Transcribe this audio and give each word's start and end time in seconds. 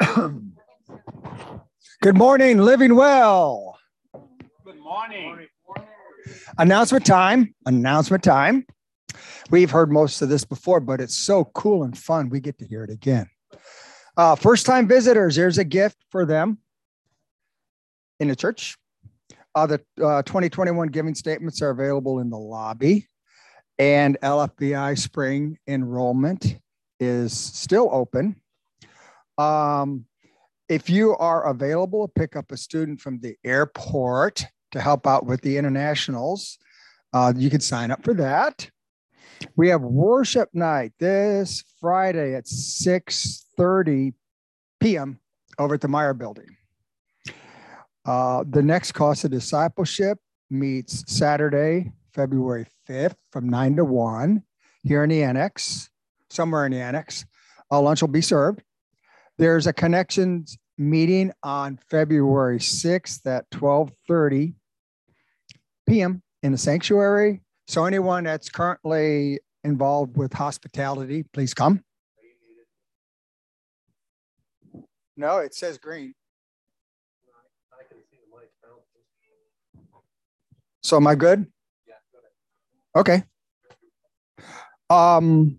Good 2.00 2.16
morning, 2.16 2.58
living 2.58 2.94
well. 2.94 3.78
Good 4.64 4.78
morning. 4.78 5.48
Announcement 6.58 7.04
time. 7.04 7.54
Announcement 7.66 8.22
time. 8.22 8.66
We've 9.50 9.70
heard 9.70 9.90
most 9.90 10.22
of 10.22 10.28
this 10.28 10.44
before, 10.44 10.80
but 10.80 11.00
it's 11.00 11.16
so 11.16 11.46
cool 11.46 11.82
and 11.82 11.96
fun. 11.96 12.28
We 12.28 12.40
get 12.40 12.58
to 12.58 12.66
hear 12.66 12.84
it 12.84 12.90
again. 12.90 13.28
Uh, 14.16 14.34
first 14.34 14.66
time 14.66 14.86
visitors, 14.86 15.36
here's 15.36 15.58
a 15.58 15.64
gift 15.64 15.96
for 16.10 16.26
them 16.26 16.58
in 18.20 18.28
the 18.28 18.36
church. 18.36 18.76
Uh, 19.54 19.66
the 19.66 19.80
uh, 20.02 20.22
2021 20.22 20.88
giving 20.88 21.14
statements 21.14 21.62
are 21.62 21.70
available 21.70 22.18
in 22.20 22.30
the 22.30 22.38
lobby, 22.38 23.06
and 23.78 24.18
LFBI 24.22 24.98
spring 24.98 25.58
enrollment 25.66 26.58
is 27.00 27.32
still 27.32 27.88
open. 27.92 28.36
Um, 29.36 30.06
if 30.68 30.90
you 30.90 31.16
are 31.16 31.46
available, 31.46 32.08
pick 32.08 32.36
up 32.36 32.52
a 32.52 32.56
student 32.56 33.00
from 33.00 33.20
the 33.20 33.36
airport 33.44 34.44
to 34.72 34.80
help 34.80 35.06
out 35.06 35.24
with 35.24 35.40
the 35.40 35.56
internationals. 35.56 36.58
Uh, 37.12 37.32
you 37.34 37.48
can 37.48 37.60
sign 37.60 37.90
up 37.90 38.04
for 38.04 38.14
that. 38.14 38.70
We 39.56 39.68
have 39.68 39.82
worship 39.82 40.50
night 40.52 40.92
this 40.98 41.64
Friday 41.80 42.34
at 42.34 42.46
6:30 42.46 44.12
p.m. 44.80 45.20
over 45.58 45.74
at 45.74 45.80
the 45.80 45.88
Meyer 45.88 46.14
Building. 46.14 46.56
Uh, 48.04 48.44
the 48.48 48.62
next 48.62 48.92
course 48.92 49.24
of 49.24 49.30
discipleship 49.30 50.18
meets 50.50 51.04
Saturday, 51.12 51.92
February 52.12 52.66
5th 52.88 53.16
from 53.30 53.48
9 53.48 53.76
to 53.76 53.84
1 53.84 54.42
here 54.82 55.04
in 55.04 55.10
the 55.10 55.22
annex, 55.22 55.90
somewhere 56.30 56.66
in 56.66 56.72
the 56.72 56.80
annex. 56.80 57.24
Uh, 57.70 57.80
lunch 57.80 58.00
will 58.00 58.08
be 58.08 58.20
served. 58.20 58.62
There's 59.38 59.66
a 59.66 59.72
connections 59.72 60.58
meeting 60.76 61.32
on 61.42 61.78
February 61.90 62.58
6th 62.58 63.26
at 63.26 63.50
12:30 63.50 64.54
p.m. 65.88 66.22
in 66.42 66.52
the 66.52 66.58
sanctuary. 66.58 67.42
So 67.66 67.84
anyone 67.84 68.24
that's 68.24 68.48
currently 68.48 69.40
involved 69.64 70.16
with 70.16 70.32
hospitality, 70.32 71.24
please 71.32 71.54
come. 71.54 71.82
No, 75.16 75.38
it 75.38 75.54
says 75.54 75.78
green. 75.78 76.14
So 80.82 80.96
am 80.96 81.06
I 81.06 81.16
good? 81.16 81.46
Okay. 82.96 83.22
Um, 84.88 85.58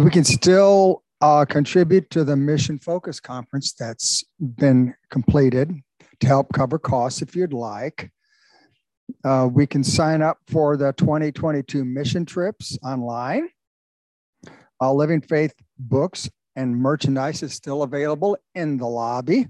we 0.00 0.10
can 0.10 0.24
still 0.24 1.02
uh, 1.20 1.44
contribute 1.44 2.08
to 2.10 2.24
the 2.24 2.36
Mission 2.36 2.78
Focus 2.78 3.20
Conference 3.20 3.72
that's 3.72 4.24
been 4.40 4.94
completed 5.10 5.74
to 6.20 6.26
help 6.26 6.52
cover 6.52 6.78
costs 6.78 7.20
if 7.20 7.36
you'd 7.36 7.52
like. 7.52 8.10
Uh, 9.24 9.48
we 9.52 9.66
can 9.66 9.84
sign 9.84 10.22
up 10.22 10.38
for 10.48 10.76
the 10.76 10.92
2022 10.94 11.84
mission 11.84 12.24
trips 12.24 12.78
online. 12.82 13.48
Uh, 14.80 14.92
Living 14.92 15.20
Faith 15.20 15.52
books 15.78 16.28
and 16.56 16.76
merchandise 16.76 17.42
is 17.42 17.52
still 17.52 17.82
available 17.82 18.36
in 18.54 18.78
the 18.78 18.86
lobby. 18.86 19.46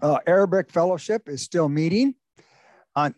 Uh, 0.00 0.18
Arabic 0.26 0.70
Fellowship 0.70 1.28
is 1.28 1.42
still 1.42 1.68
meeting 1.68 2.14
on 2.94 3.14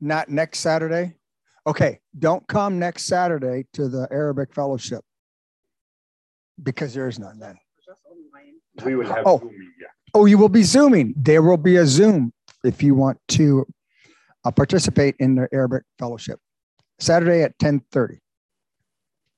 not 0.00 0.28
next 0.28 0.60
Saturday. 0.60 1.14
Okay, 1.66 1.98
don't 2.16 2.46
come 2.46 2.78
next 2.78 3.04
Saturday 3.04 3.66
to 3.72 3.88
the 3.88 4.06
Arabic 4.12 4.54
Fellowship 4.54 5.02
because 6.62 6.94
there 6.94 7.08
is 7.08 7.18
none 7.18 7.38
then. 7.38 7.56
We 8.84 8.94
will 8.94 9.06
have 9.06 9.26
Oh. 9.26 9.38
Zooming, 9.40 9.72
yeah. 9.80 9.86
Oh, 10.14 10.26
you 10.26 10.38
will 10.38 10.48
be 10.48 10.62
Zooming. 10.62 11.14
There 11.16 11.42
will 11.42 11.56
be 11.56 11.76
a 11.76 11.86
Zoom 11.86 12.32
if 12.62 12.82
you 12.82 12.94
want 12.94 13.18
to 13.28 13.66
uh, 14.44 14.50
participate 14.52 15.16
in 15.18 15.34
the 15.34 15.48
Arabic 15.52 15.82
Fellowship. 15.98 16.38
Saturday 16.98 17.42
at 17.42 17.58
10:30 17.58 18.20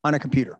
on 0.05 0.15
a 0.15 0.19
computer. 0.19 0.59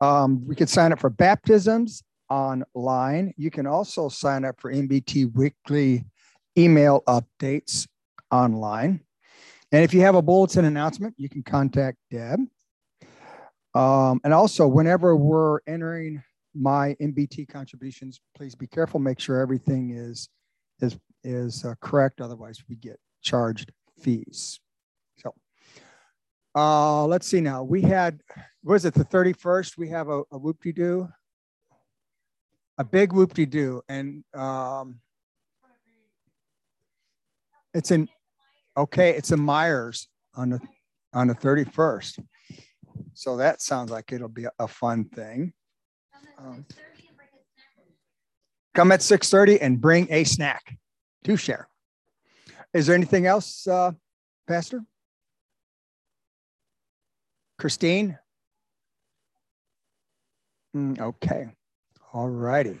Um, 0.00 0.46
we 0.46 0.54
can 0.54 0.66
sign 0.66 0.92
up 0.92 1.00
for 1.00 1.10
baptisms 1.10 2.02
online. 2.30 3.34
You 3.36 3.50
can 3.50 3.66
also 3.66 4.08
sign 4.08 4.44
up 4.44 4.60
for 4.60 4.72
MBT 4.72 5.34
weekly 5.34 6.04
email 6.56 7.02
updates 7.08 7.86
online. 8.30 9.00
And 9.72 9.82
if 9.82 9.92
you 9.92 10.00
have 10.02 10.14
a 10.14 10.22
bulletin 10.22 10.64
announcement, 10.64 11.14
you 11.18 11.28
can 11.28 11.42
contact 11.42 11.98
Deb. 12.10 12.40
Um, 13.74 14.20
and 14.24 14.32
also, 14.32 14.66
whenever 14.66 15.16
we're 15.16 15.58
entering 15.66 16.22
my 16.54 16.96
MBT 17.00 17.48
contributions, 17.48 18.20
please 18.34 18.54
be 18.54 18.66
careful. 18.66 19.00
Make 19.00 19.20
sure 19.20 19.40
everything 19.40 19.90
is 19.90 20.28
is 20.80 20.96
is 21.24 21.64
uh, 21.64 21.74
correct. 21.80 22.20
Otherwise, 22.20 22.62
we 22.68 22.76
get 22.76 22.98
charged 23.22 23.72
fees. 24.00 24.60
So, 25.18 25.34
uh, 26.54 27.04
let's 27.06 27.26
see 27.26 27.40
now. 27.40 27.64
We 27.64 27.82
had 27.82 28.20
was 28.62 28.84
it 28.84 28.94
the 28.94 29.04
thirty 29.04 29.34
first? 29.34 29.76
We 29.76 29.88
have 29.90 30.08
a, 30.08 30.22
a 30.30 30.38
whoop 30.38 30.62
de 30.62 30.72
doo, 30.72 31.08
a 32.78 32.84
big 32.84 33.12
whoop 33.12 33.34
de 33.34 33.44
doo, 33.44 33.82
and 33.90 34.24
um, 34.32 35.00
it's 37.74 37.90
in 37.90 38.08
okay. 38.76 39.10
It's 39.10 39.30
a 39.32 39.36
Myers 39.36 40.08
on 40.34 40.50
the 40.50 40.60
on 41.12 41.28
the 41.28 41.34
thirty 41.34 41.64
first. 41.64 42.18
So 43.14 43.36
that 43.38 43.62
sounds 43.62 43.90
like 43.90 44.12
it'll 44.12 44.28
be 44.28 44.44
a, 44.44 44.50
a 44.58 44.68
fun 44.68 45.04
thing. 45.04 45.52
Um, 46.38 46.66
come 48.74 48.92
at 48.92 49.00
6.30 49.00 49.58
and 49.60 49.80
bring 49.80 50.06
a 50.10 50.24
snack 50.24 50.76
to 51.24 51.36
share. 51.36 51.68
Is 52.74 52.86
there 52.86 52.94
anything 52.94 53.26
else, 53.26 53.66
uh, 53.66 53.92
Pastor? 54.46 54.82
Christine? 57.58 58.18
Mm, 60.76 61.00
okay. 61.00 61.48
All 62.12 62.28
righty. 62.28 62.78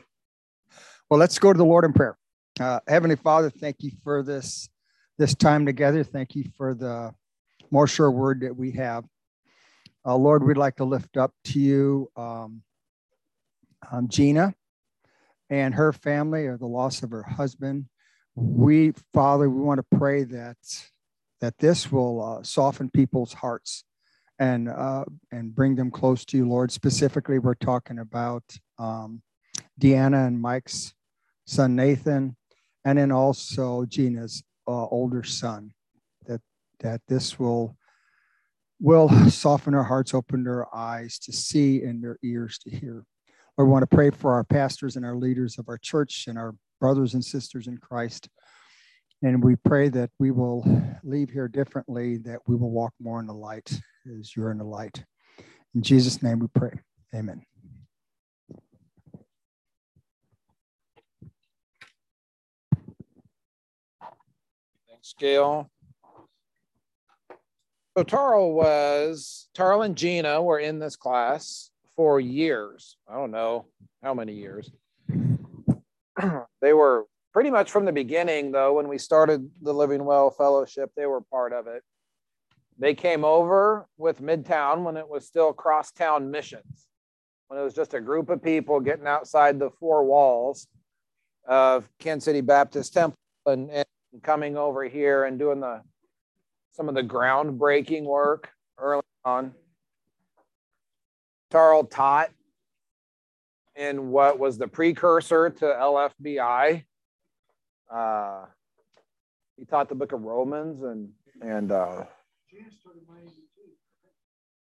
Well, 1.08 1.18
let's 1.18 1.38
go 1.38 1.52
to 1.52 1.56
the 1.56 1.64
Lord 1.64 1.86
in 1.86 1.94
prayer. 1.94 2.18
Uh, 2.60 2.80
Heavenly 2.86 3.16
Father, 3.16 3.48
thank 3.48 3.76
you 3.80 3.92
for 4.04 4.22
this, 4.22 4.68
this 5.18 5.34
time 5.34 5.66
together. 5.66 6.04
Thank 6.04 6.34
you 6.34 6.44
for 6.56 6.74
the 6.74 7.14
more 7.70 7.86
sure 7.86 8.10
word 8.10 8.40
that 8.40 8.56
we 8.56 8.72
have. 8.72 9.04
Uh, 10.04 10.16
Lord, 10.16 10.44
we'd 10.44 10.56
like 10.56 10.76
to 10.76 10.84
lift 10.84 11.16
up 11.16 11.32
to 11.44 11.60
you 11.60 12.10
um, 12.16 12.62
um, 13.90 14.08
Gina 14.08 14.54
and 15.50 15.74
her 15.74 15.92
family 15.92 16.46
or 16.46 16.56
the 16.56 16.66
loss 16.66 17.02
of 17.02 17.10
her 17.10 17.22
husband. 17.22 17.86
We, 18.34 18.92
Father, 19.12 19.48
we 19.48 19.62
want 19.62 19.78
to 19.78 19.98
pray 19.98 20.24
that 20.24 20.56
that 21.40 21.58
this 21.58 21.92
will 21.92 22.22
uh, 22.22 22.42
soften 22.42 22.88
people's 22.90 23.34
hearts 23.34 23.84
and 24.38 24.68
uh, 24.68 25.04
and 25.32 25.54
bring 25.54 25.76
them 25.76 25.90
close 25.90 26.24
to 26.26 26.36
you, 26.36 26.48
Lord. 26.48 26.70
Specifically, 26.70 27.38
we're 27.38 27.54
talking 27.54 27.98
about 27.98 28.42
um, 28.78 29.22
Deanna 29.80 30.26
and 30.26 30.40
Mike's 30.40 30.94
son 31.46 31.76
Nathan, 31.76 32.36
and 32.84 32.98
then 32.98 33.10
also 33.12 33.84
Gina's 33.86 34.42
uh, 34.66 34.86
older 34.86 35.22
son. 35.22 35.72
That 36.26 36.40
that 36.80 37.00
this 37.08 37.38
will 37.38 37.76
will 38.80 39.08
soften 39.30 39.74
our 39.74 39.84
hearts, 39.84 40.14
open 40.14 40.44
their 40.44 40.74
eyes 40.74 41.18
to 41.20 41.32
see 41.32 41.82
and 41.82 42.02
their 42.02 42.18
ears 42.22 42.58
to 42.58 42.70
hear. 42.70 43.04
Lord, 43.56 43.68
we 43.68 43.72
want 43.72 43.88
to 43.88 43.94
pray 43.94 44.10
for 44.10 44.34
our 44.34 44.44
pastors 44.44 44.96
and 44.96 45.04
our 45.04 45.16
leaders 45.16 45.58
of 45.58 45.68
our 45.68 45.78
church 45.78 46.24
and 46.28 46.36
our 46.36 46.54
brothers 46.78 47.14
and 47.14 47.24
sisters 47.24 47.68
in 47.68 47.78
Christ. 47.78 48.28
And 49.22 49.42
we 49.42 49.56
pray 49.56 49.88
that 49.88 50.10
we 50.18 50.30
will 50.30 50.64
leave 51.02 51.30
here 51.30 51.48
differently, 51.48 52.18
that 52.18 52.40
we 52.46 52.54
will 52.54 52.70
walk 52.70 52.92
more 53.00 53.18
in 53.18 53.26
the 53.26 53.32
light 53.32 53.80
as 54.18 54.36
you're 54.36 54.50
in 54.50 54.58
the 54.58 54.64
light. 54.64 55.02
In 55.74 55.82
Jesus' 55.82 56.22
name 56.22 56.38
we 56.38 56.48
pray. 56.48 56.72
Amen. 57.14 57.55
Gail. 65.18 65.70
So 67.96 68.04
Tarl 68.04 68.52
was, 68.52 69.48
Tarl 69.54 69.82
and 69.82 69.96
Gina 69.96 70.42
were 70.42 70.58
in 70.58 70.78
this 70.78 70.96
class 70.96 71.70
for 71.96 72.20
years. 72.20 72.96
I 73.08 73.14
don't 73.14 73.30
know 73.30 73.66
how 74.02 74.12
many 74.12 74.34
years. 74.34 74.70
they 76.60 76.72
were 76.72 77.06
pretty 77.32 77.50
much 77.50 77.70
from 77.70 77.84
the 77.84 77.92
beginning, 77.92 78.52
though, 78.52 78.74
when 78.74 78.88
we 78.88 78.98
started 78.98 79.50
the 79.62 79.72
Living 79.72 80.04
Well 80.04 80.30
Fellowship, 80.30 80.90
they 80.96 81.06
were 81.06 81.20
part 81.20 81.52
of 81.52 81.66
it. 81.66 81.82
They 82.78 82.94
came 82.94 83.24
over 83.24 83.86
with 83.96 84.20
Midtown 84.20 84.84
when 84.84 84.96
it 84.96 85.08
was 85.08 85.26
still 85.26 85.52
crosstown 85.52 86.30
missions, 86.30 86.86
when 87.48 87.58
it 87.58 87.62
was 87.62 87.74
just 87.74 87.94
a 87.94 88.00
group 88.00 88.28
of 88.28 88.42
people 88.42 88.80
getting 88.80 89.06
outside 89.06 89.58
the 89.58 89.70
four 89.70 90.04
walls 90.04 90.66
of 91.48 91.88
Kansas 91.98 92.24
City 92.24 92.42
Baptist 92.42 92.92
Temple 92.92 93.16
and, 93.46 93.70
and 93.70 93.86
coming 94.22 94.56
over 94.56 94.84
here 94.84 95.24
and 95.24 95.38
doing 95.38 95.60
the 95.60 95.82
some 96.72 96.88
of 96.88 96.94
the 96.94 97.02
groundbreaking 97.02 98.04
work 98.04 98.50
early 98.78 99.02
on. 99.24 99.54
Tarl 101.50 101.88
taught 101.90 102.30
in 103.74 104.10
what 104.10 104.38
was 104.38 104.58
the 104.58 104.68
precursor 104.68 105.50
to 105.50 105.64
LFBI. 105.64 106.84
Uh, 107.90 108.44
he 109.56 109.64
taught 109.64 109.88
the 109.88 109.94
book 109.94 110.12
of 110.12 110.22
Romans 110.22 110.82
and 110.82 111.10
and 111.40 111.72
uh, 111.72 112.04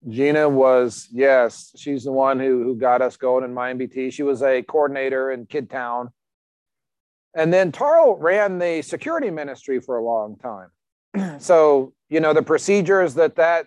Gina 0.08 0.48
was 0.48 1.08
yes, 1.12 1.72
she's 1.76 2.04
the 2.04 2.12
one 2.12 2.38
who 2.38 2.62
who 2.62 2.76
got 2.76 3.02
us 3.02 3.16
going 3.16 3.44
in 3.44 3.54
MindBT. 3.54 4.12
She 4.12 4.22
was 4.22 4.42
a 4.42 4.62
coordinator 4.62 5.32
in 5.32 5.46
Kidtown, 5.46 6.10
and 7.34 7.52
then 7.52 7.72
Tarl 7.72 8.16
ran 8.18 8.58
the 8.58 8.82
security 8.82 9.30
ministry 9.30 9.80
for 9.80 9.98
a 9.98 10.04
long 10.04 10.36
time. 10.36 11.38
so 11.40 11.92
you 12.08 12.20
know 12.20 12.32
the 12.32 12.42
procedures 12.42 13.14
that 13.14 13.36
that 13.36 13.66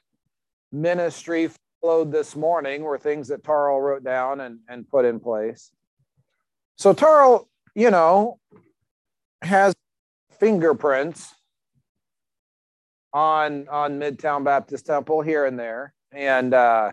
ministry 0.72 1.50
followed 1.82 2.12
this 2.12 2.36
morning 2.36 2.84
were 2.84 2.98
things 2.98 3.28
that 3.28 3.44
Tarl 3.44 3.82
wrote 3.82 4.04
down 4.04 4.42
and 4.42 4.60
and 4.68 4.88
put 4.90 5.06
in 5.06 5.20
place. 5.20 5.72
So 6.78 6.94
Tarl, 6.94 7.48
you 7.76 7.92
know, 7.92 8.40
has 9.42 9.74
fingerprints 10.40 11.34
on 13.14 13.68
on 13.70 14.00
Midtown 14.00 14.44
Baptist 14.44 14.86
Temple 14.86 15.22
here 15.22 15.46
and 15.46 15.60
there, 15.60 15.94
and 16.12 16.54
uh, 16.54 16.92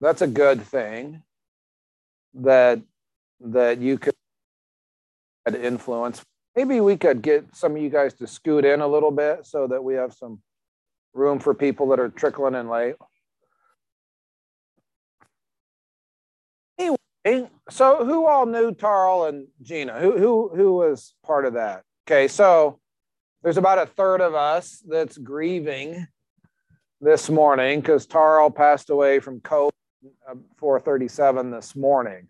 that's 0.00 0.22
a 0.22 0.26
good 0.26 0.62
thing. 0.62 1.22
That 2.34 2.80
that 3.40 3.78
you 3.78 3.98
could 3.98 4.14
influence. 5.46 6.22
Maybe 6.56 6.80
we 6.80 6.96
could 6.96 7.22
get 7.22 7.54
some 7.54 7.76
of 7.76 7.82
you 7.82 7.90
guys 7.90 8.14
to 8.14 8.26
scoot 8.26 8.64
in 8.64 8.80
a 8.80 8.88
little 8.88 9.10
bit 9.10 9.46
so 9.46 9.66
that 9.68 9.82
we 9.82 9.94
have 9.94 10.12
some 10.12 10.40
room 11.14 11.38
for 11.38 11.54
people 11.54 11.88
that 11.88 12.00
are 12.00 12.08
trickling 12.08 12.54
in 12.54 12.68
late. 12.68 12.96
Anyway, 16.78 17.50
so 17.68 18.04
who 18.04 18.26
all 18.26 18.46
knew 18.46 18.72
Tarl 18.72 19.28
and 19.28 19.46
Gina? 19.62 20.00
Who 20.00 20.18
who 20.18 20.50
who 20.54 20.74
was 20.74 21.14
part 21.24 21.44
of 21.44 21.54
that? 21.54 21.82
Okay, 22.06 22.28
so 22.28 22.80
there's 23.42 23.58
about 23.58 23.78
a 23.78 23.86
third 23.86 24.20
of 24.20 24.34
us 24.34 24.82
that's 24.88 25.18
grieving 25.18 26.06
this 27.00 27.30
morning 27.30 27.80
because 27.80 28.06
Tarl 28.06 28.54
passed 28.54 28.90
away 28.90 29.20
from 29.20 29.40
COVID 29.40 29.70
uh, 30.28 30.34
437 30.58 31.50
this 31.50 31.74
morning. 31.74 32.28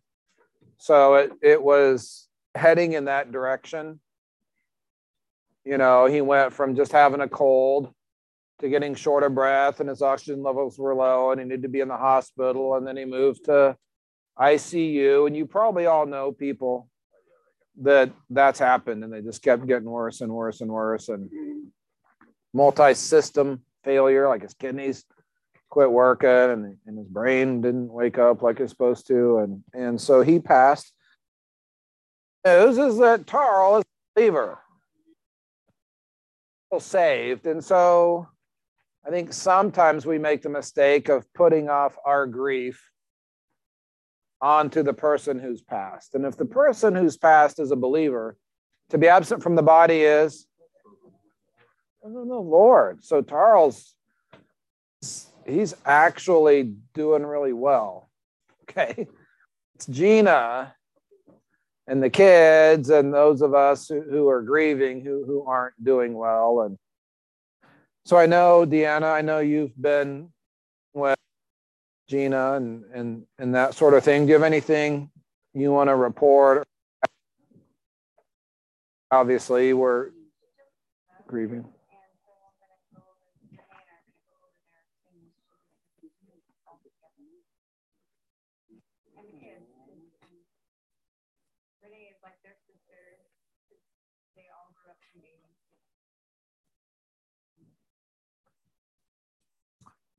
So 0.79 1.15
it, 1.15 1.33
it 1.43 1.63
was 1.63 2.29
heading 2.55 2.93
in 2.93 3.07
that 3.07 3.33
direction. 3.33 4.01
You 5.65 5.79
know, 5.79 6.07
he 6.07 6.21
went 6.21 6.53
from 6.53 6.75
just 6.75 6.93
having 6.93 7.21
a 7.21 7.29
cold 7.29 7.93
to 8.61 8.69
getting 8.69 8.95
short 8.95 9.23
of 9.23 9.35
breath 9.35 9.81
and 9.81 9.89
his 9.89 10.03
oxygen 10.03 10.43
levels 10.43 10.79
were 10.79 10.95
low 10.95 11.31
and 11.31 11.41
he 11.41 11.47
needed 11.47 11.63
to 11.63 11.69
be 11.69 11.81
in 11.81 11.89
the 11.89 11.97
hospital. 11.97 12.77
And 12.77 12.87
then 12.87 12.97
he 12.97 13.05
moved 13.05 13.45
to 13.47 13.77
ICU. 14.39 15.27
And 15.27 15.37
you 15.37 15.47
probably 15.47 15.87
all 15.87 16.07
know 16.07 16.33
people 16.33 16.89
that 17.83 18.11
that's 18.29 18.59
happened 18.59 19.05
and 19.05 19.13
they 19.13 19.23
just 19.23 19.43
kept 19.43 19.67
getting 19.67 19.89
worse 19.89 20.21
and 20.21 20.33
worse 20.33 20.61
and 20.61 20.71
worse 20.71 21.09
and 21.09 21.31
multi-system 22.53 23.63
failure 23.85 24.29
like 24.29 24.43
his 24.43 24.55
kidneys 24.55 25.05
quit 25.71 25.91
working 25.91 26.29
and, 26.29 26.77
and 26.87 26.99
his 26.99 27.07
brain 27.07 27.61
didn't 27.61 27.91
wake 27.91 28.19
up 28.19 28.43
like 28.43 28.61
it's 28.61 28.73
supposed 28.73 29.07
to 29.07 29.39
and 29.39 29.63
and 29.73 30.01
so 30.01 30.21
he 30.21 30.39
passed 30.39 30.93
news 32.45 32.79
is 32.79 32.99
that 32.99 33.27
Tarl 33.27 33.79
is 33.79 33.85
a 33.85 34.21
believer 34.21 34.59
saved 36.79 37.49
and 37.49 37.65
so 37.65 38.29
i 39.05 39.11
think 39.11 39.33
sometimes 39.33 40.07
we 40.07 40.19
make 40.19 40.41
the 40.41 40.49
mistake 40.49 41.09
of 41.09 41.27
putting 41.35 41.69
off 41.69 41.97
our 42.05 42.29
grief 42.29 42.91
onto 44.41 44.83
the 44.83 44.93
person 44.93 45.39
who's 45.39 45.61
passed. 45.61 46.15
And 46.15 46.25
if 46.25 46.37
the 46.37 46.47
person 46.47 46.95
who's 46.95 47.17
passed 47.17 47.61
is 47.61 47.71
a 47.71 47.77
believer, 47.77 48.37
to 48.91 48.99
be 48.99 49.09
absent 49.09 49.43
from 49.43 49.55
the 49.55 49.63
body 49.63 50.01
is 50.01 50.47
the 52.03 52.09
Lord. 52.09 53.05
So 53.05 53.23
Charles, 53.23 53.95
he's 55.47 55.75
actually 55.85 56.75
doing 56.95 57.25
really 57.25 57.53
well. 57.53 58.09
Okay. 58.71 59.09
It's 59.75 59.87
Gina 59.87 60.77
and 61.91 62.01
the 62.01 62.09
kids 62.09 62.89
and 62.89 63.13
those 63.13 63.43
of 63.43 63.53
us 63.53 63.89
who, 63.89 64.01
who 64.01 64.29
are 64.29 64.43
grieving 64.43 65.05
who, 65.05 65.25
who 65.27 65.43
aren't 65.45 65.75
doing 65.85 66.15
well. 66.15 66.61
And 66.61 66.79
so 68.07 68.17
I 68.17 68.27
know, 68.27 68.65
Deanna, 68.65 69.13
I 69.13 69.23
know 69.23 69.41
you've 69.41 69.77
been 69.81 70.31
with 70.95 71.19
Gina 72.09 72.55
and 72.55 72.85
and 72.95 73.27
and 73.39 73.55
that 73.57 73.75
sort 73.75 73.95
of 73.95 74.05
thing. 74.05 74.23
Do 74.23 74.29
you 74.29 74.35
have 74.35 74.45
anything 74.45 75.11
you 75.53 75.73
want 75.73 75.89
to 75.89 75.97
report? 75.97 76.67
Obviously, 79.11 79.73
we're 79.73 80.11
grieving. 81.27 81.65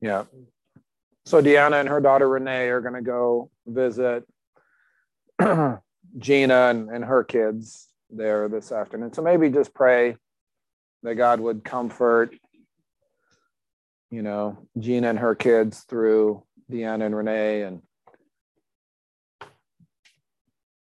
Yeah, 0.02 0.24
so 1.26 1.42
Deanna 1.42 1.80
and 1.80 1.90
her 1.90 2.02
daughter 2.02 2.28
Renee 2.28 2.68
are 2.70 2.82
going 2.82 2.96
to 2.96 3.02
go 3.02 3.50
visit 3.68 4.26
Gina 6.18 6.70
and, 6.70 6.90
and 6.90 7.06
her 7.06 7.24
kids 7.24 7.88
there 8.10 8.50
this 8.50 8.72
afternoon. 8.72 9.14
So 9.14 9.22
maybe 9.22 9.50
just 9.50 9.74
pray 9.74 10.18
that 11.04 11.16
God 11.16 11.40
would 11.40 11.64
comfort, 11.64 12.36
you 14.10 14.22
know, 14.22 14.68
Gina 14.80 15.10
and 15.10 15.20
her 15.20 15.36
kids 15.36 15.86
through 15.88 16.44
Deanna 16.72 17.06
and 17.06 17.16
Renee 17.16 17.62
and 17.62 17.82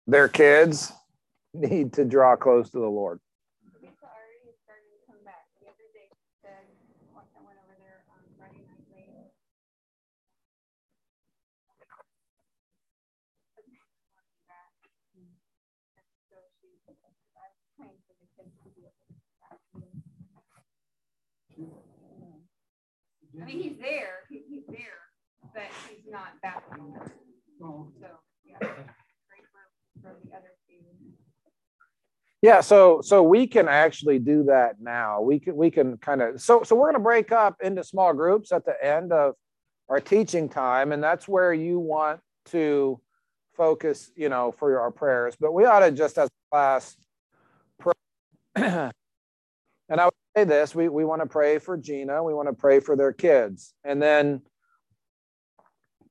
their 0.07 0.27
kids 0.27 0.91
need 1.53 1.93
to 1.93 2.05
draw 2.05 2.35
close 2.35 2.69
to 2.71 2.79
the 2.79 2.87
Lord. 2.87 3.19
I 23.43 23.45
mean, 23.45 23.61
he's 23.61 23.77
there, 23.77 24.23
he, 24.29 24.41
he's 24.47 24.63
there, 24.69 25.01
but 25.53 25.63
he's 25.89 26.09
not 26.09 26.41
back 26.41 26.63
anymore. 26.71 27.11
So, 27.59 27.89
yeah, 28.45 28.57
pray 28.59 29.41
for, 29.51 30.01
for 30.01 30.15
the 30.23 30.31
other 30.33 30.51
two. 30.65 30.75
Yeah, 32.41 32.61
so 32.61 33.01
so 33.03 33.21
we 33.21 33.47
can 33.47 33.67
actually 33.67 34.19
do 34.19 34.43
that 34.45 34.75
now. 34.79 35.21
We 35.21 35.39
can 35.39 35.57
we 35.57 35.71
can 35.71 35.97
kind 35.97 36.21
of 36.21 36.41
so 36.41 36.63
so 36.63 36.75
we're 36.75 36.91
going 36.91 36.95
to 36.95 36.99
break 36.99 37.33
up 37.33 37.57
into 37.61 37.83
small 37.83 38.13
groups 38.13 38.53
at 38.53 38.65
the 38.65 38.75
end 38.81 39.11
of 39.11 39.35
our 39.89 39.99
teaching 39.99 40.47
time, 40.47 40.93
and 40.93 41.03
that's 41.03 41.27
where 41.27 41.53
you 41.53 41.79
want 41.79 42.21
to 42.45 42.99
focus, 43.55 44.09
you 44.15 44.29
know, 44.29 44.53
for 44.53 44.79
our 44.79 44.91
prayers. 44.91 45.35
But 45.37 45.53
we 45.53 45.65
ought 45.65 45.79
to 45.79 45.91
just 45.91 46.17
as 46.17 46.29
a 46.29 46.51
class 46.51 46.95
pray. 47.77 47.93
and 48.55 48.91
I 49.89 50.05
would 50.05 50.13
say 50.35 50.43
this 50.43 50.73
we, 50.73 50.89
we 50.89 51.05
want 51.05 51.21
to 51.21 51.27
pray 51.27 51.59
for 51.59 51.77
Gina, 51.77 52.23
we 52.23 52.33
want 52.33 52.47
to 52.47 52.53
pray 52.53 52.79
for 52.79 52.95
their 52.95 53.13
kids. 53.13 53.73
And 53.83 54.01
then, 54.01 54.41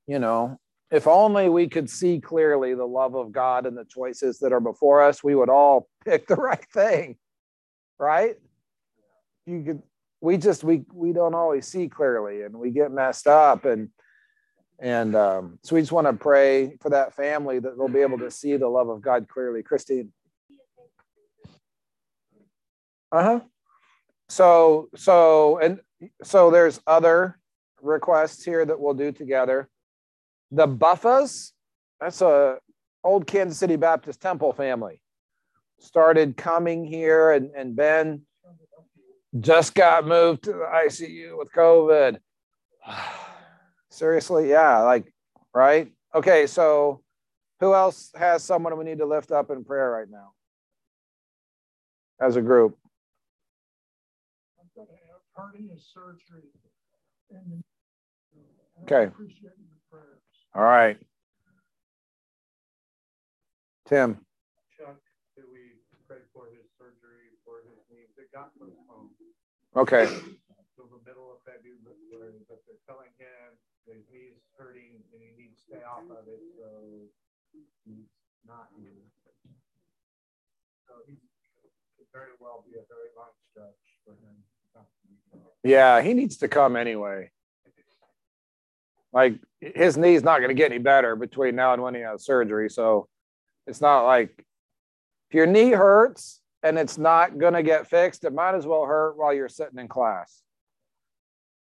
you 0.07 0.19
know, 0.19 0.59
if 0.91 1.07
only 1.07 1.49
we 1.49 1.67
could 1.67 1.89
see 1.89 2.19
clearly 2.19 2.75
the 2.75 2.85
love 2.85 3.15
of 3.15 3.31
God 3.31 3.65
and 3.65 3.77
the 3.77 3.85
choices 3.85 4.39
that 4.39 4.53
are 4.53 4.59
before 4.59 5.01
us, 5.01 5.23
we 5.23 5.35
would 5.35 5.49
all 5.49 5.87
pick 6.05 6.27
the 6.27 6.35
right 6.37 6.65
thing, 6.73 7.17
right? 7.99 8.35
You 9.45 9.63
could, 9.63 9.83
we 10.21 10.37
just 10.37 10.63
we 10.63 10.85
we 10.93 11.11
don't 11.11 11.35
always 11.35 11.67
see 11.67 11.89
clearly, 11.89 12.43
and 12.43 12.55
we 12.55 12.71
get 12.71 12.93
messed 12.93 13.27
up, 13.27 13.65
and 13.65 13.89
and 14.79 15.17
um, 15.17 15.59
so 15.63 15.75
we 15.75 15.81
just 15.81 15.91
want 15.91 16.07
to 16.07 16.13
pray 16.13 16.77
for 16.79 16.91
that 16.91 17.13
family 17.13 17.59
that 17.59 17.77
they'll 17.77 17.89
be 17.89 17.99
able 17.99 18.19
to 18.19 18.31
see 18.31 18.55
the 18.55 18.69
love 18.69 18.87
of 18.87 19.01
God 19.01 19.27
clearly. 19.27 19.63
Christine. 19.63 20.13
Uh 23.11 23.23
huh 23.23 23.39
so 24.33 24.89
so 24.95 25.59
and 25.59 25.79
so 26.23 26.51
there's 26.51 26.79
other 26.87 27.39
requests 27.81 28.43
here 28.43 28.65
that 28.65 28.79
we'll 28.79 28.93
do 28.93 29.11
together 29.11 29.69
the 30.51 30.67
buffas 30.67 31.53
that's 31.99 32.21
a 32.21 32.57
old 33.03 33.27
kansas 33.27 33.57
city 33.57 33.75
baptist 33.75 34.21
temple 34.21 34.53
family 34.53 35.01
started 35.79 36.37
coming 36.37 36.85
here 36.85 37.31
and, 37.31 37.51
and 37.55 37.75
ben 37.75 38.21
just 39.39 39.73
got 39.75 40.05
moved 40.05 40.43
to 40.43 40.53
the 40.53 40.69
icu 40.85 41.37
with 41.37 41.49
covid 41.51 42.17
Seriously? 43.93 44.49
Yeah, 44.49 44.79
like, 44.79 45.13
right? 45.53 45.91
Okay, 46.15 46.47
so 46.47 47.03
who 47.59 47.75
else 47.75 48.11
has 48.17 48.43
someone 48.43 48.75
we 48.75 48.85
need 48.85 48.97
to 48.97 49.05
lift 49.05 49.31
up 49.31 49.51
in 49.51 49.63
prayer 49.63 49.91
right 49.91 50.09
now 50.09 50.31
as 52.19 52.35
a 52.35 52.41
group? 52.41 52.75
Hernia 55.35 55.77
surgery. 55.79 56.49
And 57.31 57.63
uh, 58.33 58.83
Okay. 58.83 59.07
appreciate 59.07 59.57
your 59.57 59.79
prayers. 59.89 60.21
All 60.55 60.63
right. 60.63 60.97
Tim. 63.85 64.17
Chuck, 64.77 64.99
that 65.37 65.45
we 65.49 65.77
pray 66.07 66.21
for 66.33 66.47
his 66.49 66.65
surgery 66.77 67.33
for 67.45 67.61
his 67.65 67.79
knees. 67.89 68.13
It 68.17 68.31
got 68.33 68.53
postponed 68.57 69.13
Okay. 69.75 70.05
till 70.77 70.89
the 70.89 71.01
middle 71.05 71.33
of 71.33 71.41
February, 71.45 72.41
but 72.49 72.61
they're 72.65 72.81
telling 72.85 73.09
him 73.17 73.57
that 73.89 73.99
he's 74.09 74.37
hurting 74.57 75.01
and 75.13 75.19
he 75.21 75.33
needs 75.37 75.57
to 75.65 75.77
stay 75.77 75.83
off 75.83 76.05
of 76.09 76.25
it, 76.29 76.41
so 76.57 77.09
he's 77.85 78.09
not 78.45 78.69
here. 78.77 79.01
So 80.87 81.01
he 81.09 81.17
could 81.97 82.09
very 82.13 82.37
well 82.39 82.61
be 82.65 82.77
a 82.77 82.85
very 82.85 83.09
long 83.17 83.33
stretch 83.49 83.83
for 84.05 84.13
him. 84.21 84.37
Yeah, 85.63 86.01
he 86.01 86.13
needs 86.13 86.37
to 86.37 86.47
come 86.47 86.75
anyway. 86.75 87.31
Like 89.13 89.35
his 89.61 89.97
knee's 89.97 90.23
not 90.23 90.39
going 90.39 90.49
to 90.49 90.55
get 90.55 90.71
any 90.71 90.79
better 90.79 91.15
between 91.15 91.55
now 91.55 91.73
and 91.73 91.81
when 91.81 91.95
he 91.95 92.01
has 92.01 92.25
surgery. 92.25 92.69
So 92.69 93.07
it's 93.67 93.79
not 93.79 94.05
like 94.05 94.31
if 94.37 95.35
your 95.35 95.45
knee 95.45 95.71
hurts 95.71 96.41
and 96.63 96.77
it's 96.77 96.97
not 96.97 97.37
going 97.37 97.53
to 97.53 97.63
get 97.63 97.87
fixed, 97.89 98.25
it 98.25 98.33
might 98.33 98.55
as 98.55 98.65
well 98.65 98.85
hurt 98.85 99.17
while 99.17 99.33
you're 99.33 99.49
sitting 99.49 99.79
in 99.79 99.87
class. 99.87 100.41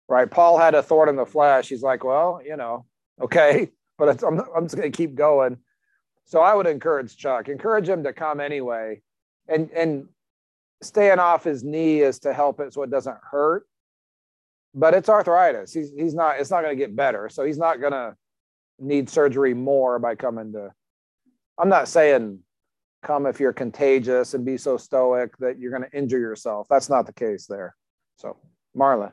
Right? 0.09 0.31
Paul 0.31 0.59
had 0.59 0.75
a 0.75 0.83
thorn 0.83 1.09
in 1.09 1.16
the 1.16 1.27
flesh. 1.27 1.68
He's 1.68 1.83
like, 1.83 2.05
well, 2.05 2.40
you 2.44 2.57
know, 2.57 2.87
okay, 3.21 3.71
but 3.99 4.23
I'm, 4.23 4.40
I'm 4.55 4.64
just 4.64 4.77
going 4.77 4.90
to 4.90 4.97
keep 4.97 5.14
going. 5.14 5.59
So 6.25 6.40
I 6.40 6.55
would 6.55 6.66
encourage 6.66 7.16
Chuck, 7.16 7.49
encourage 7.49 7.88
him 7.88 8.05
to 8.05 8.12
come 8.12 8.40
anyway. 8.40 9.01
And, 9.49 9.71
and 9.71 10.09
staying 10.83 11.19
off 11.19 11.45
his 11.45 11.64
knee 11.64 12.01
is 12.01 12.21
to 12.21 12.33
help 12.33 12.61
it 12.61 12.73
so 12.73 12.83
it 12.83 12.91
doesn't 12.91 13.17
hurt 13.31 13.64
but 14.75 14.95
it's 14.95 15.09
arthritis. 15.09 15.73
He's 15.73 15.91
he's 15.97 16.14
not. 16.14 16.38
It's 16.38 16.51
not 16.51 16.62
going 16.62 16.77
to 16.77 16.81
get 16.81 16.95
better. 16.95 17.29
So 17.29 17.45
he's 17.45 17.59
not 17.59 17.81
going 17.81 17.93
to 17.93 18.14
need 18.79 19.11
surgery 19.11 19.55
more 19.55 19.99
by 19.99 20.14
coming 20.14 20.53
to. 20.53 20.73
I'm 21.59 21.69
not 21.69 21.88
saying 21.88 22.41
come 23.03 23.27
if 23.27 23.41
you're 23.41 23.53
contagious 23.53 24.35
and 24.35 24.45
be 24.45 24.57
so 24.57 24.77
stoic 24.77 25.37
that 25.38 25.59
you're 25.59 25.71
going 25.71 25.83
to 25.83 25.97
injure 25.97 26.19
yourself. 26.19 26.67
That's 26.69 26.88
not 26.88 27.07
the 27.07 27.12
case 27.12 27.47
there. 27.47 27.75
So 28.17 28.37
Marla. 28.77 29.12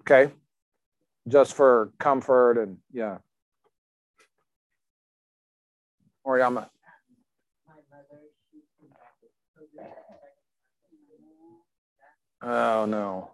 Okay. 0.00 0.32
Just 1.28 1.54
for 1.54 1.92
comfort 1.98 2.58
and 2.58 2.76
yeah. 2.92 3.18
Oriama. 6.26 6.68
Oh 12.46 12.84
no. 12.84 13.30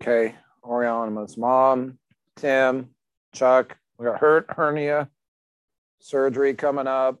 Okay, 0.00 0.36
Oriana's 0.62 1.36
mom, 1.36 1.98
Tim, 2.36 2.90
Chuck. 3.32 3.76
We 3.98 4.06
got 4.06 4.20
hurt 4.20 4.46
hernia, 4.50 5.08
surgery 5.98 6.54
coming 6.54 6.86
up, 6.86 7.18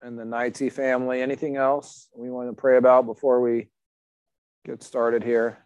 and 0.00 0.16
the 0.16 0.22
Knightsy 0.22 0.70
family. 0.70 1.22
Anything 1.22 1.56
else 1.56 2.08
we 2.14 2.30
want 2.30 2.48
to 2.50 2.54
pray 2.54 2.76
about 2.76 3.06
before 3.06 3.40
we 3.40 3.68
get 4.64 4.84
started 4.84 5.24
here? 5.24 5.58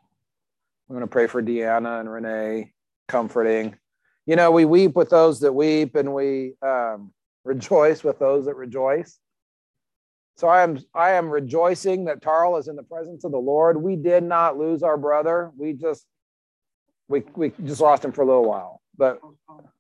We're 0.88 0.96
going 0.96 1.07
to 1.07 1.12
pray 1.12 1.26
for 1.26 1.42
Deanna 1.42 2.00
and 2.00 2.11
Renee, 2.11 2.72
comforting. 3.09 3.76
You 4.24 4.37
know, 4.37 4.52
we 4.52 4.64
weep 4.64 4.96
with 4.96 5.11
those 5.11 5.40
that 5.40 5.52
weep, 5.52 5.96
and 5.96 6.14
we 6.14 6.55
um, 6.62 7.12
rejoice 7.44 8.02
with 8.02 8.18
those 8.18 8.46
that 8.46 8.57
rejoice. 8.57 9.18
So 10.37 10.49
I 10.49 10.62
am 10.62 10.79
I 10.95 11.12
am 11.12 11.29
rejoicing 11.29 12.07
that 12.07 12.23
Tarl 12.23 12.57
is 12.59 12.68
in 12.68 12.77
the 12.77 12.83
presence 12.83 13.25
of 13.25 13.33
the 13.33 13.38
Lord. 13.38 13.81
We 13.81 13.97
did 13.97 14.25
not 14.25 14.59
lose 14.59 14.83
our 14.83 14.97
brother. 14.97 15.51
We 15.57 15.73
just 15.73 16.07
we 17.09 17.23
we 17.35 17.53
just 17.64 17.81
lost 17.81 18.05
him 18.05 18.12
for 18.12 18.23
a 18.23 18.27
little 18.27 18.45
while, 18.45 18.81
but 18.97 19.21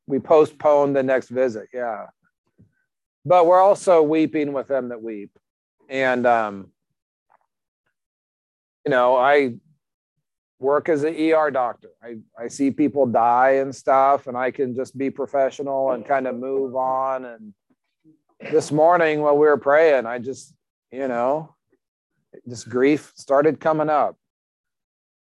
we 0.06 0.18
postponed 0.18 0.94
the 0.94 1.02
next 1.02 1.30
visit. 1.30 1.68
Yeah. 1.72 2.06
But 3.24 3.46
we're 3.46 3.60
also 3.60 4.02
weeping 4.02 4.52
with 4.52 4.68
them 4.68 4.88
that 4.90 5.02
weep. 5.02 5.30
And 5.88 6.26
um, 6.26 6.72
you 8.84 8.90
know, 8.90 9.16
I 9.16 9.54
work 10.58 10.88
as 10.88 11.02
an 11.04 11.14
ER 11.14 11.50
doctor. 11.50 11.90
I, 12.02 12.16
I 12.38 12.48
see 12.48 12.70
people 12.70 13.06
die 13.06 13.56
and 13.56 13.74
stuff, 13.74 14.26
and 14.26 14.36
I 14.36 14.50
can 14.50 14.74
just 14.74 14.96
be 14.96 15.10
professional 15.10 15.92
and 15.92 16.06
kind 16.06 16.26
of 16.26 16.36
move 16.36 16.76
on 16.76 17.24
and 17.24 17.54
this 18.50 18.72
morning 18.72 19.20
while 19.20 19.36
we 19.36 19.46
were 19.46 19.56
praying, 19.56 20.06
I 20.06 20.18
just, 20.18 20.54
you 20.90 21.08
know, 21.08 21.54
this 22.44 22.64
grief 22.64 23.12
started 23.14 23.60
coming 23.60 23.88
up. 23.88 24.16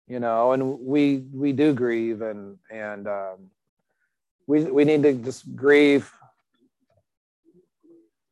You 0.08 0.22
know, 0.22 0.54
and 0.54 0.80
we 0.80 1.26
we 1.34 1.52
do 1.52 1.74
grieve 1.74 2.22
and 2.22 2.58
and 2.72 3.08
um, 3.08 3.50
we 4.46 4.64
we 4.64 4.86
need 4.86 5.04
to 5.04 5.14
just 5.14 5.54
grieve. 5.54 6.10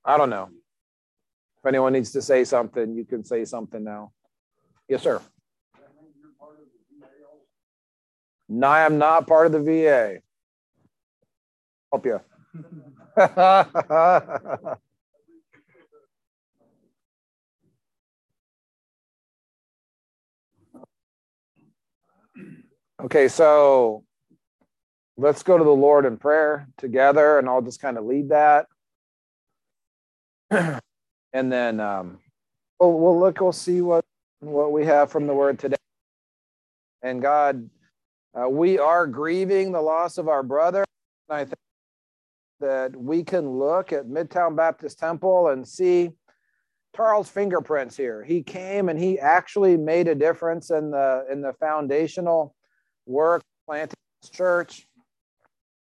I 0.06 0.18
don't 0.18 0.30
know. 0.30 0.50
If 1.58 1.66
anyone 1.68 1.92
needs 1.92 2.12
to 2.12 2.22
say 2.22 2.46
something, 2.46 2.96
you 2.96 3.04
can 3.04 3.26
say 3.26 3.44
something 3.44 3.84
now. 3.84 4.14
Yes, 4.88 5.04
sir. 5.04 5.22
No, 8.48 8.68
I 8.68 8.86
am 8.86 8.98
not 8.98 9.28
part 9.28 9.48
of 9.48 9.52
the 9.52 9.60
VA. 9.60 10.20
Help 11.92 12.06
you. 12.06 12.22
okay, 23.02 23.30
so 23.30 24.04
let's 25.16 25.44
go 25.44 25.58
to 25.58 25.64
the 25.64 25.70
Lord 25.70 26.06
in 26.06 26.18
prayer 26.18 26.68
together, 26.78 27.40
and 27.40 27.48
I'll 27.48 27.62
just 27.62 27.80
kind 27.80 27.98
of 27.98 28.04
lead 28.04 28.28
that. 28.30 28.66
and 31.32 31.52
then 31.52 31.80
um, 31.80 32.20
we'll, 32.82 33.00
we'll 33.00 33.18
look, 33.18 33.40
we'll 33.40 33.54
see 33.54 33.80
what, 33.80 34.04
what 34.42 34.74
we 34.74 34.86
have 34.86 35.10
from 35.10 35.26
the 35.26 35.34
word 35.34 35.58
today. 35.58 35.78
And 37.02 37.22
God, 37.22 37.70
uh, 38.38 38.50
we 38.50 38.78
are 38.78 39.08
grieving 39.08 39.72
the 39.72 39.82
loss 39.82 40.18
of 40.18 40.28
our 40.28 40.44
brother. 40.44 40.84
And 41.30 41.38
I 41.38 41.46
that 42.60 42.96
we 42.96 43.24
can 43.24 43.50
look 43.50 43.92
at 43.92 44.06
Midtown 44.06 44.56
Baptist 44.56 45.00
Temple 45.00 45.50
and 45.50 45.68
see 45.68 46.12
Charles' 46.96 47.30
fingerprints 47.30 47.98
here. 47.98 48.24
He 48.24 48.42
came 48.42 48.90
and 48.90 48.98
he 48.98 49.20
actually 49.20 49.78
made 49.78 50.08
a 50.08 50.16
difference 50.16 50.70
in 50.70 50.92
the 50.92 51.26
in 51.30 51.42
the 51.42 51.54
foundational 51.54 52.56
work 53.06 53.44
planting 53.66 53.98
this 54.22 54.30
church. 54.30 54.88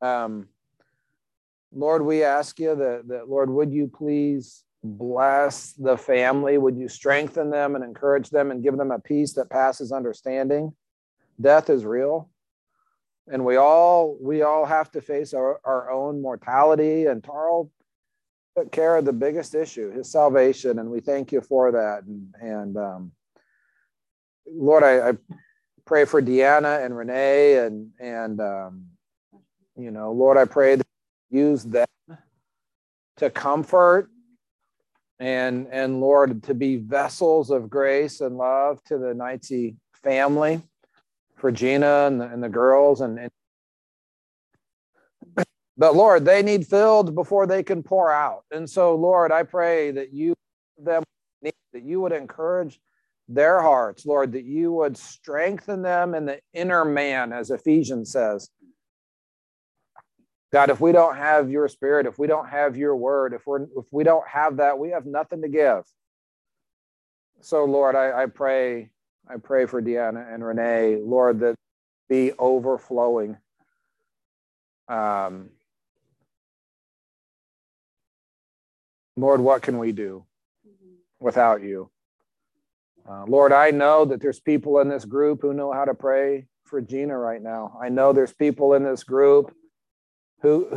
Um, 0.02 0.48
Lord, 1.72 2.04
we 2.04 2.24
ask 2.24 2.60
you 2.60 2.76
that, 2.76 3.08
that 3.08 3.30
Lord, 3.30 3.50
would 3.50 3.72
you 3.72 3.88
please 3.88 4.64
bless 4.84 5.74
the 5.74 5.98
family? 5.98 6.58
Would 6.58 6.78
you 6.78 6.88
strengthen 6.88 7.50
them 7.50 7.76
and 7.76 7.84
encourage 7.84 8.30
them 8.30 8.52
and 8.52 8.64
give 8.64 8.78
them 8.78 8.92
a 8.92 9.00
peace 9.00 9.34
that 9.34 9.50
passes 9.50 9.92
understanding? 9.92 10.74
Death 11.40 11.70
is 11.70 11.86
real 11.86 12.30
and 13.32 13.46
we 13.46 13.56
all 13.56 14.18
we 14.22 14.42
all 14.42 14.66
have 14.66 14.92
to 14.92 15.02
face 15.02 15.34
our, 15.34 15.60
our 15.64 15.92
own 15.92 16.22
mortality. 16.22 17.06
And 17.06 17.24
tarl 17.24 17.70
took 18.58 18.72
care 18.72 18.98
of 18.98 19.06
the 19.06 19.14
biggest 19.14 19.56
issue 19.56 19.92
his 19.92 20.12
salvation 20.12 20.80
and 20.80 20.90
we 20.90 21.00
thank 21.00 21.32
you 21.32 21.42
for 21.42 21.72
that. 21.72 22.04
And, 22.04 22.34
and 22.42 22.78
um, 22.78 23.12
lord 24.52 24.84
I, 24.84 25.10
I, 25.10 25.14
pray 25.86 26.06
for 26.06 26.22
deanna 26.22 26.86
and 26.86 26.96
renee 26.96 27.58
and 27.58 27.90
and 28.00 28.40
um, 28.40 28.86
you 29.76 29.90
know 29.90 30.12
lord 30.12 30.38
i 30.38 30.46
pray 30.46 30.76
that 30.76 30.86
use 31.32 31.64
them 31.64 31.88
to 33.18 33.30
comfort 33.32 34.08
and 35.20 35.68
and 35.72 36.00
lord 36.00 36.44
to 36.44 36.54
be 36.54 36.76
vessels 36.76 37.50
of 37.50 37.72
grace 37.72 38.22
and 38.22 38.38
love 38.38 38.84
to 38.84 39.00
the 39.00 39.14
knightsy 39.14 39.76
family 40.04 40.62
for 41.40 41.52
Gina 41.52 42.08
and 42.08 42.22
the, 42.22 42.26
and 42.26 42.44
the 42.44 42.50
girls 42.50 43.02
and, 43.02 43.20
and 43.20 43.32
but 45.78 45.96
Lord, 45.96 46.26
they 46.26 46.44
need 46.44 46.68
filled 46.68 47.16
before 47.16 47.48
they 47.48 47.64
can 47.64 47.84
pour 47.84 48.12
out. 48.12 48.44
And 48.52 48.70
so, 48.70 48.96
Lord, 48.96 49.32
I 49.32 49.44
pray 49.44 49.92
that 49.92 50.14
you 50.14 50.36
them 50.78 51.04
that 51.74 51.84
you 51.84 52.02
would 52.02 52.12
encourage 52.12 52.80
their 53.28 53.62
hearts, 53.62 54.06
Lord, 54.06 54.32
that 54.34 54.44
you 54.44 54.72
would 54.74 54.98
strengthen 54.98 55.84
them 55.84 56.16
in 56.16 56.26
the 56.26 56.40
inner 56.54 56.84
man, 56.84 57.32
as 57.32 57.52
Ephesians 57.52 58.12
says. 58.12 58.50
God, 60.52 60.72
if 60.72 60.82
we 60.82 60.92
don't 60.92 61.16
have 61.16 61.52
your 61.52 61.68
spirit, 61.68 62.08
if 62.08 62.18
we 62.18 62.26
don't 62.26 62.50
have 62.50 62.76
your 62.76 62.96
word, 62.96 63.34
if 63.34 63.46
we're 63.46 63.64
if 63.64 63.86
we 63.92 64.04
don't 64.04 64.28
have 64.28 64.58
that, 64.58 64.80
we 64.80 64.90
have 64.90 65.06
nothing 65.06 65.44
to 65.44 65.48
give. 65.48 65.84
so 67.42 67.66
Lord, 67.66 67.96
I, 67.96 68.24
I 68.24 68.26
pray, 68.26 68.90
I 69.30 69.38
pray 69.38 69.68
for 69.68 69.82
Deanna 69.82 70.34
and 70.34 70.44
Renee, 70.44 70.98
Lord, 71.04 71.40
that 71.42 71.56
be 72.10 72.32
overflowing. 72.40 73.38
Um, 74.88 75.50
Lord, 79.16 79.40
what 79.40 79.62
can 79.62 79.78
we 79.78 79.92
do 79.92 80.26
without 81.20 81.62
you? 81.62 81.92
Uh, 83.08 83.26
Lord, 83.28 83.52
I 83.52 83.70
know 83.70 84.06
that 84.06 84.20
there's 84.22 84.40
people 84.40 84.80
in 84.80 84.90
this 84.90 85.06
group 85.06 85.42
who 85.42 85.54
know 85.54 85.72
how 85.72 85.86
to 85.86 85.94
pray 85.94 86.48
for 86.66 86.82
Gina 86.82 87.18
right 87.18 87.42
now. 87.42 87.78
I 87.82 87.90
know 87.90 88.14
there's 88.14 88.34
people 88.34 88.74
in 88.74 88.84
this 88.84 89.04
group 89.04 89.54
who 90.42 90.76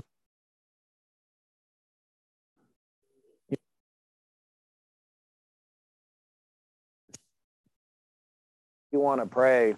you 8.93 9.01
want 9.01 9.21
to 9.21 9.27
pray 9.27 9.75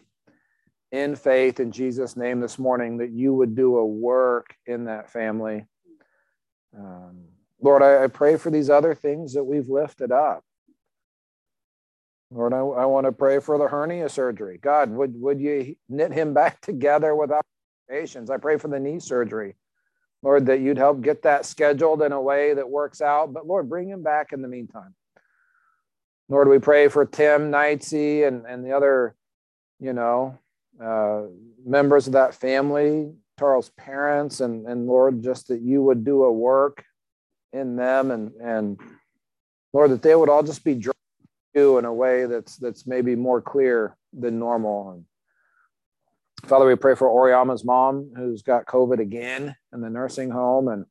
in 0.93 1.17
faith 1.17 1.61
in 1.61 1.73
Jesus' 1.73 2.17
name 2.17 2.41
this 2.41 2.59
morning 2.59 2.99
that 2.99 3.11
you 3.11 3.35
would 3.35 3.55
do 3.55 3.79
a 3.79 3.87
work 3.87 4.55
in 4.67 4.85
that 4.85 5.11
family. 5.11 5.67
Um, 6.77 7.25
Lord, 7.61 7.83
I, 7.83 8.05
I, 8.05 8.07
pray 8.09 8.37
for 8.37 8.51
these 8.51 8.71
other 8.71 8.95
things 8.95 9.35
that 9.35 9.45
we've 9.45 9.69
lifted 9.69 10.13
up. 10.13 10.45
Lord, 12.31 12.53
I, 12.53 12.59
I 12.59 12.85
want 12.87 13.07
to 13.07 13.13
pray 13.13 13.39
for 13.39 13.59
the 13.59 13.69
hernia 13.69 14.09
surgery. 14.09 14.59
God, 14.61 14.91
would, 14.91 15.15
would 15.21 15.41
you 15.41 15.77
knit 15.89 16.13
him 16.13 16.35
back 16.35 16.61
together 16.63 17.15
without 17.15 17.45
patience? 17.89 18.31
I 18.31 18.37
pray 18.39 18.59
for 18.59 18.69
the 18.69 18.81
knee 18.81 19.01
surgery. 19.01 19.55
Lord, 20.23 20.47
that 20.47 20.61
you'd 20.61 20.79
help 20.79 21.03
get 21.03 21.23
that 21.23 21.45
scheduled 21.45 22.03
in 22.03 22.13
a 22.13 22.21
way 22.21 22.55
that 22.55 22.69
works 22.69 23.01
out. 23.01 23.33
But 23.33 23.47
Lord, 23.47 23.69
bring 23.69 23.89
him 23.89 24.03
back 24.03 24.33
in 24.33 24.43
the 24.43 24.49
meantime. 24.49 24.95
Lord, 26.29 26.49
we 26.49 26.59
pray 26.59 26.89
for 26.89 27.05
Tim 27.05 27.51
Knightsey 27.53 28.27
and, 28.27 28.47
and 28.47 28.65
the 28.65 28.73
other, 28.73 29.15
you 29.79 29.93
know, 29.93 30.39
uh, 30.83 31.23
members 31.65 32.07
of 32.07 32.15
that 32.15 32.35
family, 32.35 33.13
Charles' 33.39 33.71
parents, 33.71 34.41
and, 34.41 34.67
and 34.67 34.87
Lord, 34.87 35.23
just 35.23 35.49
that 35.49 35.61
you 35.61 35.83
would 35.83 36.05
do 36.05 36.25
a 36.25 36.33
work 36.33 36.85
in 37.53 37.77
them 37.77 38.11
and, 38.11 38.33
and 38.41 38.81
Lord, 39.73 39.91
that 39.91 40.03
they 40.03 40.15
would 40.15 40.29
all 40.29 40.43
just 40.43 40.65
be 40.65 40.75
drawn 40.75 40.95
to 41.55 41.61
you 41.61 41.79
in 41.79 41.85
a 41.85 41.93
way 41.93 42.27
that's 42.27 42.57
that's 42.57 42.87
maybe 42.87 43.17
more 43.17 43.43
clear 43.43 43.97
than 44.13 44.39
normal. 44.39 44.91
And 44.91 45.05
Father, 46.49 46.67
we 46.67 46.77
pray 46.77 46.95
for 46.95 47.09
Oriama's 47.09 47.65
mom 47.65 48.13
who's 48.17 48.43
got 48.43 48.67
COVID 48.67 49.01
again 49.01 49.55
in 49.73 49.81
the 49.81 49.91
nursing 49.91 50.31
home. 50.31 50.69
And 50.69 50.87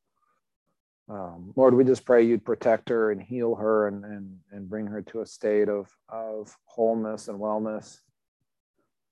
um, 1.08 1.52
Lord, 1.54 1.74
we 1.74 1.84
just 1.84 2.06
pray 2.06 2.24
you'd 2.24 2.44
protect 2.44 2.88
her 2.88 3.10
and 3.10 3.20
heal 3.20 3.54
her 3.56 3.88
and, 3.88 4.04
and, 4.04 4.38
and 4.52 4.68
bring 4.68 4.86
her 4.86 5.02
to 5.02 5.20
a 5.20 5.26
state 5.26 5.68
of, 5.68 5.88
of 6.08 6.56
wholeness 6.64 7.28
and 7.28 7.38
wellness. 7.38 7.98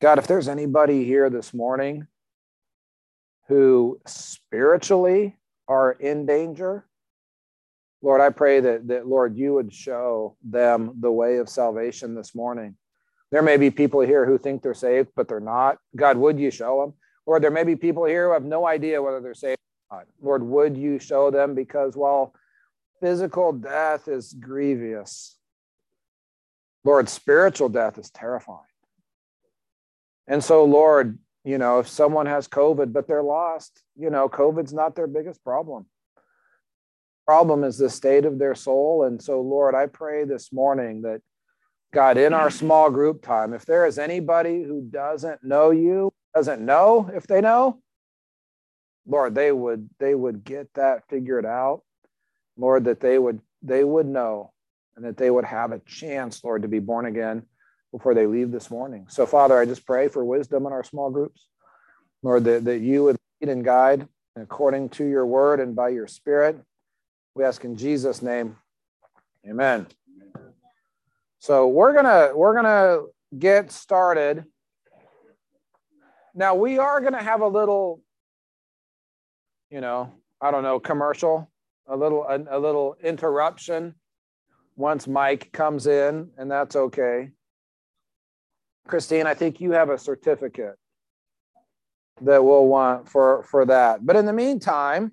God, 0.01 0.19
if 0.19 0.27
there's 0.27 0.49
anybody 0.49 1.05
here 1.05 1.29
this 1.29 1.53
morning 1.53 2.07
who 3.49 4.01
spiritually 4.07 5.37
are 5.69 5.93
in 5.93 6.25
danger, 6.25 6.87
Lord, 8.01 8.21
I 8.21 8.31
pray 8.31 8.61
that, 8.61 8.89
that, 8.89 9.07
Lord, 9.07 9.37
you 9.37 9.55
would 9.55 9.73
show 9.73 10.37
them 10.43 10.95
the 10.99 11.13
way 11.13 11.37
of 11.37 11.49
salvation 11.49 12.15
this 12.15 12.35
morning. 12.35 12.77
There 13.31 13.43
may 13.43 13.59
be 13.59 13.71
people 13.71 14.01
here 14.01 14.27
who 14.27 14.39
think 14.39 14.63
they're 14.63 14.75
saved, 14.75 15.11
but 15.15 15.29
they're 15.29 15.41
not. 15.41 15.79
God, 15.95 16.17
would 16.17 16.41
you 16.41 16.51
show 16.51 16.81
them? 16.81 16.95
Or 17.27 17.39
there 17.39 17.51
may 17.51 17.65
be 17.65 17.77
people 17.77 18.05
here 18.05 18.27
who 18.27 18.33
have 18.33 18.45
no 18.45 18.67
idea 18.67 19.01
whether 19.01 19.21
they're 19.21 19.35
saved 19.35 19.59
not. 19.93 20.07
Lord, 20.21 20.43
would 20.43 20.77
you 20.77 20.99
show 20.99 21.31
them? 21.31 21.55
Because 21.55 21.97
while 21.97 22.35
physical 23.01 23.53
death 23.53 24.09
is 24.09 24.33
grievous, 24.33 25.37
Lord, 26.85 27.09
spiritual 27.09 27.69
death 27.69 27.99
is 27.99 28.11
terrifying. 28.11 28.61
And 30.27 30.43
so, 30.43 30.65
Lord, 30.65 31.19
you 31.45 31.59
know, 31.59 31.81
if 31.81 31.89
someone 31.89 32.27
has 32.27 32.49
COVID, 32.49 32.93
but 32.93 33.07
they're 33.07 33.23
lost, 33.23 33.83
you 33.97 34.11
know, 34.11 34.29
COVID's 34.29 34.73
not 34.73 34.95
their 34.95 35.07
biggest 35.07 35.43
problem. 35.45 35.87
Problem 37.27 37.65
is 37.65 37.79
the 37.79 37.91
state 37.91 38.25
of 38.25 38.39
their 38.39 38.55
soul. 38.55 39.05
And 39.05 39.23
so, 39.23 39.41
Lord, 39.41 39.75
I 39.75 39.87
pray 39.87 40.25
this 40.25 40.53
morning 40.53 41.03
that 41.03 41.21
God, 41.93 42.17
in 42.17 42.33
our 42.33 42.51
small 42.51 42.91
group 42.91 43.23
time, 43.23 43.53
if 43.53 43.67
there 43.67 43.87
is 43.87 43.99
anybody 43.99 44.63
who 44.63 44.83
doesn't 44.83 45.45
know 45.45 45.71
you, 45.71 46.13
doesn't 46.35 46.65
know 46.65 47.11
if 47.15 47.27
they 47.27 47.41
know, 47.41 47.81
Lord, 49.07 49.35
they 49.35 49.53
would 49.53 49.89
they 49.99 50.15
would 50.15 50.45
get 50.45 50.73
that 50.75 51.09
figured 51.09 51.47
out. 51.47 51.83
Lord, 52.57 52.85
that 52.85 53.01
they 53.01 53.19
would 53.19 53.41
they 53.63 53.85
would 53.85 54.07
know 54.07 54.53
and 54.97 55.05
that 55.05 55.17
they 55.17 55.31
would 55.31 55.45
have 55.45 55.73
a 55.73 55.81
chance, 55.81 56.43
Lord, 56.45 56.63
to 56.63 56.69
be 56.69 56.79
born 56.79 57.07
again 57.07 57.43
before 57.93 58.15
they 58.15 58.27
leave 58.27 58.51
this 58.51 58.71
morning. 58.71 59.07
So, 59.09 59.27
Father, 59.27 59.59
I 59.59 59.65
just 59.65 59.87
pray 59.87 60.09
for 60.09 60.25
wisdom 60.25 60.67
in 60.67 60.73
our 60.73 60.85
small 60.85 61.11
groups. 61.11 61.49
Lord, 62.23 62.45
that, 62.45 62.65
that 62.65 62.79
you 62.79 63.05
would 63.05 63.17
lead 63.41 63.51
and 63.51 63.65
guide 63.65 64.07
according 64.37 64.91
to 64.91 65.05
your 65.05 65.27
word 65.27 65.61
and 65.61 65.75
by 65.75 65.91
your 65.91 66.07
spirit. 66.07 66.61
We 67.35 67.45
ask 67.45 67.65
in 67.65 67.77
Jesus' 67.77 68.23
name. 68.23 68.57
Amen. 69.49 69.87
So 71.39 71.67
we're 71.67 71.95
gonna 71.95 72.31
we're 72.35 72.55
gonna 72.55 73.03
get 73.37 73.73
started. 73.73 74.45
Now 76.35 76.55
we 76.55 76.79
are 76.79 77.01
gonna 77.01 77.23
have 77.23 77.41
a 77.41 77.49
little, 77.49 78.01
you 79.73 79.81
know, 79.81 80.13
I 80.41 80.51
don't 80.51 80.63
know, 80.63 80.79
commercial, 80.79 81.51
a 81.89 81.97
little 81.97 82.25
a, 82.25 82.59
a 82.59 82.59
little 82.59 82.95
interruption 83.03 83.95
once 84.77 85.09
Mike 85.09 85.51
comes 85.53 85.87
in, 85.87 86.29
and 86.37 86.51
that's 86.51 86.77
okay. 86.77 87.31
Christine, 88.87 89.27
I 89.27 89.33
think 89.33 89.61
you 89.61 89.73
have 89.73 89.89
a 89.89 89.97
certificate 89.97 90.77
that 92.21 92.45
we'll 92.45 92.67
want 92.67 93.09
for 93.09 93.45
for 93.45 93.65
that. 93.65 94.05
But 94.05 94.17
in 94.17 94.27
the 94.27 94.33
meantime, 94.35 95.13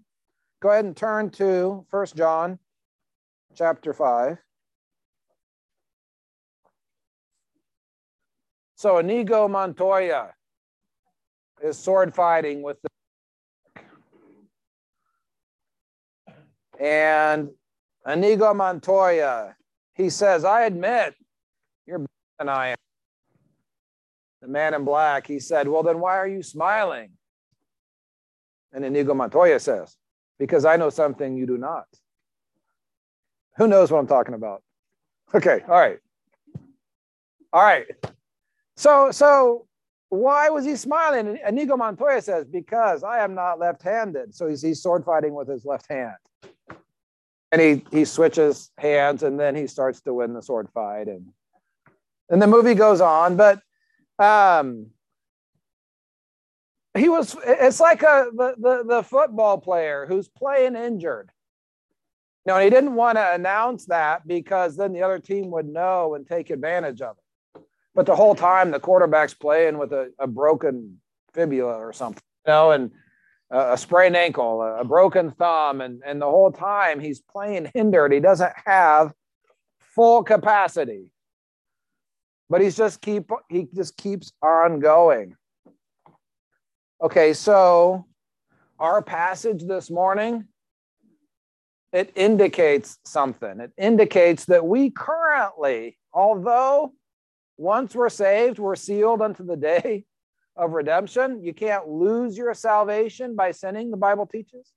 go 0.61 0.69
ahead 0.69 0.83
and 0.83 0.95
turn 0.95 1.29
to 1.31 1.85
First 1.89 2.17
John 2.17 2.59
chapter 3.55 3.93
5. 3.93 4.37
So 8.75 8.97
Inigo 8.97 9.47
Montoya 9.47 10.33
is 11.61 11.77
sword 11.77 12.13
fighting 12.13 12.61
with 12.61 12.81
the 12.81 12.89
and 16.79 17.49
Inigo 18.07 18.53
Montoya, 18.53 19.55
he 19.93 20.09
says, 20.09 20.45
I 20.45 20.63
admit 20.63 21.13
you're 21.85 21.99
better 21.99 22.09
than 22.39 22.49
I 22.49 22.69
am. 22.69 22.77
The 24.41 24.47
man 24.47 24.73
in 24.73 24.85
black, 24.85 25.27
he 25.27 25.39
said, 25.39 25.67
Well, 25.67 25.83
then 25.83 25.99
why 25.99 26.17
are 26.17 26.27
you 26.27 26.41
smiling? 26.41 27.11
And 28.71 28.85
Inigo 28.85 29.13
Montoya 29.13 29.59
says, 29.59 29.95
Because 30.37 30.63
I 30.63 30.77
know 30.77 30.89
something 30.89 31.35
you 31.35 31.45
do 31.45 31.57
not. 31.57 31.85
Who 33.57 33.67
knows 33.67 33.91
what 33.91 33.99
I'm 33.99 34.07
talking 34.07 34.35
about? 34.35 34.63
Okay, 35.35 35.59
all 35.67 35.75
right. 35.75 35.99
All 37.51 37.61
right. 37.61 37.85
So, 38.77 39.11
so 39.11 39.67
why 40.07 40.49
was 40.49 40.65
he 40.65 40.75
smiling? 40.75 41.37
Inigo 41.45 41.75
Montoya 41.75 42.21
says, 42.21 42.45
because 42.45 43.03
I 43.03 43.19
am 43.19 43.35
not 43.35 43.59
left-handed. 43.59 44.33
So 44.33 44.47
he's, 44.47 44.61
he's 44.61 44.81
sword 44.81 45.03
fighting 45.03 45.33
with 45.33 45.47
his 45.47 45.65
left 45.65 45.87
hand. 45.89 46.15
And 47.51 47.61
he, 47.61 47.83
he 47.91 48.05
switches 48.05 48.71
hands 48.77 49.23
and 49.23 49.39
then 49.39 49.55
he 49.55 49.67
starts 49.67 50.01
to 50.01 50.13
win 50.13 50.33
the 50.33 50.41
sword 50.41 50.69
fight. 50.73 51.07
And, 51.07 51.29
and 52.29 52.41
the 52.41 52.47
movie 52.47 52.75
goes 52.75 53.01
on, 53.01 53.37
but 53.37 53.61
um, 54.19 54.87
he 56.95 57.09
was, 57.09 57.35
it's 57.45 57.79
like 57.79 58.03
a, 58.03 58.27
the, 58.33 58.55
the, 58.57 58.83
the 58.87 59.03
football 59.03 59.57
player 59.57 60.05
who's 60.07 60.27
playing 60.27 60.75
injured. 60.75 61.31
You 62.45 62.53
know, 62.53 62.59
he 62.59 62.69
didn't 62.69 62.95
want 62.95 63.17
to 63.17 63.33
announce 63.33 63.85
that 63.87 64.27
because 64.27 64.75
then 64.75 64.93
the 64.93 65.03
other 65.03 65.19
team 65.19 65.51
would 65.51 65.67
know 65.67 66.15
and 66.15 66.25
take 66.25 66.49
advantage 66.49 67.01
of 67.01 67.17
it. 67.17 67.63
But 67.95 68.05
the 68.05 68.15
whole 68.15 68.35
time 68.35 68.71
the 68.71 68.79
quarterback's 68.79 69.33
playing 69.33 69.77
with 69.77 69.91
a, 69.91 70.11
a 70.19 70.27
broken 70.27 70.99
fibula 71.33 71.75
or 71.75 71.93
something, 71.93 72.23
you 72.45 72.51
know, 72.51 72.71
and 72.71 72.91
a, 73.51 73.77
sprained 73.77 74.15
ankle, 74.15 74.61
a, 74.61 74.81
a 74.81 74.83
broken 74.83 75.31
thumb, 75.31 75.81
and, 75.81 76.01
and 76.05 76.21
the 76.21 76.25
whole 76.25 76.51
time 76.51 76.99
he's 76.99 77.21
playing 77.21 77.69
hindered. 77.73 78.11
He 78.11 78.19
doesn't 78.19 78.53
have 78.65 79.13
full 79.79 80.23
capacity. 80.23 81.11
But 82.49 82.61
he's 82.61 82.77
just 82.77 83.01
keep 83.01 83.29
he 83.49 83.67
just 83.75 83.95
keeps 83.95 84.31
on 84.41 84.79
going. 84.79 85.35
Okay, 87.01 87.33
so 87.33 88.07
our 88.79 89.01
passage 89.01 89.63
this 89.63 89.91
morning 89.91 90.47
it 91.91 92.11
indicates 92.15 92.99
something. 93.03 93.59
It 93.59 93.71
indicates 93.77 94.45
that 94.45 94.65
we 94.65 94.91
currently, 94.91 95.97
although 96.13 96.93
once 97.57 97.95
we're 97.95 98.09
saved, 98.09 98.59
we're 98.59 98.75
sealed 98.75 99.21
unto 99.21 99.43
the 99.43 99.57
day 99.57 100.05
of 100.59 100.71
redemption. 100.73 101.41
You 101.43 101.53
can't 101.53 101.87
lose 101.87 102.37
your 102.37 102.53
salvation 102.53 103.35
by 103.35 103.51
sinning, 103.51 103.91
the 103.91 103.97
Bible 103.97 104.27
teaches. 104.27 104.73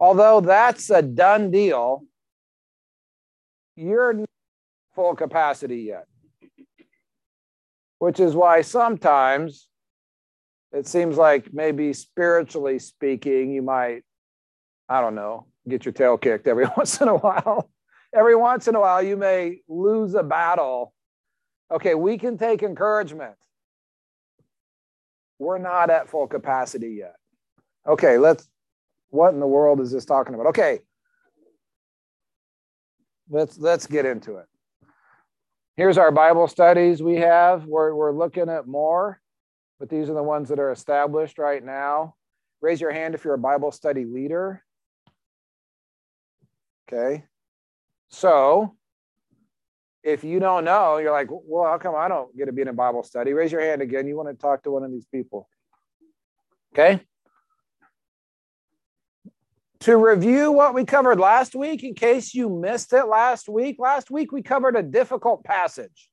Although 0.00 0.40
that's 0.40 0.88
a 0.90 1.02
done 1.02 1.50
deal, 1.50 2.04
you're 3.74 4.24
full 4.94 5.14
capacity 5.14 5.78
yet. 5.82 6.06
which 7.98 8.20
is 8.20 8.34
why 8.34 8.60
sometimes 8.60 9.68
it 10.72 10.86
seems 10.86 11.16
like 11.16 11.52
maybe 11.52 11.92
spiritually 11.92 12.78
speaking, 12.78 13.52
you 13.52 13.62
might, 13.62 14.02
I 14.88 15.00
don't 15.00 15.14
know, 15.14 15.46
get 15.68 15.84
your 15.84 15.92
tail 15.92 16.18
kicked 16.18 16.46
every 16.46 16.66
once 16.76 17.00
in 17.00 17.08
a 17.08 17.16
while. 17.16 17.70
Every 18.14 18.36
once 18.36 18.68
in 18.68 18.74
a 18.74 18.80
while, 18.80 19.02
you 19.02 19.16
may 19.16 19.60
lose 19.68 20.14
a 20.14 20.22
battle. 20.22 20.92
Okay, 21.70 21.94
we 21.94 22.18
can 22.18 22.38
take 22.38 22.62
encouragement. 22.62 23.34
We're 25.38 25.58
not 25.58 25.90
at 25.90 26.08
full 26.08 26.26
capacity 26.26 26.96
yet. 26.98 27.16
Okay, 27.86 28.18
let's, 28.18 28.48
what 29.10 29.34
in 29.34 29.40
the 29.40 29.46
world 29.46 29.80
is 29.80 29.92
this 29.92 30.04
talking 30.04 30.34
about? 30.34 30.48
Okay, 30.48 30.80
let's 33.28 33.58
let's 33.58 33.86
get 33.86 34.06
into 34.06 34.36
it. 34.36 34.46
Here's 35.76 35.98
our 35.98 36.10
Bible 36.10 36.48
studies 36.48 37.02
we 37.02 37.16
have. 37.16 37.66
We're, 37.66 37.94
we're 37.94 38.12
looking 38.12 38.48
at 38.48 38.66
more, 38.66 39.20
but 39.78 39.90
these 39.90 40.08
are 40.08 40.14
the 40.14 40.22
ones 40.22 40.48
that 40.48 40.58
are 40.58 40.72
established 40.72 41.38
right 41.38 41.62
now. 41.62 42.14
Raise 42.62 42.80
your 42.80 42.92
hand 42.92 43.14
if 43.14 43.24
you're 43.24 43.34
a 43.34 43.38
Bible 43.38 43.70
study 43.70 44.06
leader. 44.06 44.62
Okay. 46.88 47.24
So 48.08 48.74
if 50.06 50.24
you 50.24 50.38
don't 50.38 50.64
know, 50.64 50.98
you're 50.98 51.12
like, 51.12 51.28
well, 51.30 51.64
how 51.64 51.78
come 51.78 51.94
I 51.96 52.08
don't 52.08 52.34
get 52.36 52.46
to 52.46 52.52
be 52.52 52.62
in 52.62 52.68
a 52.68 52.72
Bible 52.72 53.02
study? 53.02 53.32
Raise 53.32 53.52
your 53.52 53.60
hand 53.60 53.82
again. 53.82 54.06
You 54.06 54.16
want 54.16 54.28
to 54.28 54.34
talk 54.34 54.62
to 54.62 54.70
one 54.70 54.84
of 54.84 54.90
these 54.90 55.06
people. 55.06 55.48
Okay 56.72 57.00
to 59.86 59.96
review 59.96 60.50
what 60.50 60.74
we 60.74 60.84
covered 60.84 61.20
last 61.20 61.54
week, 61.54 61.84
in 61.84 61.94
case 61.94 62.34
you 62.34 62.48
missed 62.48 62.92
it 62.92 63.04
last 63.04 63.48
week, 63.48 63.76
last 63.78 64.10
week 64.10 64.32
we 64.32 64.42
covered 64.42 64.74
a 64.74 64.82
difficult 64.82 65.44
passage, 65.44 66.10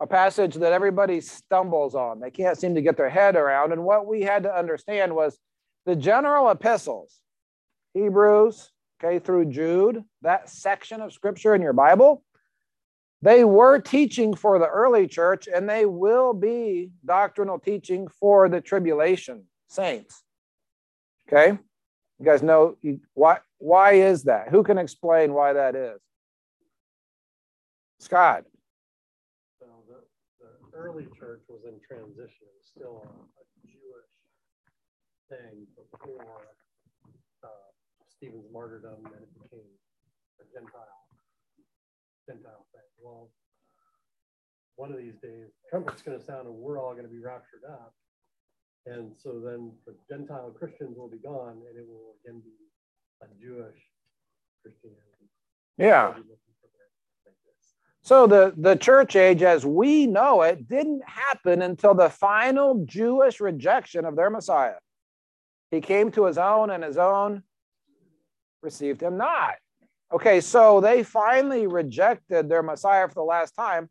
a 0.00 0.06
passage 0.06 0.54
that 0.54 0.72
everybody 0.72 1.20
stumbles 1.20 1.94
on. 1.94 2.20
They 2.20 2.30
can't 2.30 2.56
seem 2.56 2.74
to 2.76 2.80
get 2.80 2.96
their 2.96 3.10
head 3.10 3.36
around. 3.36 3.72
And 3.72 3.84
what 3.84 4.06
we 4.06 4.22
had 4.22 4.44
to 4.44 4.56
understand 4.56 5.14
was 5.14 5.38
the 5.84 5.94
general 5.94 6.48
epistles, 6.48 7.20
Hebrews, 7.92 8.70
okay, 8.98 9.18
through 9.18 9.50
Jude, 9.50 10.02
that 10.22 10.48
section 10.48 11.02
of 11.02 11.12
scripture 11.12 11.54
in 11.54 11.60
your 11.60 11.74
Bible, 11.74 12.24
they 13.24 13.42
were 13.42 13.78
teaching 13.78 14.34
for 14.34 14.58
the 14.58 14.66
early 14.66 15.06
church 15.06 15.48
and 15.48 15.66
they 15.66 15.86
will 15.86 16.34
be 16.34 16.90
doctrinal 17.06 17.58
teaching 17.58 18.06
for 18.20 18.50
the 18.50 18.60
tribulation 18.60 19.44
saints. 19.66 20.22
Okay? 21.26 21.58
You 22.18 22.24
guys 22.26 22.42
know 22.42 22.76
why 23.14 23.38
why 23.58 23.92
is 23.92 24.24
that? 24.24 24.50
Who 24.50 24.62
can 24.62 24.76
explain 24.76 25.32
why 25.32 25.54
that 25.54 25.74
is? 25.74 25.98
Scott. 27.98 28.44
Well, 29.58 29.82
the, 29.88 30.04
the 30.44 30.76
early 30.76 31.06
church 31.18 31.40
was 31.48 31.62
in 31.64 31.80
transition. 31.80 32.44
It 32.44 32.54
was 32.60 32.68
still 32.68 33.02
a, 33.04 33.08
a 33.08 33.44
Jewish 33.64 34.12
thing 35.30 35.66
before 35.90 36.44
uh, 37.42 37.48
Stephen's 38.06 38.52
martyrdom, 38.52 39.00
and 39.06 39.14
it 39.14 39.32
became 39.42 39.64
a 40.40 40.44
Gentile 40.52 41.03
Gentile 42.26 42.66
thing. 42.72 42.82
Well, 43.02 43.30
one 44.76 44.92
of 44.92 44.98
these 44.98 45.16
days, 45.22 45.48
trumpet's 45.70 46.02
going 46.02 46.18
to 46.18 46.24
sound, 46.24 46.46
and 46.46 46.56
we're 46.56 46.80
all 46.80 46.92
going 46.92 47.04
to 47.04 47.12
be 47.12 47.20
raptured 47.20 47.62
up. 47.70 47.94
And 48.86 49.12
so 49.16 49.40
then 49.40 49.72
the 49.86 49.94
Gentile 50.10 50.54
Christians 50.58 50.96
will 50.98 51.08
be 51.08 51.18
gone 51.18 51.62
and 51.68 51.78
it 51.78 51.86
will 51.88 52.16
again 52.22 52.42
be 52.44 52.52
a 53.22 53.26
Jewish 53.40 53.80
Christianity. 54.62 55.30
Yeah. 55.78 56.14
So 58.02 58.26
the, 58.26 58.52
the 58.58 58.76
church 58.76 59.16
age 59.16 59.42
as 59.42 59.64
we 59.64 60.06
know 60.06 60.42
it 60.42 60.68
didn't 60.68 61.02
happen 61.08 61.62
until 61.62 61.94
the 61.94 62.10
final 62.10 62.84
Jewish 62.84 63.40
rejection 63.40 64.04
of 64.04 64.16
their 64.16 64.28
Messiah. 64.28 64.74
He 65.70 65.80
came 65.80 66.10
to 66.12 66.26
his 66.26 66.36
own 66.36 66.68
and 66.70 66.84
his 66.84 66.98
own 66.98 67.42
received 68.60 69.02
him 69.02 69.16
not. 69.16 69.54
Okay, 70.12 70.40
so 70.40 70.80
they 70.80 71.02
finally 71.02 71.66
rejected 71.66 72.48
their 72.48 72.62
Messiah 72.62 73.08
for 73.08 73.14
the 73.14 73.22
last 73.22 73.52
time. 73.52 73.88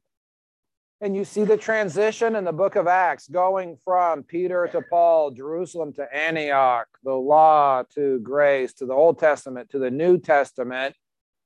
And 1.01 1.16
you 1.16 1.26
see 1.26 1.43
the 1.43 1.57
transition 1.57 2.38
in 2.38 2.45
the 2.45 2.53
book 2.53 2.78
of 2.78 2.88
Acts 2.88 3.28
going 3.28 3.76
from 3.84 4.24
Peter 4.24 4.70
to 4.72 4.82
Paul, 4.89 5.32
Jerusalem 5.32 5.91
to 5.93 6.16
Antioch, 6.16 6.88
the 7.03 7.14
law 7.14 7.84
to 7.95 8.20
grace, 8.20 8.74
to 8.76 8.86
the 8.86 8.93
Old 8.93 9.20
Testament 9.20 9.70
to 9.72 9.80
the 9.80 9.91
New 9.91 10.18
Testament, 10.18 10.95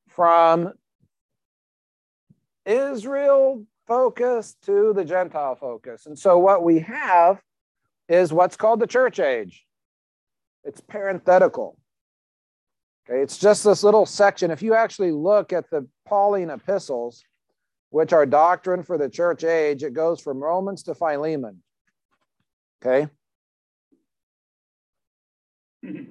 from 0.10 0.74
Israel 2.68 3.66
focus 3.88 4.56
to 4.64 4.94
the 4.94 5.06
Gentile 5.06 5.56
focus. 5.56 6.06
And 6.06 6.20
so 6.20 6.38
what 6.38 6.64
we 6.64 6.80
have 6.82 7.42
is 8.08 8.32
what's 8.32 8.58
called 8.58 8.80
the 8.80 8.88
church 8.88 9.20
age. 9.20 9.66
It's 10.64 10.82
parenthetical. 10.82 11.80
Okay, 13.10 13.22
it's 13.22 13.38
just 13.38 13.64
this 13.64 13.84
little 13.84 14.06
section. 14.06 14.52
If 14.52 14.62
you 14.62 14.74
actually 14.74 15.12
look 15.12 15.54
at 15.54 15.70
the 15.70 15.88
Pauline 16.06 16.50
epistles, 16.50 17.24
which 17.90 18.14
are 18.14 18.26
doctrine 18.26 18.84
for 18.84 18.98
the 18.98 19.10
church 19.10 19.44
age. 19.44 19.84
It 19.84 19.94
goes 19.94 20.22
from 20.22 20.40
Romans 20.40 20.84
to 20.84 20.96
Philemon. 20.96 21.62
Okay. 22.86 23.08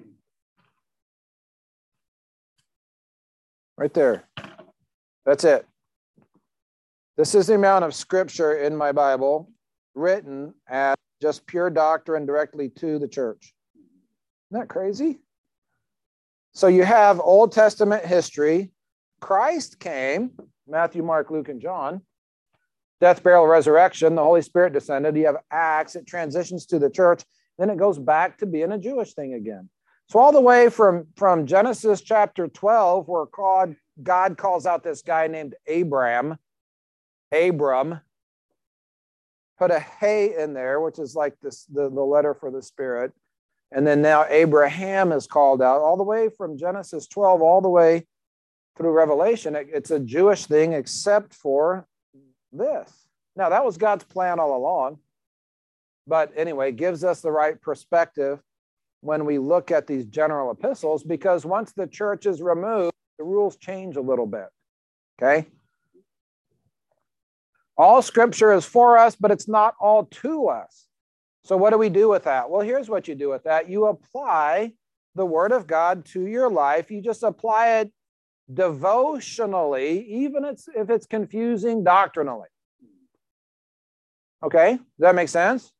Right 3.79 3.93
there. 3.93 4.25
That's 5.27 5.45
it. 5.45 5.67
This 7.19 7.35
is 7.35 7.47
the 7.47 7.57
amount 7.57 7.85
of 7.85 7.95
scripture 7.95 8.55
in 8.55 8.75
my 8.75 8.91
Bible 8.91 9.51
written 9.95 10.55
as 10.67 10.97
just 11.21 11.47
pure 11.47 11.69
doctrine 11.69 12.25
directly 12.25 12.71
to 12.71 12.99
the 12.99 13.07
church. 13.07 13.53
Isn't 14.51 14.63
that 14.63 14.69
crazy? 14.69 15.21
So 16.57 16.69
you 16.69 16.85
have 16.85 17.21
Old 17.21 17.53
Testament 17.53 18.07
history. 18.07 18.71
Christ 19.21 19.79
came, 19.79 20.31
Matthew, 20.67 21.03
Mark, 21.03 21.31
Luke, 21.31 21.51
and 21.51 21.61
John. 21.61 22.01
Death, 22.99 23.23
burial, 23.23 23.47
resurrection, 23.47 24.15
the 24.15 24.23
Holy 24.23 24.41
Spirit 24.41 24.73
descended. 24.73 25.19
You 25.19 25.27
have 25.27 25.37
Acts, 25.51 25.97
it 25.97 26.07
transitions 26.07 26.65
to 26.67 26.79
the 26.79 26.89
church. 26.89 27.25
Then 27.59 27.69
it 27.69 27.77
goes 27.77 27.99
back 27.99 28.39
to 28.39 28.47
being 28.47 28.73
a 28.73 28.79
Jewish 28.79 29.13
thing 29.13 29.35
again. 29.35 29.69
So, 30.09 30.19
all 30.19 30.33
the 30.33 30.41
way 30.41 30.71
from, 30.71 31.09
from 31.15 31.45
Genesis 31.45 32.01
chapter 32.01 32.49
12, 32.49 33.07
where 33.07 33.27
God, 33.27 33.77
God 34.03 34.39
calls 34.39 34.65
out 34.65 34.83
this 34.83 35.03
guy 35.03 35.27
named 35.27 35.57
Abram, 35.69 36.39
Abram, 37.33 38.01
put 39.59 39.71
a 39.71 39.79
hey 39.79 40.35
in 40.43 40.55
there, 40.55 40.81
which 40.81 40.99
is 40.99 41.15
like 41.15 41.39
this, 41.43 41.67
the, 41.67 41.91
the 41.91 42.01
letter 42.01 42.33
for 42.33 42.51
the 42.51 42.63
Spirit. 42.63 43.13
And 43.73 43.87
then 43.87 44.01
now 44.01 44.27
Abraham 44.29 45.13
is 45.13 45.27
called 45.27 45.61
out, 45.61 45.81
all 45.81 45.97
the 45.97 46.05
way 46.05 46.29
from 46.29 46.57
Genesis 46.57 47.07
12, 47.09 47.43
all 47.43 47.61
the 47.61 47.69
way 47.69 48.07
through 48.77 48.93
Revelation, 48.93 49.57
it's 49.57 49.91
a 49.91 49.99
Jewish 49.99 50.47
thing 50.47 50.75
except 50.75 51.35
for 51.35 51.87
this. 52.53 52.93
Now, 53.35 53.49
that 53.49 53.65
was 53.65 53.77
God's 53.77 54.05
plan 54.05 54.39
all 54.39 54.57
along. 54.57 54.99
But 56.07 56.33
anyway, 56.37 56.73
gives 56.73 57.03
us 57.03 57.21
the 57.21 57.33
right 57.33 57.61
perspective 57.61 58.41
when 59.01 59.25
we 59.25 59.39
look 59.39 59.71
at 59.71 59.87
these 59.87 60.05
general 60.07 60.51
epistles 60.51 61.03
because 61.03 61.45
once 61.45 61.73
the 61.73 61.87
church 61.87 62.27
is 62.27 62.41
removed, 62.41 62.93
the 63.19 63.25
rules 63.25 63.57
change 63.57 63.97
a 63.97 64.01
little 64.01 64.27
bit. 64.27 64.47
Okay? 65.21 65.49
All 67.77 68.03
scripture 68.03 68.53
is 68.53 68.65
for 68.65 68.97
us, 68.97 69.17
but 69.17 69.31
it's 69.31 69.49
not 69.49 69.75
all 69.81 70.05
to 70.05 70.49
us. 70.49 70.87
So, 71.47 71.57
what 71.57 71.71
do 71.71 71.79
we 71.79 71.91
do 71.91 72.09
with 72.09 72.25
that? 72.25 72.51
Well, 72.51 72.63
here's 72.63 72.89
what 72.89 73.07
you 73.07 73.15
do 73.15 73.31
with 73.31 73.45
that 73.45 73.71
you 73.71 73.87
apply 73.87 74.73
the 75.15 75.25
word 75.25 75.53
of 75.53 75.69
God 75.69 76.05
to 76.07 76.27
your 76.27 76.51
life, 76.51 76.91
you 76.91 77.01
just 77.01 77.23
apply 77.23 77.79
it 77.79 77.93
devotionally, 78.53 80.05
even 80.09 80.45
if 80.45 80.91
it's 80.91 81.07
confusing 81.07 81.85
doctrinally. 81.85 82.49
Okay, 84.43 84.73
does 84.73 84.83
that 84.99 85.15
make 85.15 85.29
sense? 85.29 85.71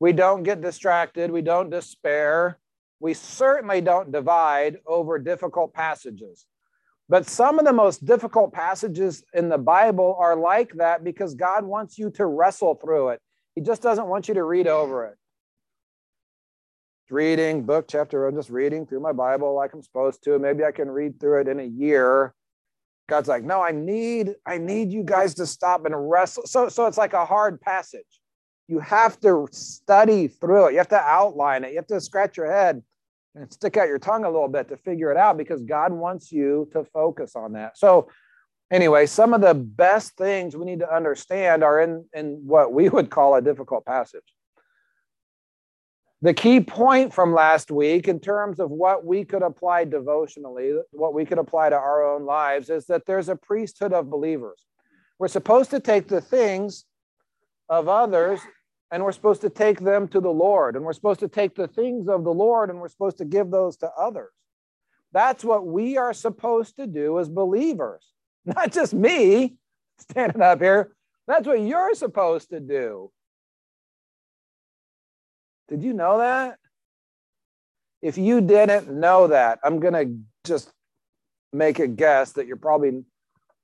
We 0.00 0.12
don't 0.12 0.42
get 0.42 0.60
distracted, 0.60 1.30
we 1.30 1.40
don't 1.40 1.70
despair, 1.70 2.58
we 3.00 3.14
certainly 3.14 3.80
don't 3.80 4.12
divide 4.12 4.76
over 4.86 5.18
difficult 5.18 5.72
passages. 5.72 6.44
But 7.08 7.26
some 7.26 7.58
of 7.58 7.64
the 7.64 7.72
most 7.72 8.04
difficult 8.04 8.52
passages 8.52 9.24
in 9.32 9.48
the 9.48 9.58
Bible 9.58 10.14
are 10.20 10.36
like 10.36 10.74
that 10.74 11.04
because 11.04 11.34
God 11.34 11.64
wants 11.64 11.98
you 11.98 12.10
to 12.10 12.26
wrestle 12.26 12.74
through 12.74 13.08
it. 13.10 13.22
He 13.60 13.66
just 13.66 13.82
doesn't 13.82 14.06
want 14.06 14.26
you 14.26 14.32
to 14.32 14.42
read 14.42 14.66
over 14.66 15.04
it. 15.04 15.18
Reading 17.10 17.64
book 17.64 17.84
chapter 17.88 18.26
i'm 18.26 18.34
just 18.34 18.48
reading 18.48 18.86
through 18.86 19.00
my 19.00 19.12
bible 19.12 19.54
like 19.54 19.74
i'm 19.74 19.82
supposed 19.82 20.22
to. 20.24 20.38
Maybe 20.38 20.64
i 20.64 20.70
can 20.70 20.90
read 20.90 21.20
through 21.20 21.42
it 21.42 21.48
in 21.48 21.60
a 21.60 21.64
year. 21.64 22.32
God's 23.06 23.28
like 23.28 23.44
no 23.44 23.60
i 23.60 23.70
need 23.70 24.34
i 24.46 24.56
need 24.56 24.90
you 24.90 25.02
guys 25.02 25.34
to 25.34 25.44
stop 25.44 25.84
and 25.84 26.10
wrestle. 26.10 26.46
So 26.46 26.70
so 26.70 26.86
it's 26.86 26.96
like 26.96 27.12
a 27.12 27.26
hard 27.26 27.60
passage. 27.60 28.22
You 28.66 28.78
have 28.78 29.20
to 29.20 29.46
study 29.52 30.28
through 30.28 30.68
it. 30.68 30.72
You 30.72 30.78
have 30.78 30.88
to 30.88 31.00
outline 31.00 31.64
it. 31.64 31.72
You 31.72 31.76
have 31.76 31.86
to 31.88 32.00
scratch 32.00 32.38
your 32.38 32.50
head 32.50 32.82
and 33.34 33.52
stick 33.52 33.76
out 33.76 33.88
your 33.88 33.98
tongue 33.98 34.24
a 34.24 34.30
little 34.30 34.48
bit 34.48 34.70
to 34.70 34.78
figure 34.78 35.10
it 35.10 35.18
out 35.18 35.36
because 35.36 35.60
god 35.64 35.92
wants 35.92 36.32
you 36.32 36.66
to 36.72 36.82
focus 36.94 37.36
on 37.36 37.52
that. 37.52 37.76
So 37.76 38.08
Anyway, 38.70 39.04
some 39.06 39.34
of 39.34 39.40
the 39.40 39.54
best 39.54 40.16
things 40.16 40.56
we 40.56 40.64
need 40.64 40.78
to 40.78 40.94
understand 40.94 41.64
are 41.64 41.80
in, 41.80 42.04
in 42.14 42.40
what 42.46 42.72
we 42.72 42.88
would 42.88 43.10
call 43.10 43.34
a 43.34 43.42
difficult 43.42 43.84
passage. 43.84 44.34
The 46.22 46.34
key 46.34 46.60
point 46.60 47.14
from 47.14 47.32
last 47.32 47.70
week, 47.70 48.06
in 48.06 48.20
terms 48.20 48.60
of 48.60 48.70
what 48.70 49.06
we 49.06 49.24
could 49.24 49.42
apply 49.42 49.86
devotionally, 49.86 50.74
what 50.90 51.14
we 51.14 51.24
could 51.24 51.38
apply 51.38 51.70
to 51.70 51.76
our 51.76 52.14
own 52.14 52.26
lives, 52.26 52.68
is 52.68 52.84
that 52.86 53.06
there's 53.06 53.30
a 53.30 53.36
priesthood 53.36 53.94
of 53.94 54.10
believers. 54.10 54.66
We're 55.18 55.28
supposed 55.28 55.70
to 55.70 55.80
take 55.80 56.08
the 56.08 56.20
things 56.20 56.84
of 57.70 57.88
others 57.88 58.40
and 58.90 59.02
we're 59.02 59.12
supposed 59.12 59.40
to 59.42 59.50
take 59.50 59.80
them 59.80 60.08
to 60.08 60.20
the 60.20 60.30
Lord. 60.30 60.76
And 60.76 60.84
we're 60.84 60.92
supposed 60.92 61.20
to 61.20 61.28
take 61.28 61.54
the 61.54 61.68
things 61.68 62.08
of 62.08 62.24
the 62.24 62.32
Lord 62.32 62.68
and 62.68 62.80
we're 62.80 62.88
supposed 62.88 63.18
to 63.18 63.24
give 63.24 63.50
those 63.50 63.76
to 63.78 63.90
others. 63.98 64.32
That's 65.12 65.42
what 65.42 65.66
we 65.66 65.96
are 65.96 66.12
supposed 66.12 66.76
to 66.76 66.86
do 66.86 67.18
as 67.18 67.28
believers, 67.28 68.09
not 68.44 68.72
just 68.72 68.94
me 68.94 69.56
standing 69.98 70.42
up 70.42 70.60
here. 70.60 70.92
That's 71.26 71.46
what 71.46 71.60
you're 71.60 71.94
supposed 71.94 72.50
to 72.50 72.60
do. 72.60 73.10
Did 75.68 75.82
you 75.82 75.92
know 75.92 76.18
that? 76.18 76.58
If 78.02 78.18
you 78.18 78.40
didn't 78.40 78.90
know 78.90 79.28
that, 79.28 79.60
I'm 79.62 79.78
going 79.78 79.94
to 79.94 80.18
just 80.44 80.72
make 81.52 81.78
a 81.78 81.86
guess 81.86 82.32
that 82.32 82.46
you're 82.46 82.56
probably 82.56 83.04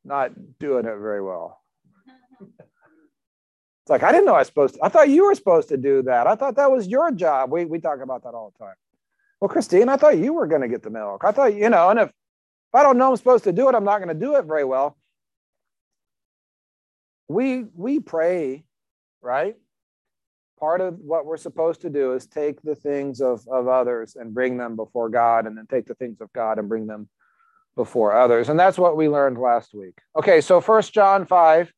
not 0.04 0.32
doing 0.58 0.84
it 0.84 0.96
very 0.98 1.22
well. 1.22 1.60
It's 2.40 3.90
like, 3.90 4.02
I 4.02 4.12
didn't 4.12 4.26
know 4.26 4.34
I 4.34 4.38
was 4.38 4.48
supposed 4.48 4.74
to. 4.74 4.84
I 4.84 4.88
thought 4.88 5.08
you 5.08 5.26
were 5.26 5.34
supposed 5.34 5.68
to 5.70 5.76
do 5.76 6.02
that. 6.02 6.26
I 6.26 6.34
thought 6.34 6.56
that 6.56 6.70
was 6.70 6.86
your 6.86 7.12
job. 7.12 7.50
We, 7.50 7.64
we 7.64 7.78
talk 7.78 8.00
about 8.00 8.24
that 8.24 8.34
all 8.34 8.52
the 8.56 8.64
time. 8.64 8.74
Well, 9.40 9.48
Christine, 9.48 9.88
I 9.88 9.96
thought 9.96 10.18
you 10.18 10.32
were 10.32 10.46
going 10.46 10.62
to 10.62 10.68
get 10.68 10.82
the 10.82 10.90
milk. 10.90 11.22
I 11.24 11.30
thought, 11.30 11.54
you 11.54 11.68
know, 11.70 11.90
and 11.90 12.00
if, 12.00 12.12
if 12.68 12.74
I 12.74 12.82
don't 12.82 12.98
know 12.98 13.10
I'm 13.10 13.16
supposed 13.16 13.44
to 13.44 13.52
do 13.52 13.68
it, 13.68 13.74
I'm 13.74 13.84
not 13.84 13.98
going 13.98 14.08
to 14.08 14.14
do 14.14 14.36
it 14.36 14.44
very 14.44 14.64
well. 14.64 14.96
We 17.28 17.64
we 17.74 18.00
pray, 18.00 18.64
right? 19.20 19.56
part 20.58 20.80
of 20.80 20.98
what 20.98 21.26
we're 21.26 21.36
supposed 21.36 21.82
to 21.82 21.90
do 21.90 22.14
is 22.14 22.26
take 22.26 22.60
the 22.62 22.74
things 22.74 23.20
of, 23.20 23.46
of 23.48 23.68
others 23.68 24.16
and 24.16 24.34
bring 24.34 24.56
them 24.56 24.76
before 24.76 25.08
God, 25.08 25.46
and 25.46 25.56
then 25.56 25.66
take 25.66 25.86
the 25.86 25.94
things 25.94 26.20
of 26.20 26.32
God 26.32 26.58
and 26.58 26.68
bring 26.68 26.86
them 26.86 27.08
before 27.76 28.16
others. 28.16 28.48
And 28.48 28.58
that's 28.58 28.78
what 28.78 28.96
we 28.96 29.08
learned 29.08 29.38
last 29.38 29.74
week. 29.74 29.98
Okay, 30.16 30.40
so 30.40 30.60
First 30.60 30.94
John 30.94 31.26
5, 31.26 31.72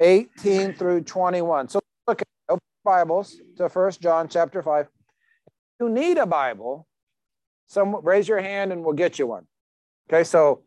18 0.00 0.74
through 0.74 1.02
21. 1.02 1.68
So 1.68 1.80
look 2.06 2.22
at 2.22 2.58
Bibles 2.84 3.36
to 3.58 3.68
First 3.68 4.00
John 4.00 4.28
chapter 4.28 4.62
5. 4.62 4.86
If 4.86 4.90
you 5.80 5.88
need 5.88 6.18
a 6.18 6.26
Bible, 6.26 6.86
some 7.66 7.96
raise 8.02 8.26
your 8.26 8.40
hand 8.40 8.72
and 8.72 8.82
we'll 8.84 8.94
get 8.94 9.18
you 9.18 9.26
one. 9.26 9.46
Okay, 10.12 10.24
so 10.24 10.62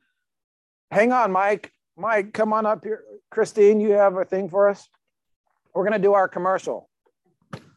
hang 0.89 1.11
on, 1.11 1.31
Mike. 1.31 1.71
Mike, 1.95 2.33
come 2.33 2.51
on 2.51 2.65
up 2.65 2.83
here. 2.83 3.03
Christine, 3.29 3.79
you 3.79 3.91
have 3.91 4.17
a 4.17 4.25
thing 4.25 4.49
for 4.49 4.67
us? 4.67 4.89
We're 5.75 5.83
going 5.83 5.93
to 5.93 5.99
do 5.99 6.13
our 6.13 6.27
commercial. 6.27 6.89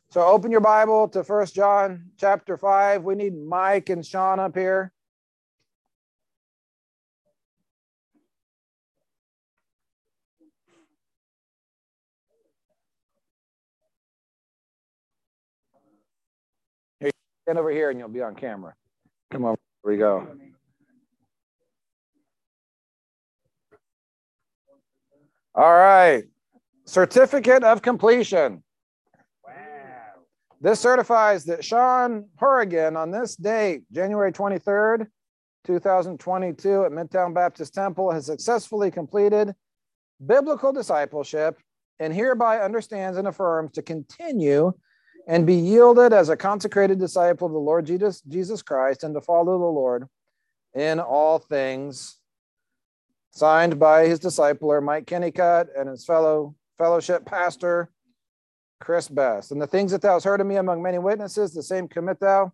So 0.08 0.24
open 0.24 0.50
your 0.50 0.62
Bible 0.62 1.08
to 1.08 1.22
First 1.22 1.54
John 1.54 2.06
chapter 2.16 2.56
5. 2.56 3.04
We 3.04 3.16
need 3.16 3.36
Mike 3.36 3.90
and 3.90 4.04
Sean 4.04 4.40
up 4.40 4.56
here. 4.56 4.92
Stand 17.44 17.58
over 17.58 17.70
here 17.70 17.90
and 17.90 17.98
you'll 17.98 18.08
be 18.08 18.22
on 18.22 18.34
camera. 18.34 18.74
Come 19.30 19.44
on, 19.44 19.56
here 19.82 19.92
we 19.92 19.98
go. 19.98 20.26
All 25.58 25.74
right. 25.74 26.22
Certificate 26.84 27.64
of 27.64 27.82
completion. 27.82 28.62
This 30.60 30.78
certifies 30.78 31.44
that 31.46 31.64
Sean 31.64 32.26
Horrigan 32.36 32.96
on 32.96 33.10
this 33.10 33.34
date, 33.34 33.82
January 33.90 34.30
23rd, 34.30 35.08
2022, 35.66 36.84
at 36.84 36.92
Midtown 36.92 37.34
Baptist 37.34 37.74
Temple, 37.74 38.12
has 38.12 38.26
successfully 38.26 38.92
completed 38.92 39.52
biblical 40.24 40.72
discipleship 40.72 41.58
and 41.98 42.14
hereby 42.14 42.60
understands 42.60 43.18
and 43.18 43.26
affirms 43.26 43.72
to 43.72 43.82
continue 43.82 44.72
and 45.26 45.44
be 45.44 45.56
yielded 45.56 46.12
as 46.12 46.28
a 46.28 46.36
consecrated 46.36 47.00
disciple 47.00 47.48
of 47.48 47.52
the 47.52 47.58
Lord 47.58 47.84
Jesus, 47.84 48.20
Jesus 48.20 48.62
Christ 48.62 49.02
and 49.02 49.12
to 49.12 49.20
follow 49.20 49.58
the 49.58 49.64
Lord 49.64 50.06
in 50.76 51.00
all 51.00 51.40
things. 51.40 52.14
Signed 53.30 53.78
by 53.78 54.06
his 54.06 54.18
discipler 54.18 54.82
Mike 54.82 55.06
Kennicott 55.06 55.68
and 55.76 55.88
his 55.88 56.04
fellow 56.04 56.54
fellowship 56.76 57.24
pastor 57.24 57.90
Chris 58.80 59.08
Best. 59.08 59.52
And 59.52 59.60
the 59.60 59.66
things 59.66 59.92
that 59.92 60.02
thou 60.02 60.14
hast 60.14 60.24
heard 60.24 60.40
of 60.40 60.46
me 60.46 60.56
among 60.56 60.82
many 60.82 60.98
witnesses, 60.98 61.52
the 61.52 61.62
same 61.62 61.88
commit 61.88 62.20
thou 62.20 62.52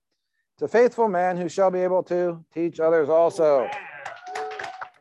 to 0.59 0.69
faithful 0.69 1.09
man 1.09 1.37
who 1.37 1.49
shall 1.49 1.71
be 1.71 1.81
able 1.81 2.03
to 2.05 2.45
teach 2.53 2.81
others 2.81 3.09
also. 3.09 3.69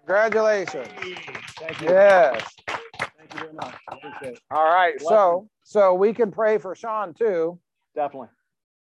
Congratulations. 0.05 0.88
Thank 1.57 1.82
you. 1.82 1.89
Yes. 1.89 2.43
Thank 2.67 3.34
you 3.34 3.39
very 3.39 3.53
much. 3.53 3.76
Appreciate 3.89 4.34
it. 4.34 4.39
All 4.51 4.65
right. 4.65 4.99
So 4.99 5.47
so 5.63 5.93
we 5.93 6.13
can 6.13 6.32
pray 6.32 6.57
for 6.57 6.76
Sean 6.76 7.13
too. 7.13 7.59
Definitely. 7.95 8.30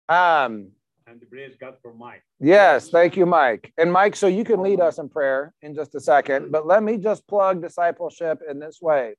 Um 0.09 0.71
And 1.05 1.19
the 1.19 1.25
praise 1.25 1.55
God 1.59 1.75
for 1.81 1.93
Mike. 1.93 2.23
yes, 2.39 2.89
thank 2.89 3.17
you, 3.17 3.25
Mike. 3.25 3.73
And 3.77 3.91
Mike, 3.91 4.15
so 4.15 4.27
you 4.27 4.43
can 4.43 4.61
lead 4.61 4.79
us 4.79 4.99
in 4.99 5.09
prayer 5.09 5.53
in 5.61 5.75
just 5.75 5.95
a 5.95 5.99
second, 5.99 6.51
but 6.51 6.65
let 6.65 6.81
me 6.81 6.97
just 6.97 7.27
plug 7.27 7.61
discipleship 7.61 8.41
in 8.49 8.59
this 8.59 8.81
way. 8.81 9.15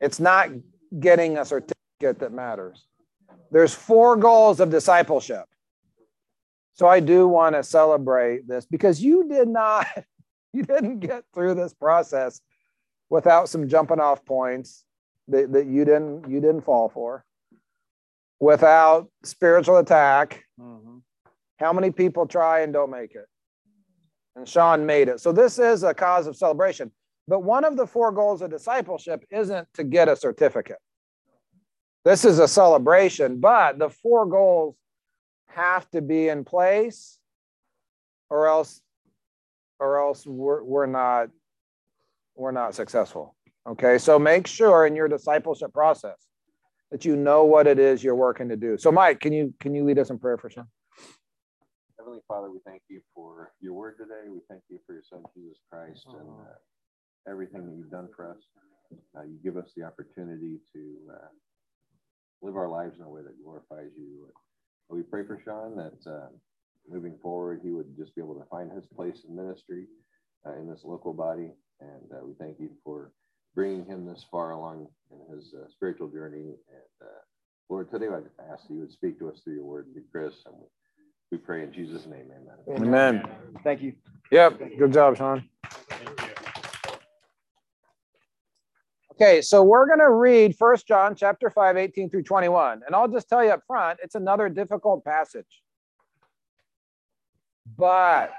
It's 0.00 0.18
not 0.18 0.50
getting 0.98 1.38
a 1.38 1.44
certificate 1.44 2.18
that 2.18 2.32
matters. 2.32 2.86
There's 3.52 3.74
four 3.74 4.16
goals 4.16 4.58
of 4.58 4.70
discipleship. 4.70 5.44
So 6.74 6.88
I 6.88 7.00
do 7.00 7.28
want 7.28 7.54
to 7.54 7.62
celebrate 7.62 8.48
this 8.48 8.66
because 8.66 9.00
you 9.00 9.28
did 9.28 9.48
not, 9.48 9.86
you 10.52 10.62
didn't 10.62 11.00
get 11.00 11.24
through 11.34 11.54
this 11.54 11.72
process 11.72 12.40
without 13.10 13.48
some 13.48 13.68
jumping 13.68 14.00
off 14.00 14.24
points 14.24 14.84
that, 15.28 15.52
that 15.52 15.66
you 15.66 15.84
didn't 15.84 16.28
you 16.28 16.40
didn't 16.40 16.62
fall 16.62 16.88
for, 16.88 17.24
without 18.42 19.08
spiritual 19.22 19.76
attack. 19.76 20.44
Mm-hmm. 20.60 20.96
How 21.58 21.72
many 21.72 21.92
people 21.92 22.26
try 22.26 22.62
and 22.62 22.72
don't 22.72 22.90
make 22.90 23.14
it? 23.14 23.26
And 24.34 24.48
Sean 24.48 24.84
made 24.84 25.06
it. 25.08 25.20
So 25.20 25.30
this 25.30 25.60
is 25.60 25.84
a 25.84 25.94
cause 25.94 26.26
of 26.26 26.36
celebration. 26.36 26.90
But 27.28 27.44
one 27.44 27.64
of 27.64 27.76
the 27.76 27.86
four 27.86 28.10
goals 28.10 28.42
of 28.42 28.50
discipleship 28.50 29.24
isn't 29.30 29.68
to 29.74 29.84
get 29.84 30.08
a 30.08 30.16
certificate. 30.16 30.78
This 32.04 32.24
is 32.24 32.40
a 32.40 32.48
celebration, 32.48 33.38
but 33.38 33.78
the 33.78 33.88
four 33.88 34.26
goals 34.26 34.74
have 35.46 35.88
to 35.90 36.02
be 36.02 36.28
in 36.28 36.44
place 36.44 37.20
or 38.28 38.48
else 38.48 38.80
or 39.78 40.00
else 40.00 40.26
we're, 40.26 40.64
we're 40.64 40.86
not 40.86 41.28
we're 42.34 42.50
not 42.50 42.74
successful. 42.74 43.36
Okay? 43.68 43.98
So 43.98 44.18
make 44.18 44.48
sure 44.48 44.84
in 44.84 44.96
your 44.96 45.06
discipleship 45.06 45.72
process 45.72 46.26
that 46.92 47.06
you 47.06 47.16
know 47.16 47.44
what 47.44 47.66
it 47.66 47.78
is 47.78 48.04
you're 48.04 48.14
working 48.14 48.50
to 48.50 48.56
do. 48.56 48.76
So 48.76 48.92
Mike, 48.92 49.18
can 49.18 49.32
you 49.32 49.52
can 49.58 49.74
you 49.74 49.82
lead 49.82 49.98
us 49.98 50.10
in 50.10 50.18
prayer 50.18 50.36
for 50.36 50.50
Sean? 50.50 50.66
Heavenly 51.98 52.20
Father, 52.28 52.50
we 52.50 52.58
thank 52.66 52.82
you 52.88 53.00
for 53.14 53.52
your 53.60 53.72
word 53.72 53.96
today. 53.96 54.28
We 54.30 54.40
thank 54.48 54.62
you 54.68 54.78
for 54.86 54.92
your 54.92 55.02
son, 55.08 55.22
Jesus 55.34 55.58
Christ, 55.70 56.04
and 56.06 56.28
uh, 56.28 57.30
everything 57.30 57.64
that 57.64 57.74
you've 57.76 57.90
done 57.90 58.08
for 58.14 58.30
us. 58.30 58.36
Uh, 59.16 59.22
you 59.22 59.38
give 59.42 59.56
us 59.56 59.72
the 59.74 59.84
opportunity 59.84 60.58
to 60.74 60.96
uh, 61.10 61.28
live 62.42 62.56
our 62.56 62.68
lives 62.68 62.98
in 62.98 63.04
a 63.04 63.08
way 63.08 63.22
that 63.22 63.42
glorifies 63.42 63.90
you. 63.96 64.28
We 64.90 65.02
pray 65.02 65.24
for 65.24 65.40
Sean 65.42 65.74
that 65.76 66.10
uh, 66.10 66.28
moving 66.86 67.16
forward, 67.22 67.60
he 67.64 67.70
would 67.70 67.96
just 67.96 68.14
be 68.14 68.20
able 68.20 68.34
to 68.34 68.44
find 68.50 68.70
his 68.70 68.84
place 68.94 69.24
in 69.26 69.34
ministry 69.34 69.86
uh, 70.46 70.56
in 70.56 70.68
this 70.68 70.82
local 70.84 71.14
body. 71.14 71.52
And 71.80 72.12
uh, 72.12 72.26
we 72.26 72.34
thank 72.38 72.60
you 72.60 72.68
for 72.84 73.12
bringing 73.54 73.84
him 73.84 74.06
this 74.06 74.24
far 74.30 74.52
along 74.52 74.86
in 75.10 75.36
his 75.36 75.54
uh, 75.54 75.68
spiritual 75.70 76.08
journey. 76.08 76.38
And 76.38 77.00
uh, 77.02 77.20
Lord, 77.68 77.90
today 77.90 78.06
I 78.06 78.52
ask 78.52 78.68
that 78.68 78.74
you 78.74 78.80
would 78.80 78.92
speak 78.92 79.18
to 79.18 79.28
us 79.28 79.40
through 79.42 79.54
your 79.54 79.64
word 79.64 79.86
through 79.92 80.04
Chris. 80.10 80.34
And 80.46 80.54
we, 80.58 80.66
we 81.32 81.38
pray 81.38 81.62
in 81.62 81.72
Jesus' 81.72 82.06
name, 82.06 82.26
amen. 82.66 82.86
Amen. 82.86 83.28
Thank 83.64 83.82
you. 83.82 83.94
Yep. 84.30 84.78
Good 84.78 84.92
job, 84.92 85.16
Sean. 85.16 85.48
Okay, 89.12 89.42
so 89.42 89.62
we're 89.62 89.86
going 89.86 90.00
to 90.00 90.10
read 90.10 90.56
First 90.56 90.88
John 90.88 91.14
chapter 91.14 91.50
5, 91.50 91.76
18 91.76 92.10
through 92.10 92.22
21. 92.22 92.80
And 92.86 92.96
I'll 92.96 93.08
just 93.08 93.28
tell 93.28 93.44
you 93.44 93.50
up 93.50 93.62
front, 93.66 94.00
it's 94.02 94.14
another 94.14 94.48
difficult 94.48 95.04
passage. 95.04 95.62
But 97.76 98.32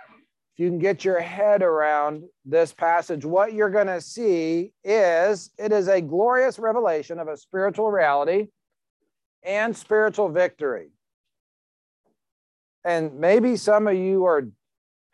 if 0.54 0.60
you 0.60 0.70
can 0.70 0.78
get 0.78 1.04
your 1.04 1.20
head 1.20 1.64
around 1.64 2.24
this 2.46 2.74
passage, 2.74 3.26
what 3.26 3.54
you're 3.54 3.72
going 3.72 3.88
to 3.88 4.00
see 4.00 4.72
is 4.84 5.50
it 5.58 5.72
is 5.72 5.88
a 5.88 6.00
glorious 6.00 6.60
revelation 6.60 7.18
of 7.18 7.28
a 7.28 7.36
spiritual 7.36 7.90
reality 7.90 8.50
and 9.42 9.76
spiritual 9.76 10.30
victory. 10.30 10.90
And 12.86 13.20
maybe 13.20 13.56
some 13.56 13.88
of 13.88 13.96
you 13.96 14.26
are 14.26 14.48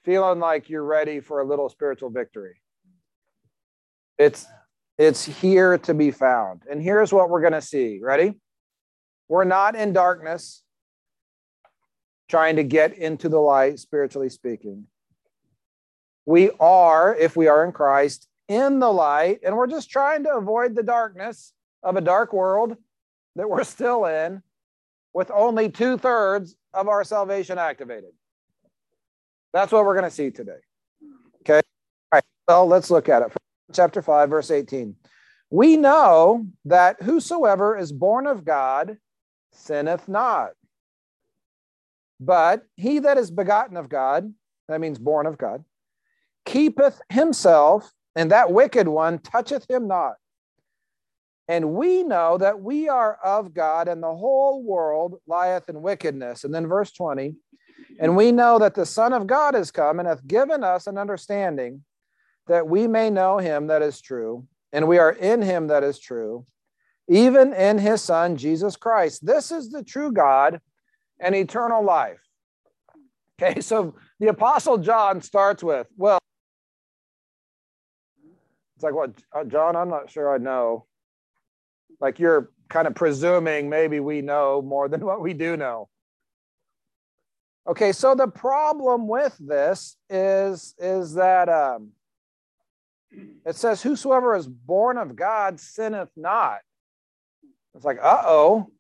feeling 0.03 0.39
like 0.39 0.69
you're 0.69 0.83
ready 0.83 1.21
for 1.21 1.39
a 1.39 1.45
little 1.45 1.69
spiritual 1.69 2.09
victory. 2.09 2.59
It's 4.17 4.45
it's 4.97 5.23
here 5.23 5.77
to 5.77 5.93
be 5.93 6.11
found. 6.11 6.63
And 6.69 6.81
here's 6.83 7.13
what 7.13 7.29
we're 7.29 7.39
going 7.39 7.53
to 7.53 7.61
see. 7.61 7.99
Ready? 8.01 8.33
We're 9.29 9.45
not 9.45 9.77
in 9.77 9.93
darkness 9.93 10.63
trying 12.27 12.57
to 12.57 12.63
get 12.63 12.97
into 12.97 13.29
the 13.29 13.39
light, 13.39 13.79
spiritually 13.79 14.29
speaking. 14.29 14.87
We 16.29 16.51
are, 16.59 17.15
if 17.15 17.35
we 17.35 17.47
are 17.47 17.65
in 17.65 17.71
Christ, 17.71 18.27
in 18.47 18.77
the 18.77 18.93
light, 18.93 19.39
and 19.43 19.57
we're 19.57 19.65
just 19.65 19.89
trying 19.89 20.25
to 20.25 20.35
avoid 20.35 20.75
the 20.75 20.83
darkness 20.83 21.53
of 21.81 21.95
a 21.95 22.01
dark 22.01 22.33
world 22.33 22.77
that 23.35 23.49
we're 23.49 23.63
still 23.63 24.05
in 24.05 24.43
with 25.11 25.31
only 25.31 25.69
two 25.69 25.97
thirds 25.97 26.55
of 26.71 26.87
our 26.87 27.03
salvation 27.03 27.57
activated. 27.57 28.11
That's 29.53 29.71
what 29.71 29.83
we're 29.85 29.95
going 29.95 30.07
to 30.07 30.15
see 30.15 30.29
today. 30.29 30.59
Okay. 31.41 31.61
All 32.11 32.17
right. 32.17 32.23
Well, 32.47 32.67
let's 32.67 32.91
look 32.91 33.09
at 33.09 33.23
it 33.23 33.31
chapter 33.73 34.03
5, 34.03 34.29
verse 34.29 34.51
18. 34.51 34.95
We 35.49 35.77
know 35.77 36.45
that 36.65 37.01
whosoever 37.01 37.75
is 37.75 37.91
born 37.91 38.27
of 38.27 38.45
God 38.45 38.97
sinneth 39.51 40.07
not. 40.07 40.51
But 42.19 42.67
he 42.75 42.99
that 42.99 43.17
is 43.17 43.31
begotten 43.31 43.77
of 43.77 43.89
God, 43.89 44.31
that 44.67 44.79
means 44.79 44.99
born 44.99 45.25
of 45.25 45.39
God, 45.39 45.63
keepeth 46.49 46.99
himself, 47.09 47.91
and 48.15 48.31
that 48.31 48.51
wicked 48.51 48.87
one 48.87 49.19
toucheth 49.19 49.69
him 49.69 49.87
not. 49.87 50.15
And 51.47 51.73
we 51.73 52.03
know 52.03 52.37
that 52.39 52.59
we 52.59 52.89
are 52.89 53.17
of 53.23 53.53
God, 53.53 53.87
and 53.87 54.01
the 54.01 54.15
whole 54.15 54.63
world 54.63 55.21
lieth 55.27 55.69
in 55.69 55.81
wickedness. 55.81 56.43
And 56.43 56.53
then 56.53 56.65
verse 56.67 56.91
20, 56.91 57.35
and 57.99 58.17
we 58.17 58.31
know 58.31 58.57
that 58.59 58.73
the 58.73 58.85
Son 58.85 59.13
of 59.13 59.27
God 59.27 59.55
is 59.55 59.71
come 59.71 59.99
and 59.99 60.07
hath 60.07 60.25
given 60.25 60.63
us 60.63 60.87
an 60.87 60.97
understanding 60.97 61.83
that 62.47 62.67
we 62.67 62.87
may 62.87 63.11
know 63.11 63.37
him 63.37 63.67
that 63.67 63.83
is 63.83 64.01
true, 64.01 64.47
and 64.73 64.87
we 64.87 64.97
are 64.97 65.11
in 65.11 65.43
him 65.43 65.67
that 65.67 65.83
is 65.83 65.99
true, 65.99 66.47
even 67.07 67.53
in 67.53 67.77
his 67.77 68.01
Son, 68.01 68.37
Jesus 68.37 68.75
Christ. 68.75 69.23
This 69.23 69.51
is 69.51 69.69
the 69.69 69.83
true 69.83 70.11
God 70.11 70.61
and 71.19 71.35
eternal 71.35 71.83
life. 71.83 72.21
Okay, 73.39 73.59
so 73.61 73.95
the 74.19 74.29
Apostle 74.29 74.79
John 74.79 75.21
starts 75.21 75.63
with, 75.63 75.85
well, 75.95 76.19
it's 78.79 78.83
like, 78.85 78.93
what, 78.93 79.11
uh, 79.35 79.43
John, 79.43 79.75
I'm 79.75 79.89
not 79.89 80.09
sure 80.09 80.33
I 80.33 80.37
know. 80.37 80.85
Like 81.99 82.17
you're 82.17 82.49
kind 82.69 82.87
of 82.87 82.95
presuming 82.95 83.69
maybe 83.69 83.99
we 83.99 84.21
know 84.21 84.61
more 84.61 84.87
than 84.87 85.01
what 85.05 85.19
we 85.19 85.33
do 85.33 85.57
know. 85.57 85.89
Okay, 87.67 87.91
so 87.91 88.15
the 88.15 88.29
problem 88.29 89.09
with 89.09 89.35
this 89.37 89.97
is, 90.09 90.75
is 90.79 91.15
that 91.15 91.49
um, 91.49 91.89
it 93.45 93.57
says, 93.57 93.81
Whosoever 93.81 94.33
is 94.37 94.47
born 94.47 94.97
of 94.97 95.13
God 95.17 95.59
sinneth 95.59 96.11
not. 96.15 96.59
It's 97.75 97.83
like, 97.83 97.99
uh 98.01 98.21
oh, 98.23 98.71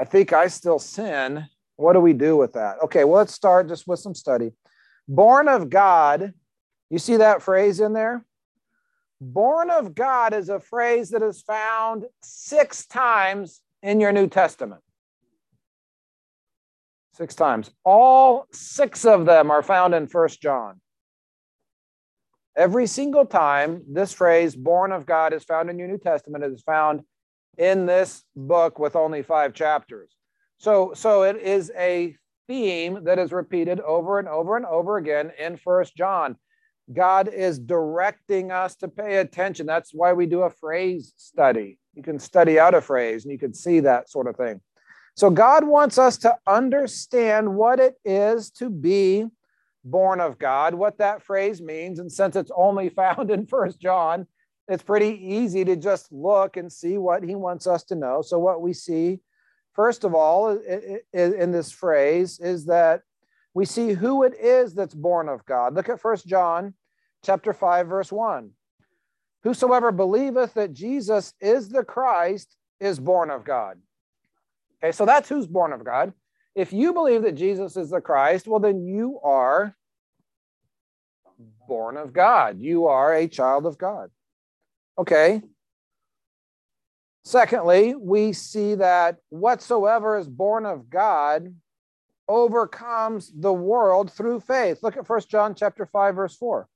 I 0.00 0.06
think 0.06 0.32
I 0.32 0.46
still 0.46 0.78
sin. 0.78 1.46
What 1.76 1.92
do 1.92 2.00
we 2.00 2.14
do 2.14 2.34
with 2.34 2.54
that? 2.54 2.76
Okay, 2.84 3.04
well, 3.04 3.18
let's 3.18 3.34
start 3.34 3.68
just 3.68 3.86
with 3.86 4.00
some 4.00 4.14
study. 4.14 4.52
Born 5.06 5.48
of 5.48 5.68
God, 5.68 6.32
you 6.88 6.98
see 6.98 7.18
that 7.18 7.42
phrase 7.42 7.78
in 7.80 7.92
there? 7.92 8.24
Born 9.20 9.70
of 9.70 9.94
God 9.94 10.32
is 10.32 10.48
a 10.48 10.60
phrase 10.60 11.10
that 11.10 11.22
is 11.22 11.42
found 11.42 12.04
six 12.22 12.86
times 12.86 13.60
in 13.82 14.00
your 14.00 14.12
New 14.12 14.28
Testament. 14.28 14.80
Six 17.14 17.34
times. 17.34 17.70
All 17.84 18.46
six 18.50 19.04
of 19.04 19.26
them 19.26 19.50
are 19.50 19.62
found 19.62 19.94
in 19.94 20.06
First 20.06 20.40
John. 20.40 20.80
Every 22.56 22.86
single 22.86 23.26
time 23.26 23.82
this 23.86 24.12
phrase, 24.12 24.56
born 24.56 24.90
of 24.90 25.06
God, 25.06 25.34
is 25.34 25.44
found 25.44 25.68
in 25.68 25.78
your 25.78 25.88
New 25.88 25.98
Testament, 25.98 26.44
it 26.44 26.52
is 26.52 26.62
found 26.62 27.02
in 27.58 27.84
this 27.84 28.24
book 28.34 28.78
with 28.78 28.96
only 28.96 29.22
five 29.22 29.52
chapters. 29.52 30.16
So, 30.56 30.92
so 30.94 31.24
it 31.24 31.36
is 31.36 31.70
a 31.76 32.16
theme 32.48 33.04
that 33.04 33.18
is 33.18 33.32
repeated 33.32 33.80
over 33.80 34.18
and 34.18 34.28
over 34.28 34.56
and 34.56 34.66
over 34.66 34.96
again 34.96 35.30
in 35.38 35.58
First 35.58 35.94
John. 35.94 36.36
God 36.92 37.28
is 37.28 37.58
directing 37.58 38.50
us 38.50 38.74
to 38.76 38.88
pay 38.88 39.16
attention. 39.16 39.66
That's 39.66 39.94
why 39.94 40.12
we 40.12 40.26
do 40.26 40.42
a 40.42 40.50
phrase 40.50 41.12
study. 41.16 41.78
You 41.94 42.02
can 42.02 42.18
study 42.18 42.58
out 42.58 42.74
a 42.74 42.80
phrase 42.80 43.24
and 43.24 43.32
you 43.32 43.38
can 43.38 43.54
see 43.54 43.80
that 43.80 44.10
sort 44.10 44.26
of 44.26 44.36
thing. 44.36 44.60
So, 45.16 45.30
God 45.30 45.64
wants 45.64 45.98
us 45.98 46.16
to 46.18 46.36
understand 46.46 47.54
what 47.54 47.80
it 47.80 47.94
is 48.04 48.50
to 48.52 48.70
be 48.70 49.26
born 49.84 50.20
of 50.20 50.38
God, 50.38 50.74
what 50.74 50.98
that 50.98 51.22
phrase 51.22 51.60
means. 51.60 51.98
And 51.98 52.10
since 52.10 52.36
it's 52.36 52.52
only 52.56 52.88
found 53.02 53.30
in 53.30 53.46
First 53.46 53.80
John, 53.80 54.26
it's 54.68 54.82
pretty 54.82 55.18
easy 55.20 55.64
to 55.64 55.76
just 55.76 56.12
look 56.12 56.56
and 56.56 56.72
see 56.72 56.96
what 56.96 57.24
he 57.24 57.34
wants 57.34 57.66
us 57.66 57.82
to 57.84 57.96
know. 57.96 58.22
So, 58.22 58.38
what 58.38 58.62
we 58.62 58.72
see, 58.72 59.20
first 59.74 60.04
of 60.04 60.14
all, 60.14 60.58
in 61.12 61.50
this 61.50 61.72
phrase 61.72 62.38
is 62.40 62.66
that 62.66 63.02
we 63.54 63.64
see 63.64 63.92
who 63.92 64.22
it 64.22 64.34
is 64.38 64.74
that's 64.74 64.94
born 64.94 65.28
of 65.28 65.44
God. 65.44 65.74
Look 65.74 65.88
at 65.88 66.00
First 66.00 66.26
John 66.26 66.74
chapter 67.24 67.52
5, 67.52 67.86
verse 67.88 68.12
1. 68.12 68.50
Whosoever 69.42 69.90
believeth 69.90 70.54
that 70.54 70.72
Jesus 70.72 71.32
is 71.40 71.68
the 71.68 71.84
Christ 71.84 72.56
is 72.78 73.00
born 73.00 73.30
of 73.30 73.44
God. 73.44 73.78
Okay, 74.82 74.92
so 74.92 75.04
that's 75.04 75.28
who's 75.28 75.46
born 75.46 75.72
of 75.72 75.84
God. 75.84 76.12
If 76.54 76.72
you 76.72 76.92
believe 76.92 77.22
that 77.22 77.36
Jesus 77.36 77.76
is 77.76 77.90
the 77.90 78.00
Christ, 78.00 78.46
well, 78.46 78.60
then 78.60 78.84
you 78.84 79.20
are 79.22 79.76
born 81.68 81.96
of 81.96 82.12
God. 82.12 82.60
You 82.60 82.86
are 82.86 83.14
a 83.14 83.28
child 83.28 83.66
of 83.66 83.78
God. 83.78 84.10
Okay. 84.98 85.42
Secondly, 87.24 87.94
we 87.94 88.32
see 88.32 88.74
that 88.74 89.16
whatsoever 89.28 90.18
is 90.18 90.28
born 90.28 90.66
of 90.66 90.90
God 90.90 91.54
overcomes 92.30 93.32
the 93.34 93.52
world 93.52 94.12
through 94.12 94.38
faith. 94.38 94.84
Look 94.84 94.96
at 94.96 95.06
First 95.06 95.28
John 95.28 95.52
chapter 95.52 95.84
5 95.84 96.14
verse 96.14 96.36
4. 96.36 96.68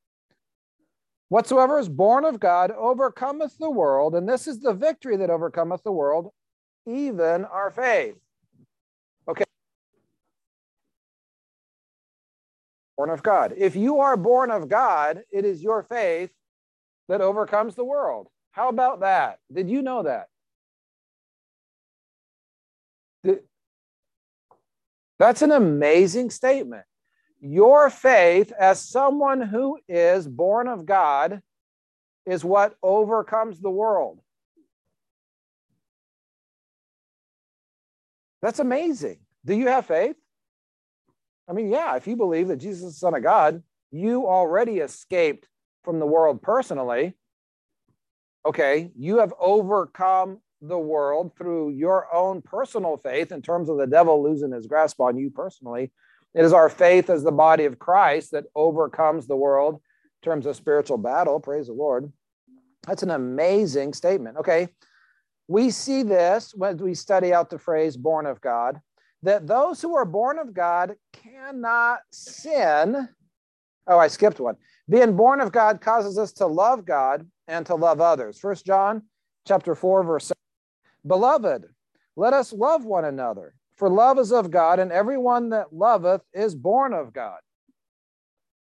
Whatsoever 1.29 1.79
is 1.79 1.89
born 1.89 2.25
of 2.25 2.41
God 2.41 2.73
overcometh 2.73 3.57
the 3.59 3.71
world, 3.71 4.17
and 4.17 4.29
this 4.29 4.49
is 4.49 4.61
the 4.61 4.75
victory 4.75 5.17
that 5.17 5.31
overcometh 5.31 5.85
the 5.85 5.93
world, 5.93 6.33
even 6.87 7.45
our 7.45 7.71
faith. 7.71 8.17
Okay. 9.29 9.45
Born 12.97 13.11
of 13.11 13.23
God. 13.23 13.55
If 13.57 13.77
you 13.77 14.01
are 14.01 14.17
born 14.17 14.51
of 14.51 14.69
God, 14.69 15.23
it 15.31 15.45
is 15.45 15.63
your 15.63 15.85
faith 15.85 16.33
that 17.09 17.21
overcomes 17.21 17.77
the 17.77 17.85
world. 17.85 18.29
How 18.51 18.69
about 18.69 19.01
that? 19.01 19.39
Did 19.53 19.71
you 19.71 19.83
know 19.83 20.03
that? 20.03 20.29
That's 25.19 25.43
an 25.43 25.53
amazing 25.53 26.31
statement. 26.31 26.85
Your 27.41 27.91
faith, 27.91 28.53
as 28.53 28.81
someone 28.81 29.41
who 29.41 29.79
is 29.89 30.27
born 30.27 30.67
of 30.67 30.87
God, 30.87 31.43
is 32.27 32.45
what 32.45 32.75
overcomes 32.83 33.61
the 33.61 33.71
world. 33.71 34.21
That's 38.41 38.59
amazing. 38.59 39.19
Do 39.45 39.55
you 39.55 39.69
have 39.69 39.87
faith? 39.87 40.17
I 41.49 41.53
mean, 41.53 41.69
yeah, 41.69 41.97
if 41.97 42.07
you 42.07 42.17
believe 42.17 42.49
that 42.49 42.57
Jesus 42.57 42.83
is 42.83 42.93
the 42.95 42.99
Son 42.99 43.15
of 43.15 43.23
God, 43.23 43.62
you 43.91 44.27
already 44.27 44.79
escaped 44.79 45.47
from 45.83 45.99
the 45.99 46.07
world 46.07 46.43
personally. 46.43 47.15
Okay, 48.47 48.91
you 48.97 49.19
have 49.19 49.33
overcome 49.39 50.41
the 50.69 50.79
world 50.79 51.33
through 51.37 51.71
your 51.71 52.12
own 52.15 52.43
personal 52.43 52.97
faith 52.97 53.33
in 53.33 53.43
terms 53.43 53.69
of 53.69 53.77
the 53.77 53.87
devil 53.87 54.23
losing 54.23 54.53
his 54.53 54.67
grasp 54.67 55.01
on 55.01 55.17
you 55.17 55.31
personally. 55.31 55.93
It 56.35 56.45
is 56.45 56.53
our 56.53 56.69
faith 56.69 57.11
as 57.11 57.23
the 57.23 57.33
body 57.33 57.65
of 57.65 57.79
Christ 57.79 58.33
that 58.33 58.47
overcomes 58.55 59.27
the 59.27 59.37
world 59.37 59.75
in 59.75 60.31
terms 60.31 60.47
of 60.47 60.57
spiritual 60.57 60.99
battle. 60.99 61.39
Praise 61.39 61.67
the 61.67 61.73
Lord. 61.73 62.12
That's 62.87 63.03
an 63.03 63.11
amazing 63.11 63.93
statement. 63.93 64.39
Okay, 64.39 64.69
we 65.49 65.71
see 65.71 66.03
this 66.03 66.55
when 66.55 66.77
we 66.79 66.95
study 66.95 67.33
out 67.33 67.51
the 67.51 67.59
phrase 67.59 67.97
born 67.97 68.27
of 68.27 68.41
God 68.41 68.81
that 69.23 69.47
those 69.47 69.81
who 69.81 69.97
are 69.97 70.05
born 70.05 70.39
of 70.39 70.53
God 70.53 70.97
cannot 71.12 72.01
sin. 72.12 73.09
Oh, 73.87 73.99
I 73.99 74.09
skipped 74.09 74.41
one. 74.41 74.57
Being 74.89 75.17
born 75.17 75.41
of 75.41 75.51
God 75.51 75.81
causes 75.81 76.19
us 76.19 76.33
to 76.35 76.47
love 76.47 76.85
God 76.85 77.27
and 77.49 77.65
to 77.67 77.75
love 77.75 78.01
others. 78.01 78.39
First 78.39 78.67
John 78.67 79.03
chapter 79.47 79.75
4, 79.75 80.05
verse 80.05 80.27
7. 80.27 80.44
Beloved, 81.07 81.67
let 82.17 82.33
us 82.33 82.53
love 82.53 82.85
one 82.85 83.05
another, 83.05 83.55
for 83.77 83.89
love 83.89 84.19
is 84.19 84.33
of 84.33 84.51
God, 84.51 84.79
and 84.79 84.93
everyone 84.93 85.51
that 85.51 85.73
loveth 85.73 86.23
is 86.33 86.55
born 86.55 86.93
of 86.95 87.13
God. 87.13 87.39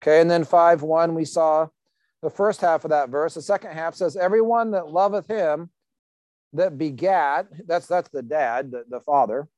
Okay, 0.02 0.20
and 0.20 0.30
then 0.30 0.44
5 0.44 0.82
1, 0.82 1.14
we 1.14 1.24
saw 1.24 1.68
the 2.22 2.30
first 2.30 2.60
half 2.60 2.84
of 2.84 2.90
that 2.90 3.08
verse. 3.08 3.34
The 3.34 3.42
second 3.42 3.72
half 3.72 3.94
says, 3.94 4.16
Everyone 4.16 4.72
that 4.72 4.88
loveth 4.88 5.26
him 5.26 5.70
that 6.52 6.78
begat, 6.78 7.46
that's 7.66 7.86
that's 7.86 8.08
the 8.10 8.22
dad, 8.22 8.70
the, 8.70 8.84
the 8.88 9.00
father, 9.00 9.48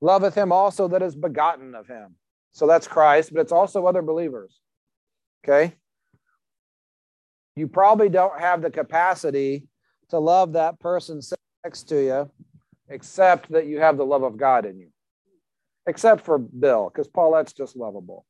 loveth 0.00 0.34
him 0.34 0.52
also 0.52 0.88
that 0.88 1.02
is 1.02 1.14
begotten 1.14 1.74
of 1.74 1.86
him. 1.86 2.16
So 2.52 2.66
that's 2.66 2.88
Christ, 2.88 3.32
but 3.32 3.40
it's 3.40 3.52
also 3.52 3.86
other 3.86 4.02
believers. 4.02 4.58
Okay? 5.44 5.74
you 7.60 7.68
probably 7.68 8.08
don't 8.08 8.40
have 8.40 8.62
the 8.62 8.70
capacity 8.70 9.66
to 10.08 10.18
love 10.18 10.54
that 10.54 10.80
person 10.80 11.20
next 11.64 11.84
to 11.84 12.02
you, 12.02 12.30
except 12.88 13.50
that 13.52 13.66
you 13.66 13.80
have 13.80 13.96
the 13.96 14.06
love 14.06 14.22
of 14.22 14.36
God 14.36 14.66
in 14.66 14.78
you. 14.78 14.88
Except 15.86 16.24
for 16.24 16.38
Bill, 16.38 16.90
because 16.92 17.08
Paulette's 17.08 17.52
just 17.52 17.76
lovable. 17.76 18.24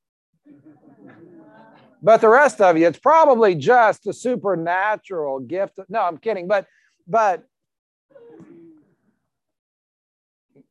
But 2.02 2.20
the 2.20 2.28
rest 2.28 2.60
of 2.60 2.78
you, 2.78 2.86
it's 2.86 2.98
probably 2.98 3.54
just 3.54 4.06
a 4.06 4.12
supernatural 4.12 5.40
gift. 5.40 5.78
No, 5.88 6.00
I'm 6.00 6.16
kidding. 6.16 6.48
But 6.48 6.66
but 7.06 7.44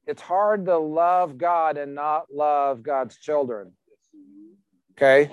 it's 0.08 0.22
hard 0.22 0.66
to 0.66 0.78
love 0.78 1.38
God 1.38 1.78
and 1.78 1.94
not 1.94 2.34
love 2.34 2.82
God's 2.82 3.18
children. 3.18 3.74
Okay. 4.94 5.30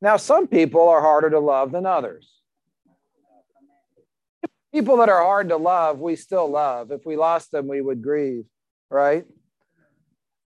Now, 0.00 0.16
some 0.16 0.46
people 0.46 0.88
are 0.88 1.00
harder 1.00 1.30
to 1.30 1.40
love 1.40 1.72
than 1.72 1.86
others. 1.86 2.30
People 4.72 4.96
that 4.98 5.08
are 5.08 5.22
hard 5.22 5.50
to 5.50 5.56
love, 5.56 6.00
we 6.00 6.16
still 6.16 6.48
love. 6.48 6.90
If 6.90 7.04
we 7.04 7.16
lost 7.16 7.50
them, 7.50 7.68
we 7.68 7.80
would 7.80 8.02
grieve, 8.02 8.44
right? 8.90 9.24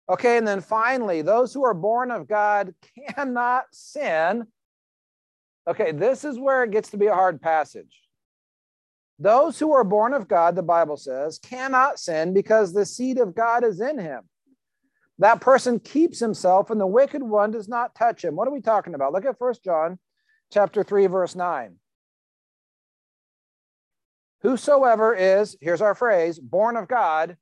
Okay, 0.09 0.37
and 0.37 0.47
then 0.47 0.61
finally, 0.61 1.23
those 1.23 1.53
who 1.53 1.65
are 1.65 1.75
born 1.75 2.11
of 2.11 2.29
God 2.29 2.75
cannot 3.15 3.65
sin. 3.73 4.47
Okay, 5.67 5.93
this 5.93 6.25
is 6.25 6.39
where 6.39 6.63
it 6.63 6.71
gets 6.71 6.91
to 6.91 6.97
be 6.97 7.07
a 7.07 7.15
hard 7.15 7.41
passage. 7.41 8.03
Those 9.19 9.59
who 9.59 9.73
are 9.73 9.85
born 9.85 10.13
of 10.13 10.29
God, 10.29 10.57
the 10.57 10.63
Bible 10.63 10.97
says, 10.97 11.39
cannot 11.39 11.99
sin 11.99 12.35
because 12.35 12.73
the 12.73 12.85
seed 12.85 13.19
of 13.19 13.35
God 13.35 13.65
is 13.65 13.81
in 13.81 13.99
him. 13.99 14.23
That 15.19 15.41
person 15.41 15.79
keeps 15.79 16.19
himself 16.19 16.71
and 16.71 16.81
the 16.81 16.87
wicked 16.87 17.23
one 17.23 17.53
does 17.53 17.69
not 17.69 17.95
touch 17.95 18.25
him. 18.25 18.35
What 18.35 18.49
are 18.49 18.53
we 18.53 18.61
talking 18.61 18.95
about? 18.95 19.13
Look 19.13 19.25
at 19.25 19.39
First 19.39 19.63
John 19.63 19.99
chapter 20.53 20.83
3 20.83 21.07
verse 21.07 21.35
9. 21.37 21.77
Whosoever 24.45 25.15
is, 25.15 25.57
here's 25.63 25.81
our 25.81 25.95
phrase, 25.95 26.39
born 26.39 26.77
of 26.77 26.87
God, 26.87 27.39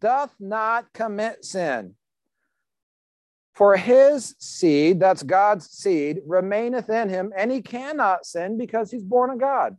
doth 0.00 0.34
not 0.40 0.90
commit 0.94 1.44
sin. 1.44 1.94
For 3.54 3.76
his 3.76 4.34
seed, 4.38 4.98
that's 4.98 5.22
God's 5.22 5.68
seed, 5.68 6.20
remaineth 6.26 6.88
in 6.88 7.10
him, 7.10 7.34
and 7.36 7.52
he 7.52 7.60
cannot 7.60 8.24
sin 8.24 8.56
because 8.56 8.90
he's 8.90 9.04
born 9.04 9.28
of 9.28 9.38
God. 9.38 9.76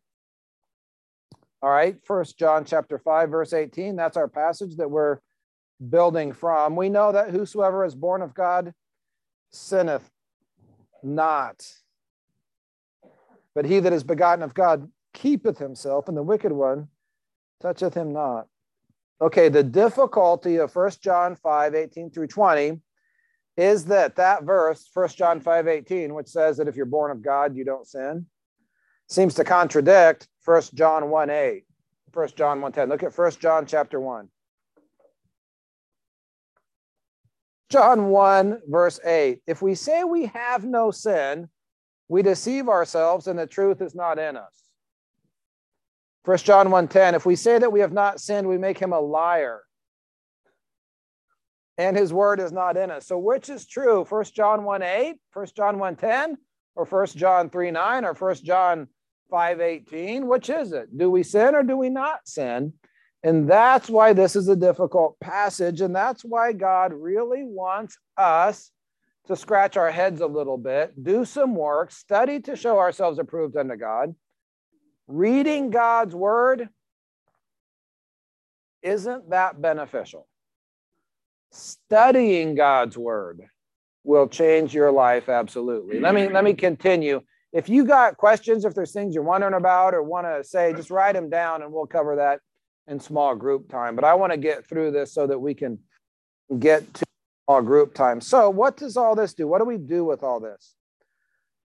All 1.64 1.72
right, 1.72 1.98
First 2.06 2.38
John 2.38 2.66
chapter 2.66 3.00
5, 3.00 3.32
verse 3.32 3.52
18. 3.52 3.96
That's 3.96 4.16
our 4.16 4.28
passage 4.28 4.76
that 4.76 4.92
we're 4.92 5.18
building 5.90 6.34
from. 6.34 6.76
We 6.76 6.90
know 6.90 7.14
that 7.14 7.32
whosoever 7.32 7.84
is 7.84 7.96
born 7.96 8.22
of 8.22 8.36
God 8.36 8.74
sinneth 9.52 10.08
not. 11.02 11.68
But 13.56 13.66
he 13.66 13.80
that 13.80 13.94
is 13.94 14.04
begotten 14.04 14.44
of 14.44 14.54
God 14.54 14.88
keepeth 15.14 15.58
himself, 15.58 16.08
and 16.08 16.18
the 16.18 16.24
wicked 16.24 16.52
one 16.52 16.88
toucheth 17.62 17.94
him 17.94 18.12
not. 18.12 18.48
Okay, 19.22 19.50
the 19.50 19.64
difficulty 19.64 20.58
of 20.58 20.72
First 20.72 21.02
John 21.02 21.36
5, 21.36 21.76
18 21.76 22.12
through 22.12 22.28
20 22.28 22.82
is 23.56 23.86
that 23.86 24.16
that 24.16 24.44
verse, 24.44 24.90
First 24.94 25.18
John 25.18 25.40
5, 25.40 25.68
18, 25.68 26.14
which 26.14 26.28
says 26.28 26.58
that 26.58 26.68
if 26.68 26.76
you're 26.76 26.86
born 26.86 27.12
of 27.12 27.22
God, 27.22 27.56
you 27.56 27.64
don't 27.64 27.88
sin, 27.88 28.26
seems 29.08 29.36
to 29.36 29.44
contradict 29.44 30.28
First 30.42 30.74
John 30.74 31.10
1 31.10 31.30
8, 31.30 31.64
1 32.12 32.28
John 32.36 32.62
1 32.62 32.72
10. 32.72 32.90
Look 32.90 33.04
at 33.04 33.14
First 33.14 33.40
John 33.40 33.66
chapter 33.66 34.00
1. 34.00 34.28
John 37.70 38.10
1, 38.10 38.62
verse 38.68 39.00
8. 39.04 39.42
If 39.48 39.62
we 39.62 39.74
say 39.74 40.04
we 40.04 40.28
have 40.28 40.64
no 40.64 40.92
sin, 40.92 41.50
we 42.08 42.22
deceive 42.22 42.70
ourselves 42.70 43.28
and 43.28 43.40
the 43.40 43.48
truth 43.48 43.82
is 43.82 43.96
not 43.96 44.20
in 44.20 44.38
us. 44.38 44.63
First 46.24 46.46
John 46.46 46.70
1:10, 46.70 47.16
if 47.16 47.26
we 47.26 47.36
say 47.36 47.60
that 47.60 47.72
we 47.72 47.82
have 47.82 47.92
not 47.92 48.22
sinned, 48.22 48.48
we 48.48 48.58
make 48.58 48.80
him 48.80 48.94
a 48.94 49.00
liar. 49.00 49.62
And 51.78 51.98
his 51.98 52.14
word 52.14 52.40
is 52.40 52.52
not 52.52 52.78
in 52.78 52.92
us. 52.92 53.08
So 53.08 53.18
which 53.18 53.50
is 53.50 53.68
true? 53.68 54.06
First 54.06 54.36
John 54.36 54.64
1:8, 54.64 55.20
First 55.32 55.56
John 55.56 55.80
1:10, 55.80 56.38
or 56.76 56.86
First 56.86 57.18
John 57.18 57.50
3:9, 57.50 58.06
or 58.06 58.14
First 58.14 58.46
John 58.46 58.88
5:18? 59.30 60.28
Which 60.28 60.50
is 60.50 60.72
it? 60.72 60.98
Do 60.98 61.10
we 61.10 61.24
sin 61.24 61.56
or 61.56 61.64
do 61.64 61.76
we 61.76 61.90
not 61.90 62.28
sin? 62.28 62.74
And 63.24 63.50
that's 63.50 63.90
why 63.90 64.14
this 64.14 64.36
is 64.36 64.48
a 64.48 64.56
difficult 64.56 65.20
passage. 65.20 65.82
And 65.82 65.96
that's 65.96 66.24
why 66.24 66.54
God 66.54 66.94
really 66.94 67.44
wants 67.44 67.98
us 68.18 68.72
to 69.26 69.36
scratch 69.36 69.78
our 69.78 69.90
heads 69.90 70.20
a 70.22 70.28
little 70.28 70.58
bit, 70.58 71.02
do 71.02 71.24
some 71.24 71.56
work, 71.56 71.92
study 71.92 72.42
to 72.42 72.56
show 72.56 72.78
ourselves 72.78 73.20
approved 73.20 73.56
unto 73.56 73.78
God. 73.78 74.14
Reading 75.08 75.70
God's 75.70 76.16
word 76.16 76.70
isn't 78.82 79.30
that 79.30 79.62
beneficial. 79.62 80.28
Studying 81.52 82.56
God's 82.56 82.98
word 82.98 83.42
will 84.04 84.28
change 84.28 84.74
your 84.74 84.92
life 84.92 85.30
absolutely. 85.30 86.00
Let 86.00 86.16
me 86.16 86.28
let 86.30 86.44
me 86.44 86.54
continue 86.54 87.22
if 87.54 87.70
you 87.70 87.86
got 87.86 88.18
questions, 88.18 88.66
if 88.66 88.74
there's 88.74 88.92
things 88.92 89.14
you're 89.14 89.24
wondering 89.24 89.54
about 89.54 89.94
or 89.94 90.02
want 90.02 90.26
to 90.26 90.44
say, 90.44 90.74
just 90.74 90.90
write 90.90 91.14
them 91.14 91.30
down 91.30 91.62
and 91.62 91.72
we'll 91.72 91.86
cover 91.86 92.16
that 92.16 92.40
in 92.88 93.00
small 93.00 93.36
group 93.36 93.70
time. 93.70 93.96
But 93.96 94.04
I 94.04 94.16
want 94.16 94.34
to 94.34 94.38
get 94.38 94.68
through 94.68 94.92
this 94.92 95.14
so 95.14 95.28
that 95.28 95.38
we 95.38 95.54
can 95.54 95.78
get 96.58 96.92
to 96.96 97.06
small 97.48 97.62
group 97.62 97.94
time. 97.94 98.20
So, 98.22 98.50
what 98.50 98.76
does 98.76 98.98
all 98.98 99.16
this 99.16 99.36
do? 99.36 99.48
What 99.48 99.60
do 99.60 99.66
we 99.66 99.78
do 99.78 100.04
with 100.04 100.24
all 100.24 100.40
this? 100.40 100.76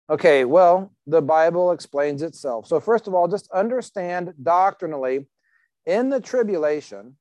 Okay, 0.09 0.44
well, 0.44 0.92
the 1.07 1.22
Bible 1.22 1.72
explains 1.72 2.22
itself. 2.22 2.66
So, 2.66 2.78
first 2.78 3.09
of 3.09 3.14
all, 3.14 3.26
just 3.26 3.50
understand 3.50 4.34
doctrinally 4.42 5.26
in 5.84 6.11
the 6.11 6.20
tribulation. 6.20 7.16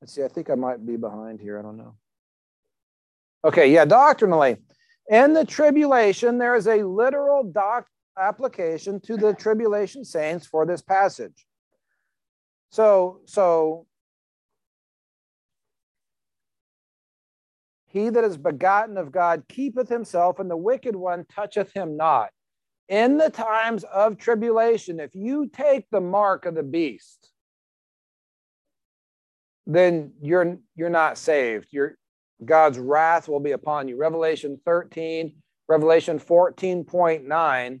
Let's 0.00 0.14
see, 0.14 0.24
I 0.24 0.28
think 0.28 0.48
I 0.48 0.54
might 0.54 0.86
be 0.86 0.96
behind 0.96 1.40
here. 1.40 1.58
I 1.58 1.62
don't 1.62 1.76
know. 1.76 1.94
Okay, 3.44 3.72
yeah, 3.72 3.84
doctrinally 3.84 4.56
in 5.08 5.32
the 5.32 5.44
tribulation, 5.44 6.38
there 6.38 6.54
is 6.54 6.66
a 6.66 6.82
literal 6.82 7.42
doc 7.42 7.86
application 8.18 9.00
to 9.00 9.16
the 9.16 9.32
tribulation 9.34 10.04
saints 10.04 10.46
for 10.46 10.66
this 10.66 10.82
passage. 10.82 11.46
So, 12.70 13.20
so 13.24 13.86
he 17.98 18.10
that 18.10 18.24
is 18.24 18.36
begotten 18.36 18.96
of 18.96 19.12
God 19.12 19.44
keepeth 19.48 19.88
himself, 19.88 20.38
and 20.38 20.50
the 20.50 20.56
wicked 20.56 20.94
one 20.96 21.26
toucheth 21.30 21.72
him 21.72 21.96
not. 21.96 22.30
In 22.88 23.18
the 23.18 23.30
times 23.30 23.84
of 23.84 24.16
tribulation, 24.16 25.00
if 25.00 25.14
you 25.14 25.48
take 25.48 25.86
the 25.90 26.00
mark 26.00 26.46
of 26.46 26.54
the 26.54 26.62
beast, 26.62 27.30
then 29.66 30.12
you're 30.22 30.58
you're 30.74 30.88
not 30.88 31.18
saved. 31.18 31.68
You're 31.70 31.98
God's 32.44 32.78
wrath 32.78 33.28
will 33.28 33.40
be 33.40 33.52
upon 33.52 33.88
you. 33.88 33.96
Revelation 33.96 34.58
13, 34.64 35.34
Revelation 35.68 36.18
14.9. 36.18 37.80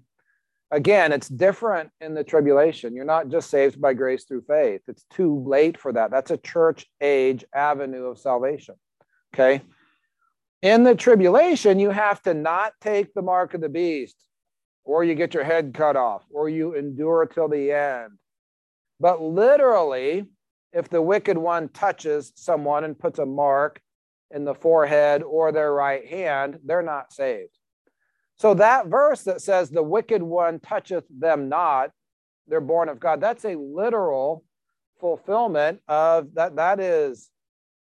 Again, 0.70 1.12
it's 1.12 1.28
different 1.28 1.90
in 2.00 2.12
the 2.12 2.24
tribulation. 2.24 2.94
You're 2.94 3.06
not 3.06 3.28
just 3.28 3.48
saved 3.48 3.80
by 3.80 3.94
grace 3.94 4.24
through 4.24 4.42
faith. 4.42 4.82
It's 4.88 5.06
too 5.10 5.42
late 5.46 5.80
for 5.80 5.92
that. 5.94 6.10
That's 6.10 6.30
a 6.30 6.36
church 6.36 6.86
age 7.00 7.44
avenue 7.54 8.04
of 8.06 8.18
salvation. 8.18 8.74
Okay. 9.34 9.62
In 10.62 10.84
the 10.84 10.94
tribulation, 10.94 11.78
you 11.78 11.90
have 11.90 12.20
to 12.22 12.34
not 12.34 12.72
take 12.80 13.14
the 13.14 13.22
mark 13.22 13.54
of 13.54 13.60
the 13.60 13.68
beast, 13.68 14.16
or 14.84 15.04
you 15.04 15.14
get 15.14 15.34
your 15.34 15.44
head 15.44 15.72
cut 15.74 15.96
off, 15.96 16.24
or 16.30 16.48
you 16.48 16.74
endure 16.74 17.26
till 17.26 17.48
the 17.48 17.72
end. 17.72 18.12
But 18.98 19.22
literally, 19.22 20.26
if 20.72 20.88
the 20.88 21.02
wicked 21.02 21.38
one 21.38 21.68
touches 21.68 22.32
someone 22.34 22.84
and 22.84 22.98
puts 22.98 23.18
a 23.18 23.26
mark, 23.26 23.80
in 24.30 24.44
the 24.44 24.54
forehead 24.54 25.22
or 25.22 25.52
their 25.52 25.72
right 25.72 26.06
hand, 26.06 26.58
they're 26.64 26.82
not 26.82 27.12
saved. 27.12 27.56
So 28.36 28.54
that 28.54 28.86
verse 28.86 29.24
that 29.24 29.40
says 29.40 29.70
the 29.70 29.82
wicked 29.82 30.22
one 30.22 30.60
toucheth 30.60 31.04
them 31.10 31.48
not, 31.48 31.90
they're 32.46 32.60
born 32.60 32.88
of 32.88 33.00
God, 33.00 33.20
that's 33.20 33.44
a 33.44 33.56
literal 33.56 34.44
fulfillment 35.00 35.80
of 35.88 36.34
that. 36.34 36.56
That 36.56 36.80
is 36.80 37.30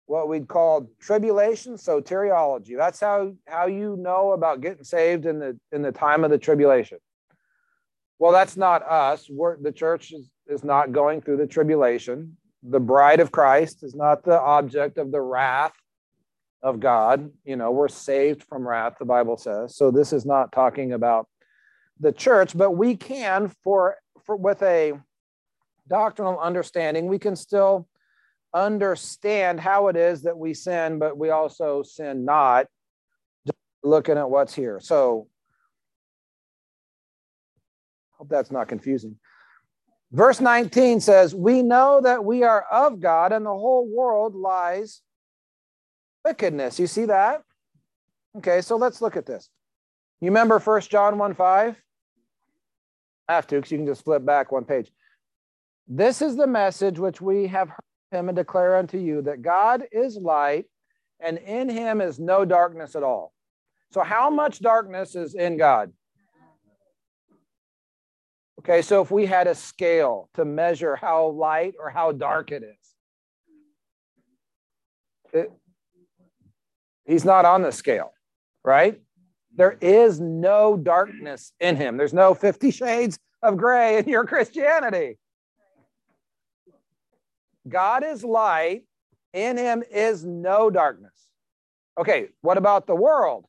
what 0.08 0.28
we'd 0.28 0.48
call 0.48 0.88
tribulation 1.00 1.74
soteriology. 1.76 2.78
That's 2.78 3.00
how, 3.00 3.34
how 3.48 3.68
you 3.68 3.98
know 3.98 4.32
about 4.34 4.62
getting 4.62 4.84
saved 4.84 5.26
in 5.26 5.40
the 5.40 5.60
in 5.72 5.82
the 5.82 5.92
time 5.92 6.24
of 6.24 6.32
the 6.32 6.38
tribulation. 6.38 7.00
Well, 8.20 8.32
that's 8.32 8.56
not 8.56 8.84
us. 8.84 9.28
We're, 9.30 9.58
the 9.58 9.72
church 9.72 10.14
is, 10.14 10.30
is 10.48 10.64
not 10.64 10.92
going 10.92 11.22
through 11.22 11.38
the 11.38 11.48
tribulation. 11.48 12.38
The 12.64 12.80
bride 12.80 13.20
of 13.20 13.32
Christ 13.32 13.84
is 13.84 13.94
not 13.94 14.24
the 14.24 14.40
object 14.40 14.98
of 14.98 15.12
the 15.12 15.22
wrath 15.22 15.74
of 16.64 16.80
God. 16.80 17.30
You 17.44 17.58
know, 17.58 17.72
we're 17.72 17.90
saved 17.90 18.44
from 18.44 18.68
wrath, 18.68 18.96
the 19.00 19.06
Bible 19.06 19.38
says. 19.38 19.76
So 19.76 19.92
this 19.92 20.14
is 20.14 20.26
not 20.26 20.52
talking 20.52 20.94
about 20.94 21.28
the 22.00 22.12
church, 22.12 22.58
but 22.58 22.72
we 22.72 22.96
can, 22.96 23.52
for, 23.64 23.98
for 24.24 24.36
with 24.36 24.62
a 24.64 24.94
doctrinal 25.88 26.40
understanding, 26.40 27.08
we 27.08 27.20
can 27.20 27.36
still 27.36 27.88
understand 28.56 29.60
how 29.60 29.90
it 29.90 29.96
is 29.96 30.24
that 30.24 30.38
we 30.38 30.56
sin, 30.56 30.98
but 30.98 31.18
we 31.18 31.30
also 31.30 31.84
sin 31.84 32.26
not. 32.26 32.66
Just 33.46 33.60
looking 33.84 34.18
at 34.18 34.30
what's 34.30 34.56
here. 34.56 34.80
So 34.82 35.28
Hope 38.18 38.30
that's 38.30 38.52
not 38.52 38.68
confusing. 38.68 39.18
Verse 40.12 40.40
19 40.40 41.00
says, 41.02 41.36
We 41.36 41.62
know 41.62 42.00
that 42.04 42.24
we 42.24 42.44
are 42.44 42.66
of 42.72 43.00
God, 43.00 43.34
and 43.34 43.46
the 43.46 43.50
whole 43.50 43.88
world 43.88 44.36
lies 44.36 45.02
wickedness. 46.24 46.80
You 46.80 46.88
see 46.88 47.06
that? 47.06 47.42
Okay, 48.38 48.62
so 48.62 48.78
let's 48.78 49.02
look 49.02 49.18
at 49.18 49.26
this. 49.26 49.50
You 50.22 50.30
remember 50.30 50.60
1 50.60 50.82
John 50.82 51.18
1 51.18 51.34
5? 51.34 51.76
I 53.28 53.34
have 53.34 53.48
to, 53.48 53.56
because 53.56 53.72
you 53.72 53.78
can 53.78 53.88
just 53.88 54.06
flip 54.06 54.24
back 54.24 54.52
one 54.52 54.66
page. 54.66 54.92
This 55.88 56.22
is 56.22 56.36
the 56.36 56.48
message 56.48 57.00
which 57.00 57.22
we 57.22 57.48
have 57.48 57.70
heard 57.70 57.80
him 58.16 58.30
and 58.30 58.36
declare 58.36 58.78
unto 58.78 58.98
you 58.98 59.22
that 59.24 59.42
God 59.42 59.84
is 59.92 60.18
light, 60.18 60.66
and 61.20 61.38
in 61.38 61.70
him 61.70 62.02
is 62.02 62.20
no 62.20 62.46
darkness 62.46 62.96
at 62.96 63.04
all. 63.04 63.34
So, 63.92 64.02
how 64.02 64.30
much 64.30 64.60
darkness 64.60 65.16
is 65.16 65.36
in 65.36 65.58
God? 65.58 65.92
Okay, 68.60 68.82
so 68.82 69.02
if 69.02 69.12
we 69.12 69.26
had 69.26 69.48
a 69.48 69.54
scale 69.54 70.30
to 70.34 70.44
measure 70.44 70.96
how 70.96 71.28
light 71.28 71.76
or 71.80 71.90
how 71.90 72.12
dark 72.12 72.52
it 72.52 72.64
is, 72.64 72.96
it, 75.34 75.52
he's 77.06 77.26
not 77.26 77.46
on 77.46 77.62
the 77.62 77.72
scale, 77.72 78.12
right? 78.64 79.00
There 79.56 79.78
is 79.80 80.20
no 80.20 80.78
darkness 80.78 81.54
in 81.60 81.76
him. 81.76 81.98
There's 81.98 82.14
no 82.14 82.34
50 82.34 82.72
shades 82.72 83.20
of 83.44 83.58
gray 83.58 84.00
in 84.00 84.10
your 84.10 84.26
Christianity. 84.26 85.18
God 87.68 88.04
is 88.04 88.24
light, 88.24 88.84
in 89.34 89.58
him 89.58 89.84
is 89.92 90.24
no 90.24 90.70
darkness. 90.70 91.12
Okay, 91.98 92.30
what 92.42 92.58
about 92.58 92.88
the 92.88 92.96
world? 92.96 93.46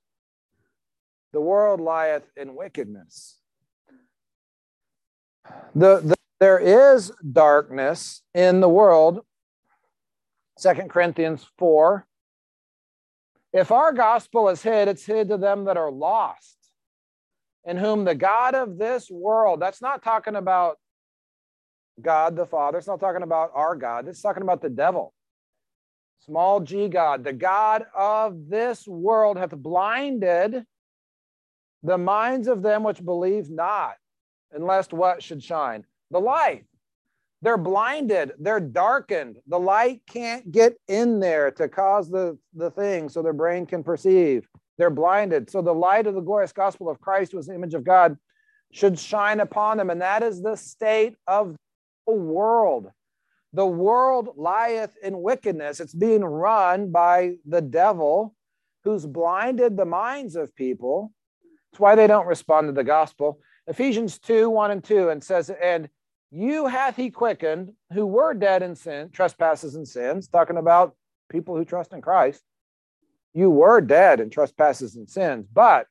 The 1.33 1.41
world 1.41 1.81
lieth 1.81 2.25
in 2.37 2.55
wickedness. 2.55 3.39
The, 5.75 6.01
the, 6.01 6.17
there 6.41 6.59
is 6.59 7.13
darkness 7.33 8.23
in 8.35 8.61
the 8.61 8.69
world. 8.69 9.21
Second 10.59 10.91
Corinthians 10.91 11.47
4. 11.59 12.07
If 13.53 13.71
our 13.71 13.93
gospel 13.93 14.49
is 14.49 14.63
hid, 14.63 14.89
it's 14.89 15.05
hid 15.05 15.29
to 15.29 15.37
them 15.37 15.65
that 15.65 15.77
are 15.77 15.91
lost, 15.91 16.57
in 17.65 17.77
whom 17.77 18.05
the 18.05 18.15
God 18.15 18.55
of 18.55 18.79
this 18.79 19.11
world, 19.11 19.61
that's 19.61 19.83
not 19.83 20.03
talking 20.03 20.37
about 20.37 20.79
God 22.01 22.37
the 22.37 22.47
Father, 22.47 22.79
it's 22.79 22.87
not 22.87 23.01
talking 23.01 23.23
about 23.23 23.51
our 23.55 23.75
God, 23.75 24.09
it's 24.09 24.21
talking 24.21 24.43
about 24.43 24.63
the 24.63 24.69
devil. 24.69 25.13
Small 26.21 26.61
g 26.61 26.89
God, 26.89 27.25
the 27.25 27.33
God 27.33 27.85
of 27.95 28.49
this 28.49 28.87
world 28.87 29.39
hath 29.39 29.57
blinded 29.57 30.65
the 31.83 31.99
minds 31.99 32.49
of 32.49 32.63
them 32.63 32.83
which 32.83 33.05
believe 33.05 33.49
not 33.51 33.95
unless 34.53 34.91
what 34.91 35.23
should 35.23 35.43
shine? 35.43 35.85
The 36.11 36.21
light. 36.21 36.65
They're 37.43 37.59
blinded, 37.59 38.33
they're 38.39 38.61
darkened. 38.61 39.37
The 39.47 39.59
light 39.59 40.01
can't 40.09 40.51
get 40.51 40.75
in 40.89 41.21
there 41.21 41.51
to 41.53 41.69
cause 41.69 42.11
the, 42.11 42.39
the 42.55 42.71
thing 42.71 43.09
so 43.09 43.23
their 43.23 43.33
brain 43.33 43.67
can 43.67 43.85
perceive. 43.85 44.49
They're 44.79 44.91
blinded. 44.91 45.51
So 45.51 45.63
the 45.63 45.73
light 45.73 46.07
of 46.07 46.15
the 46.15 46.21
glorious 46.21 46.53
gospel 46.53 46.89
of 46.89 47.01
Christ, 47.01 47.35
was 47.35 47.47
the 47.47 47.55
image 47.55 47.75
of 47.75 47.85
God, 47.85 48.17
should 48.73 48.99
shine 48.99 49.41
upon 49.41 49.77
them. 49.77 49.91
And 49.91 50.01
that 50.01 50.23
is 50.23 50.43
the 50.43 50.57
state 50.57 51.15
of 51.27 51.57
world. 52.15 52.91
The 53.53 53.67
world 53.67 54.31
lieth 54.37 54.97
in 55.03 55.23
wickedness. 55.23 55.81
It's 55.81 55.95
being 55.95 56.25
run 56.25 56.91
by 56.91 57.37
the 57.47 57.63
devil 57.63 58.35
who's 58.85 59.07
blinded 59.07 59.77
the 59.77 59.85
minds 59.85 60.37
of 60.37 60.55
people. 60.55 61.13
That's 61.73 61.81
why 61.81 61.95
they 61.95 62.07
don't 62.07 62.27
respond 62.27 62.69
to 62.69 62.73
the 62.73 62.85
gospel. 62.85 63.41
Ephesians 63.67 64.19
2 64.19 64.49
1 64.49 64.71
and 64.71 64.85
2, 64.85 65.09
and 65.09 65.23
says, 65.23 65.51
And 65.51 65.89
you 66.31 66.67
hath 66.67 66.97
he 66.97 67.11
quickened 67.11 67.73
who 67.93 68.07
were 68.07 68.35
dead 68.35 68.63
in 68.63 68.77
sin, 68.77 69.11
trespasses 69.11 69.75
and 69.75 69.87
sins, 69.87 70.29
talking 70.29 70.57
about 70.57 70.95
people 71.29 71.57
who 71.57 71.65
trust 71.65 71.93
in 71.93 72.01
Christ. 72.01 72.43
You 73.35 73.51
were 73.51 73.81
dead 73.81 74.21
in 74.21 74.31
trespasses 74.31 74.97
and 74.97 75.09
sins, 75.09 75.47
but, 75.53 75.87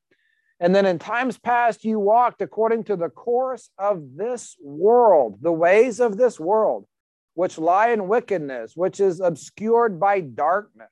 and 0.60 0.74
then 0.74 0.86
in 0.86 1.00
times 1.00 1.38
past, 1.38 1.84
you 1.84 2.00
walked 2.00 2.42
according 2.42 2.86
to 2.86 2.96
the 2.96 3.10
course 3.10 3.70
of 3.78 4.16
this 4.16 4.56
world, 4.62 5.40
the 5.42 5.52
ways 5.52 6.00
of 6.00 6.18
this 6.18 6.40
world, 6.40 6.86
which 7.34 7.58
lie 7.58 7.90
in 7.90 8.08
wickedness, 8.08 8.74
which 8.76 9.00
is 9.00 9.20
obscured 9.20 10.00
by 10.00 10.22
darkness, 10.22 10.90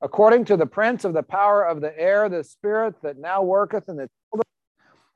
according 0.00 0.46
to 0.46 0.56
the 0.56 0.66
prince 0.66 1.04
of 1.04 1.12
the 1.12 1.22
power 1.22 1.62
of 1.64 1.80
the 1.80 1.96
air, 1.98 2.28
the 2.28 2.42
spirit 2.42 2.94
that 3.02 3.18
now 3.18 3.42
worketh 3.42 3.88
in 3.88 3.96
the 3.96 4.08
children 4.30 4.46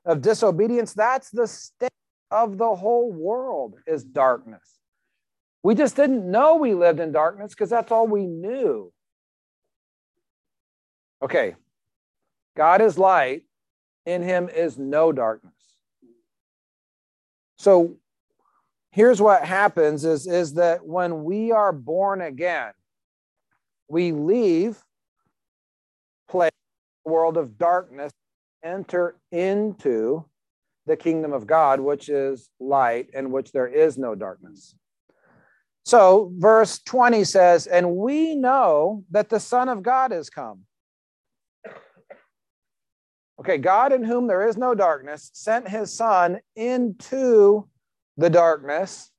of 0.05 0.21
disobedience, 0.21 0.93
that's 0.93 1.29
the 1.29 1.47
state 1.47 1.89
of 2.31 2.57
the 2.57 2.75
whole 2.75 3.11
world 3.11 3.75
is 3.85 4.03
darkness. 4.03 4.79
We 5.61 5.75
just 5.75 5.97
didn't 5.97 6.29
know 6.29 6.55
we 6.55 6.73
lived 6.73 7.01
in 7.01 7.11
darkness 7.11 7.53
because 7.53 7.69
that's 7.69 7.91
all 7.91 8.07
we 8.07 8.25
knew. 8.25 8.93
Okay, 11.21 11.55
God 12.55 12.81
is 12.81 12.97
light, 12.97 13.43
in 14.07 14.23
him 14.23 14.49
is 14.49 14.77
no 14.77 15.11
darkness. 15.11 15.53
So 17.57 17.97
here's 18.91 19.21
what 19.21 19.43
happens 19.43 20.05
is, 20.05 20.25
is 20.25 20.53
that 20.53 20.85
when 20.85 21.25
we 21.25 21.51
are 21.51 21.73
born 21.73 22.21
again, 22.21 22.71
we 23.89 24.13
leave 24.13 24.81
play 26.29 26.49
world 27.05 27.37
of 27.37 27.57
darkness 27.57 28.11
enter 28.63 29.17
into 29.31 30.23
the 30.85 30.95
kingdom 30.95 31.33
of 31.33 31.45
God, 31.45 31.81
which 31.81 32.07
is 32.07 32.49
light 32.61 33.09
in 33.13 33.31
which 33.31 33.51
there 33.51 33.67
is 33.67 33.97
no 33.97 34.15
darkness. 34.15 34.73
So, 35.83 36.31
verse 36.37 36.79
20 36.79 37.25
says, 37.25 37.67
And 37.67 37.95
we 37.97 38.35
know 38.35 39.03
that 39.11 39.29
the 39.29 39.39
Son 39.39 39.67
of 39.67 39.83
God 39.83 40.13
is 40.13 40.29
come. 40.29 40.61
Okay, 43.39 43.57
God 43.57 43.93
in 43.93 44.03
whom 44.03 44.27
there 44.27 44.47
is 44.47 44.57
no 44.57 44.73
darkness 44.73 45.29
sent 45.33 45.67
his 45.67 45.93
Son 45.93 46.39
into 46.55 47.67
the 48.17 48.29
darkness 48.29 49.11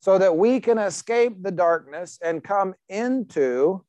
so 0.00 0.18
that 0.18 0.36
we 0.36 0.60
can 0.60 0.78
escape 0.78 1.42
the 1.42 1.52
darkness 1.52 2.18
and 2.22 2.42
come 2.42 2.74
into 2.88 3.84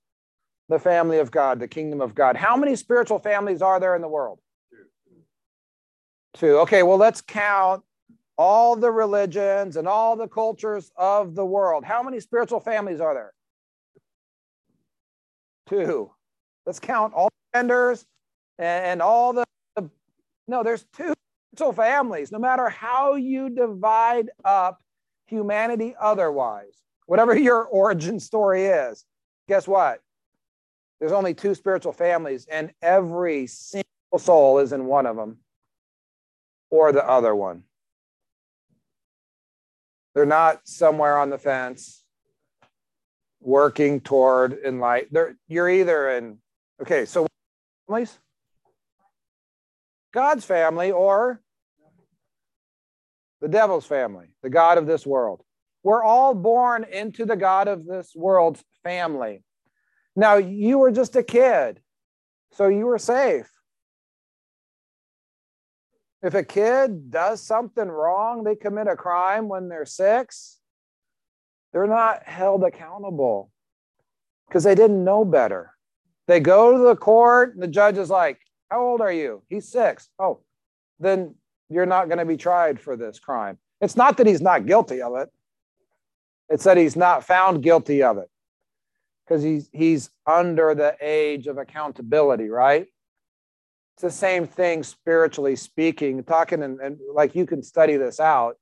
the 0.70 0.78
family 0.78 1.18
of 1.18 1.32
God, 1.32 1.60
the 1.60 1.68
kingdom 1.68 2.02
of 2.02 2.14
God. 2.14 2.36
How 2.36 2.56
many 2.56 2.76
spiritual 2.76 3.20
families 3.20 3.62
are 3.62 3.80
there 3.80 3.96
in 3.96 4.02
the 4.02 4.08
world? 4.08 4.40
Two. 6.34 6.60
Okay, 6.60 6.84
well, 6.84 6.98
let's 6.98 7.22
count 7.22 7.84
all 8.38 8.76
the 8.76 8.92
religions 8.92 9.76
and 9.76 9.88
all 9.88 10.16
the 10.16 10.28
cultures 10.28 10.92
of 10.96 11.36
the 11.36 11.46
world. 11.46 11.84
How 11.84 12.02
many 12.04 12.20
spiritual 12.20 12.60
families 12.60 13.00
are 13.00 13.14
there? 13.14 13.34
Two. 15.68 16.12
Let's 16.66 16.80
count 16.80 17.14
all 17.14 17.30
the 17.30 17.60
genders 17.60 18.06
and, 18.62 19.02
all 19.02 19.34
the, 19.34 19.44
the. 19.76 19.90
No, 20.48 20.64
there's 20.64 20.86
two 20.96 21.14
spiritual 21.54 21.74
families, 21.74 22.32
no 22.32 22.40
matter 22.40 22.70
how 22.70 23.16
you 23.16 23.50
divide 23.50 24.30
up 24.46 24.82
humanity 25.26 25.96
otherwise, 26.00 26.84
whatever 27.06 27.38
your 27.38 27.64
origin 27.72 28.20
story 28.20 28.66
is. 28.66 29.06
Guess 29.48 29.68
what? 29.68 30.00
There's 31.00 31.12
only 31.12 31.34
two 31.34 31.56
spiritual 31.56 31.94
families, 31.94 32.46
and 32.50 32.72
every 32.82 33.48
single 33.48 33.86
soul 34.20 34.60
is 34.60 34.72
in 34.72 34.86
one 34.86 35.08
of 35.08 35.16
them 35.16 35.38
or 36.70 36.92
the 36.92 37.08
other 37.08 37.36
one. 37.36 37.64
They're 40.14 40.26
not 40.26 40.68
somewhere 40.68 41.18
on 41.18 41.30
the 41.30 41.38
fence 41.38 42.04
working 43.40 44.02
toward. 44.02 44.60
They're, 45.12 45.36
you're 45.48 45.70
either 45.70 46.10
in, 46.12 46.38
okay, 46.82 47.06
so 47.06 47.28
families? 47.88 48.20
God's 50.14 50.46
family 50.46 50.92
or 50.92 51.42
the 53.40 53.48
devil's 53.48 53.86
family, 53.86 54.28
the 54.44 54.50
God 54.50 54.78
of 54.78 54.86
this 54.86 55.06
world. 55.06 55.42
We're 55.84 56.04
all 56.04 56.36
born 56.36 56.84
into 56.84 57.26
the 57.26 57.36
God 57.36 57.68
of 57.68 57.86
this 57.86 58.12
world's 58.16 58.64
family. 58.84 59.44
Now, 60.16 60.36
you 60.36 60.78
were 60.78 60.92
just 60.92 61.16
a 61.16 61.24
kid, 61.24 61.82
so 62.52 62.68
you 62.68 62.86
were 62.86 63.00
safe. 63.00 63.50
If 66.22 66.36
a 66.36 66.44
kid 66.44 67.10
does 67.10 67.42
something 67.42 67.88
wrong, 67.88 68.44
they 68.44 68.56
commit 68.56 68.88
a 68.88 68.96
crime 68.96 69.48
when 69.48 69.70
they're 69.70 69.86
six, 69.86 70.60
they're 71.74 71.88
not 71.88 72.24
held 72.24 72.64
accountable 72.64 73.52
because 74.48 74.64
they 74.64 74.76
didn't 74.76 75.04
know 75.04 75.26
better. 75.26 75.72
They 76.28 76.40
go 76.40 76.74
to 76.74 76.84
the 76.84 76.96
court, 76.96 77.54
and 77.54 77.64
the 77.64 77.68
judge 77.68 77.98
is 77.98 78.10
like, 78.10 78.40
How 78.72 78.82
old 78.82 79.02
are 79.02 79.12
you? 79.12 79.44
He's 79.50 79.68
six. 79.68 80.08
Oh, 80.18 80.40
then 80.98 81.36
you're 81.70 81.86
not 81.86 82.08
going 82.08 82.20
to 82.20 82.26
be 82.26 82.38
tried 82.38 82.80
for 82.80 82.96
this 82.96 83.20
crime. 83.20 83.58
It's 83.82 83.98
not 83.98 84.16
that 84.18 84.28
he's 84.28 84.42
not 84.42 84.66
guilty 84.66 85.02
of 85.02 85.16
it, 85.18 85.30
it's 86.50 86.64
that 86.64 86.78
he's 86.78 86.96
not 86.96 87.26
found 87.26 87.62
guilty 87.62 88.02
of 88.02 88.18
it 88.18 88.30
because 89.26 89.44
he's, 89.44 89.70
he's 89.74 90.10
under 90.26 90.74
the 90.74 90.96
age 91.02 91.48
of 91.48 91.58
accountability, 91.58 92.50
right? 92.50 92.88
It's 93.96 94.04
the 94.04 94.12
same 94.12 94.48
thing 94.48 94.84
spiritually 94.84 95.58
speaking, 95.58 96.24
talking 96.24 96.64
and, 96.64 96.80
and 96.80 96.98
like 97.14 97.36
you 97.36 97.46
can 97.46 97.62
study 97.62 97.98
this 97.98 98.20
out. 98.20 98.56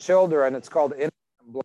Children, 0.00 0.54
it's 0.54 0.68
called 0.68 0.92
innocent 0.92 1.12
blood. 1.46 1.64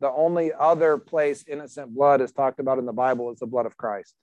The 0.00 0.10
only 0.10 0.52
other 0.52 0.98
place 0.98 1.44
innocent 1.48 1.94
blood 1.94 2.20
is 2.20 2.32
talked 2.32 2.60
about 2.60 2.78
in 2.78 2.86
the 2.86 2.92
Bible 2.92 3.32
is 3.32 3.38
the 3.38 3.46
blood 3.46 3.66
of 3.66 3.76
Christ. 3.76 4.14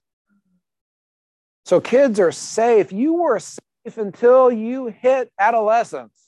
So 1.70 1.80
kids 1.80 2.18
are 2.18 2.32
safe. 2.32 2.90
You 2.90 3.12
were 3.12 3.38
safe 3.38 3.96
until 3.96 4.50
you 4.50 4.86
hit 4.86 5.30
adolescence. 5.38 6.20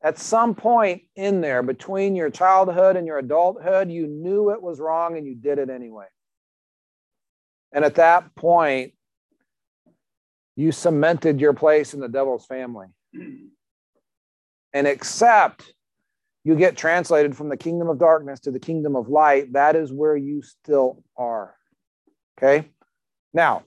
At 0.00 0.16
some 0.16 0.54
point 0.54 1.02
in 1.16 1.40
there, 1.40 1.64
between 1.64 2.14
your 2.14 2.30
childhood 2.30 2.94
and 2.94 3.04
your 3.04 3.18
adulthood, 3.18 3.90
you 3.90 4.06
knew 4.06 4.50
it 4.50 4.62
was 4.62 4.78
wrong 4.78 5.18
and 5.18 5.26
you 5.26 5.34
did 5.34 5.58
it 5.58 5.70
anyway. 5.70 6.06
And 7.72 7.84
at 7.84 7.96
that 7.96 8.32
point, 8.36 8.92
you 10.54 10.70
cemented 10.70 11.40
your 11.40 11.52
place 11.52 11.92
in 11.92 11.98
the 11.98 12.06
devil's 12.06 12.46
family. 12.46 12.86
And 14.72 14.86
except 14.86 15.74
you 16.44 16.54
get 16.54 16.76
translated 16.76 17.36
from 17.36 17.48
the 17.48 17.56
kingdom 17.56 17.88
of 17.88 17.98
darkness 17.98 18.38
to 18.42 18.52
the 18.52 18.60
kingdom 18.60 18.94
of 18.94 19.08
light, 19.08 19.54
that 19.54 19.74
is 19.74 19.92
where 19.92 20.16
you 20.16 20.42
still 20.42 21.02
are. 21.16 21.56
Okay? 22.38 22.68
Now, 23.34 23.64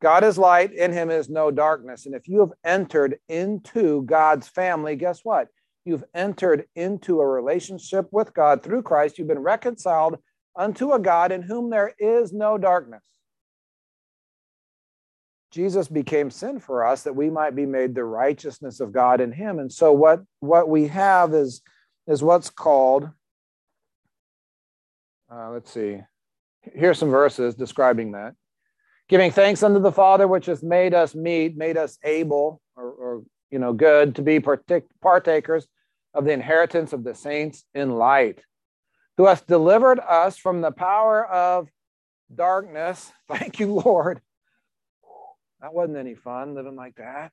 God 0.00 0.22
is 0.22 0.38
light, 0.38 0.72
in 0.72 0.92
him 0.92 1.10
is 1.10 1.28
no 1.28 1.50
darkness. 1.50 2.06
And 2.06 2.14
if 2.14 2.28
you 2.28 2.40
have 2.40 2.52
entered 2.64 3.18
into 3.28 4.02
God's 4.02 4.46
family, 4.46 4.94
guess 4.94 5.20
what? 5.24 5.48
You've 5.84 6.04
entered 6.14 6.66
into 6.76 7.20
a 7.20 7.26
relationship 7.26 8.06
with 8.12 8.32
God 8.34 8.62
through 8.62 8.82
Christ. 8.82 9.18
You've 9.18 9.28
been 9.28 9.38
reconciled 9.38 10.18
unto 10.54 10.92
a 10.92 10.98
God 10.98 11.32
in 11.32 11.42
whom 11.42 11.70
there 11.70 11.94
is 11.98 12.32
no 12.32 12.58
darkness. 12.58 13.02
Jesus 15.50 15.88
became 15.88 16.30
sin 16.30 16.60
for 16.60 16.86
us 16.86 17.02
that 17.04 17.16
we 17.16 17.30
might 17.30 17.56
be 17.56 17.64
made 17.64 17.94
the 17.94 18.04
righteousness 18.04 18.80
of 18.80 18.92
God 18.92 19.20
in 19.20 19.32
him. 19.32 19.58
And 19.58 19.72
so 19.72 19.92
what, 19.92 20.22
what 20.40 20.68
we 20.68 20.88
have 20.88 21.32
is, 21.32 21.62
is 22.06 22.22
what's 22.22 22.50
called, 22.50 23.08
uh, 25.32 25.50
let's 25.50 25.72
see, 25.72 26.00
here's 26.74 26.98
some 26.98 27.10
verses 27.10 27.54
describing 27.54 28.12
that. 28.12 28.34
Giving 29.08 29.30
thanks 29.30 29.62
unto 29.62 29.80
the 29.80 29.92
Father, 29.92 30.28
which 30.28 30.46
has 30.46 30.62
made 30.62 30.94
us 30.94 31.14
meet, 31.14 31.56
made 31.56 31.76
us 31.76 31.98
able, 32.04 32.60
or, 32.76 32.90
or 32.90 33.22
you 33.50 33.58
know, 33.58 33.72
good 33.72 34.14
to 34.16 34.22
be 34.22 34.40
partakers 34.40 35.66
of 36.14 36.24
the 36.24 36.32
inheritance 36.32 36.92
of 36.92 37.04
the 37.04 37.14
saints 37.14 37.64
in 37.74 37.96
light, 37.96 38.40
who 39.16 39.26
hath 39.26 39.46
delivered 39.46 39.98
us 40.00 40.36
from 40.36 40.60
the 40.60 40.72
power 40.72 41.26
of 41.26 41.68
darkness. 42.34 43.10
Thank 43.28 43.60
you, 43.60 43.72
Lord 43.72 44.20
that 45.60 45.74
wasn't 45.74 45.98
any 45.98 46.14
fun 46.14 46.54
living 46.54 46.76
like 46.76 46.96
that. 46.96 47.32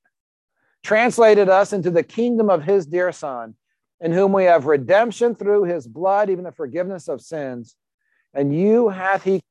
Translated 0.84 1.50
us 1.50 1.74
into 1.74 1.92
the 1.92 2.04
kingdom 2.04 2.50
of 2.50 2.64
his 2.64 2.86
dear 2.86 3.12
Son, 3.12 3.56
in 4.00 4.12
whom 4.12 4.34
we 4.34 4.46
have 4.46 4.66
redemption 4.66 5.36
through 5.36 5.64
his 5.64 5.88
blood, 5.88 6.30
even 6.30 6.44
the 6.44 6.52
forgiveness 6.52 7.08
of 7.08 7.22
sins. 7.22 7.76
And 8.34 8.56
you 8.56 8.90
hath 8.90 9.24
he 9.24 9.42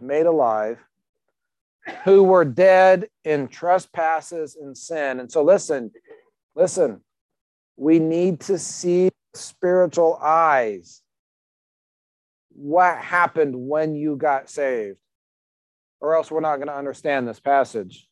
made 0.00 0.26
alive, 0.26 0.78
who 2.04 2.22
were 2.22 2.44
dead 2.44 3.08
in 3.24 3.48
trespasses 3.48 4.56
and 4.56 4.76
sin. 4.76 5.20
And 5.20 5.30
so, 5.30 5.42
listen, 5.42 5.90
listen, 6.54 7.00
we 7.76 7.98
need 7.98 8.40
to 8.40 8.58
see 8.58 9.10
spiritual 9.34 10.18
eyes 10.22 11.02
what 12.50 12.98
happened 12.98 13.54
when 13.54 13.94
you 13.94 14.16
got 14.16 14.50
saved, 14.50 14.98
or 16.00 16.16
else 16.16 16.30
we're 16.30 16.40
not 16.40 16.56
going 16.56 16.68
to 16.68 16.76
understand 16.76 17.28
this 17.28 17.38
passage. 17.38 18.08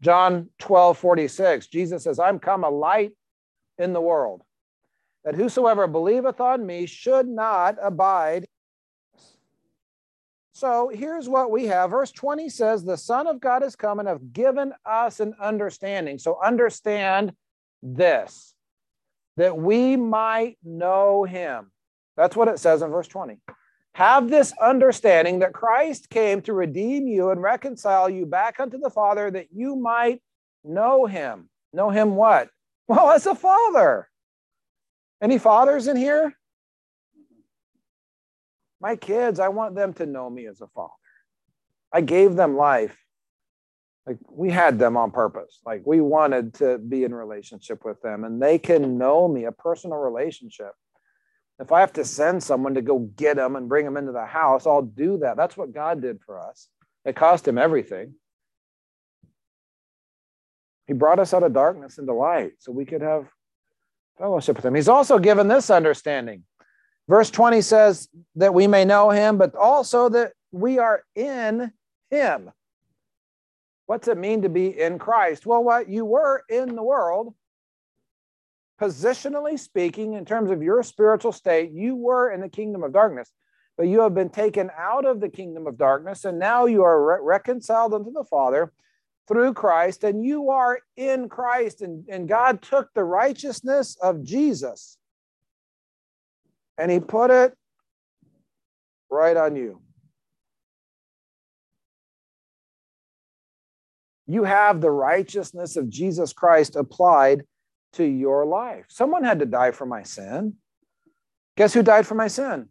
John 0.00 0.48
12, 0.58 0.98
46, 0.98 1.68
Jesus 1.68 2.04
says, 2.04 2.18
I'm 2.18 2.38
come 2.38 2.64
a 2.64 2.68
light 2.68 3.12
in 3.78 3.92
the 3.92 4.00
world, 4.00 4.42
that 5.24 5.36
whosoever 5.36 5.86
believeth 5.86 6.40
on 6.40 6.66
me 6.66 6.86
should 6.86 7.28
not 7.28 7.76
abide. 7.80 8.46
So 10.56 10.88
here's 10.88 11.28
what 11.28 11.50
we 11.50 11.66
have. 11.66 11.90
Verse 11.90 12.10
20 12.12 12.48
says, 12.48 12.82
The 12.82 12.96
Son 12.96 13.26
of 13.26 13.42
God 13.42 13.60
has 13.60 13.76
come 13.76 13.98
and 13.98 14.08
have 14.08 14.32
given 14.32 14.72
us 14.86 15.20
an 15.20 15.34
understanding. 15.38 16.18
So 16.18 16.38
understand 16.42 17.34
this, 17.82 18.54
that 19.36 19.58
we 19.58 19.98
might 19.98 20.56
know 20.64 21.24
him. 21.24 21.70
That's 22.16 22.34
what 22.34 22.48
it 22.48 22.58
says 22.58 22.80
in 22.80 22.88
verse 22.88 23.06
20. 23.06 23.36
Have 23.96 24.30
this 24.30 24.54
understanding 24.58 25.40
that 25.40 25.52
Christ 25.52 26.08
came 26.08 26.40
to 26.40 26.54
redeem 26.54 27.06
you 27.06 27.28
and 27.28 27.42
reconcile 27.42 28.08
you 28.08 28.24
back 28.24 28.58
unto 28.58 28.78
the 28.78 28.88
Father 28.88 29.30
that 29.30 29.48
you 29.52 29.76
might 29.76 30.22
know 30.64 31.04
him. 31.04 31.50
Know 31.74 31.90
him 31.90 32.16
what? 32.16 32.48
Well, 32.88 33.10
as 33.10 33.26
a 33.26 33.34
father. 33.34 34.08
Any 35.20 35.38
fathers 35.38 35.86
in 35.86 35.96
here? 35.98 36.34
My 38.80 38.96
kids, 38.96 39.40
I 39.40 39.48
want 39.48 39.74
them 39.74 39.94
to 39.94 40.06
know 40.06 40.28
me 40.28 40.46
as 40.46 40.60
a 40.60 40.66
father. 40.68 40.92
I 41.92 42.00
gave 42.00 42.36
them 42.36 42.56
life. 42.56 42.96
Like 44.06 44.18
we 44.30 44.50
had 44.50 44.78
them 44.78 44.96
on 44.96 45.10
purpose. 45.10 45.60
Like 45.64 45.82
we 45.84 46.00
wanted 46.00 46.54
to 46.54 46.78
be 46.78 47.04
in 47.04 47.14
relationship 47.14 47.84
with 47.84 48.00
them 48.02 48.24
and 48.24 48.40
they 48.40 48.58
can 48.58 48.98
know 48.98 49.26
me, 49.26 49.44
a 49.44 49.52
personal 49.52 49.98
relationship. 49.98 50.72
If 51.58 51.72
I 51.72 51.80
have 51.80 51.94
to 51.94 52.04
send 52.04 52.42
someone 52.42 52.74
to 52.74 52.82
go 52.82 52.98
get 52.98 53.36
them 53.36 53.56
and 53.56 53.68
bring 53.68 53.84
them 53.84 53.96
into 53.96 54.12
the 54.12 54.26
house, 54.26 54.66
I'll 54.66 54.82
do 54.82 55.18
that. 55.18 55.36
That's 55.36 55.56
what 55.56 55.72
God 55.72 56.02
did 56.02 56.20
for 56.24 56.38
us. 56.38 56.68
It 57.04 57.16
cost 57.16 57.48
him 57.48 57.56
everything. 57.56 58.14
He 60.86 60.92
brought 60.92 61.18
us 61.18 61.32
out 61.32 61.42
of 61.42 61.52
darkness 61.52 61.98
into 61.98 62.12
light 62.12 62.52
so 62.58 62.72
we 62.72 62.84
could 62.84 63.02
have 63.02 63.26
fellowship 64.18 64.56
with 64.56 64.64
him. 64.64 64.74
He's 64.74 64.88
also 64.88 65.18
given 65.18 65.48
this 65.48 65.70
understanding. 65.70 66.44
Verse 67.08 67.30
20 67.30 67.60
says 67.60 68.08
that 68.34 68.54
we 68.54 68.66
may 68.66 68.84
know 68.84 69.10
him, 69.10 69.38
but 69.38 69.54
also 69.54 70.08
that 70.08 70.32
we 70.50 70.78
are 70.78 71.04
in 71.14 71.72
him. 72.10 72.50
What's 73.86 74.08
it 74.08 74.18
mean 74.18 74.42
to 74.42 74.48
be 74.48 74.78
in 74.80 74.98
Christ? 74.98 75.46
Well, 75.46 75.62
what 75.62 75.88
you 75.88 76.04
were 76.04 76.42
in 76.48 76.74
the 76.74 76.82
world, 76.82 77.34
positionally 78.80 79.58
speaking, 79.58 80.14
in 80.14 80.24
terms 80.24 80.50
of 80.50 80.62
your 80.62 80.82
spiritual 80.82 81.30
state, 81.30 81.70
you 81.70 81.94
were 81.94 82.32
in 82.32 82.40
the 82.40 82.48
kingdom 82.48 82.82
of 82.82 82.92
darkness, 82.92 83.30
but 83.76 83.86
you 83.86 84.00
have 84.00 84.14
been 84.14 84.30
taken 84.30 84.70
out 84.76 85.04
of 85.04 85.20
the 85.20 85.28
kingdom 85.28 85.68
of 85.68 85.78
darkness, 85.78 86.24
and 86.24 86.40
now 86.40 86.66
you 86.66 86.82
are 86.82 87.00
re- 87.00 87.18
reconciled 87.22 87.94
unto 87.94 88.10
the 88.10 88.24
Father 88.24 88.72
through 89.28 89.54
Christ, 89.54 90.02
and 90.02 90.24
you 90.24 90.50
are 90.50 90.80
in 90.96 91.28
Christ. 91.28 91.82
And, 91.82 92.04
and 92.08 92.28
God 92.28 92.62
took 92.62 92.92
the 92.92 93.04
righteousness 93.04 93.96
of 94.02 94.24
Jesus 94.24 94.98
and 96.78 96.90
He 96.90 97.00
put 97.00 97.30
it 97.30 97.54
right 99.10 99.36
on 99.36 99.56
you. 99.56 99.80
You 104.26 104.44
have 104.44 104.80
the 104.80 104.90
righteousness 104.90 105.76
of 105.76 105.88
Jesus 105.88 106.32
Christ 106.32 106.74
applied 106.74 107.44
to 107.92 108.04
your 108.04 108.44
life. 108.44 108.86
Someone 108.88 109.24
had 109.24 109.38
to 109.38 109.46
die 109.46 109.70
for 109.70 109.86
my 109.86 110.02
sin. 110.02 110.54
Guess 111.56 111.74
who 111.74 111.82
died 111.82 112.06
for 112.06 112.14
my 112.14 112.28
sin? 112.28 112.68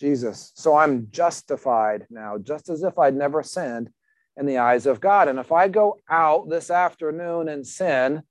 Jesus. 0.00 0.52
So 0.56 0.76
I'm 0.76 1.08
justified 1.10 2.06
now, 2.10 2.36
just 2.38 2.68
as 2.68 2.82
if 2.82 2.98
I'd 2.98 3.14
never 3.14 3.42
sinned 3.42 3.90
in 4.36 4.46
the 4.46 4.58
eyes 4.58 4.86
of 4.86 5.00
God. 5.00 5.28
And 5.28 5.38
if 5.38 5.52
I 5.52 5.68
go 5.68 5.98
out 6.10 6.48
this 6.48 6.70
afternoon 6.70 7.48
and 7.48 7.64
sin, 7.66 8.22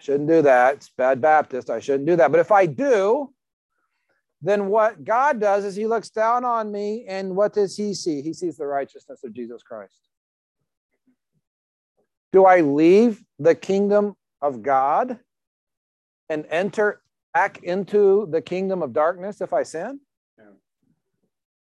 I 0.00 0.02
shouldn't 0.02 0.30
do 0.30 0.40
that. 0.42 0.76
It's 0.76 0.90
bad 0.96 1.20
Baptist. 1.20 1.68
I 1.68 1.78
shouldn't 1.78 2.06
do 2.06 2.16
that. 2.16 2.30
But 2.30 2.40
if 2.40 2.50
I 2.50 2.64
do, 2.64 3.34
then 4.40 4.68
what 4.68 5.04
God 5.04 5.38
does 5.38 5.66
is 5.66 5.76
he 5.76 5.86
looks 5.86 6.08
down 6.08 6.42
on 6.42 6.72
me 6.72 7.04
and 7.06 7.36
what 7.36 7.52
does 7.52 7.76
he 7.76 7.92
see? 7.92 8.22
He 8.22 8.32
sees 8.32 8.56
the 8.56 8.64
righteousness 8.64 9.22
of 9.24 9.34
Jesus 9.34 9.62
Christ. 9.62 10.08
Do 12.32 12.46
I 12.46 12.62
leave 12.62 13.22
the 13.38 13.54
kingdom 13.54 14.14
of 14.40 14.62
God 14.62 15.18
and 16.30 16.46
enter 16.48 17.02
back 17.34 17.62
into 17.62 18.26
the 18.30 18.40
kingdom 18.40 18.82
of 18.82 18.94
darkness 18.94 19.42
if 19.42 19.52
I 19.52 19.64
sin? 19.64 20.00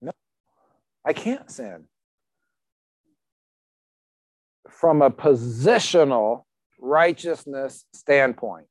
No, 0.01 0.11
I 1.05 1.13
can't 1.13 1.51
sin. 1.51 1.83
From 4.67 5.03
a 5.03 5.11
positional 5.11 6.45
righteousness 6.83 7.85
standpoint. 7.93 8.67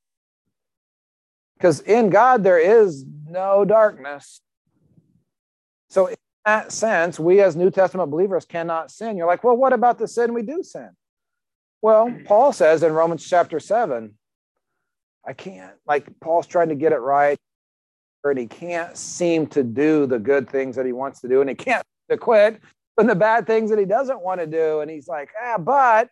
Because 1.56 1.80
in 1.80 2.10
God, 2.10 2.44
there 2.44 2.58
is 2.58 3.04
no 3.26 3.64
darkness. 3.64 4.40
So, 5.90 6.08
in 6.08 6.16
that 6.44 6.72
sense, 6.72 7.18
we 7.18 7.40
as 7.40 7.56
New 7.56 7.70
Testament 7.70 8.10
believers 8.10 8.44
cannot 8.44 8.90
sin. 8.90 9.16
You're 9.16 9.26
like, 9.26 9.42
well, 9.42 9.56
what 9.56 9.72
about 9.72 9.98
the 9.98 10.06
sin 10.06 10.34
we 10.34 10.42
do 10.42 10.62
sin? 10.62 10.90
Well, 11.80 12.14
Paul 12.24 12.52
says 12.52 12.82
in 12.82 12.92
Romans 12.92 13.28
chapter 13.28 13.58
7, 13.58 14.14
I 15.26 15.32
can't, 15.32 15.72
like, 15.86 16.06
Paul's 16.20 16.46
trying 16.46 16.68
to 16.68 16.74
get 16.74 16.92
it 16.92 16.98
right, 16.98 17.38
and 18.24 18.38
he 18.38 18.46
can't 18.46 18.96
seem 18.96 19.46
to 19.48 19.62
do 19.62 20.06
the 20.06 20.18
good 20.18 20.48
things 20.48 20.76
that 20.76 20.86
he 20.86 20.92
wants 20.92 21.20
to 21.20 21.28
do, 21.28 21.40
and 21.40 21.50
he 21.50 21.56
can't 21.56 21.84
to 22.10 22.16
quit 22.16 22.60
from 22.96 23.06
the 23.06 23.14
bad 23.14 23.46
things 23.46 23.70
that 23.70 23.78
he 23.78 23.84
doesn't 23.84 24.20
want 24.20 24.40
to 24.40 24.46
do. 24.46 24.80
And 24.80 24.90
he's 24.90 25.08
like, 25.08 25.30
ah, 25.42 25.58
but, 25.58 26.08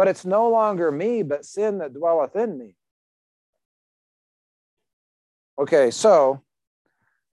but 0.00 0.08
it's 0.08 0.24
no 0.24 0.48
longer 0.48 0.90
me, 0.90 1.22
but 1.22 1.44
sin 1.44 1.76
that 1.76 1.92
dwelleth 1.92 2.34
in 2.34 2.56
me. 2.56 2.74
Okay, 5.58 5.90
so 5.90 6.40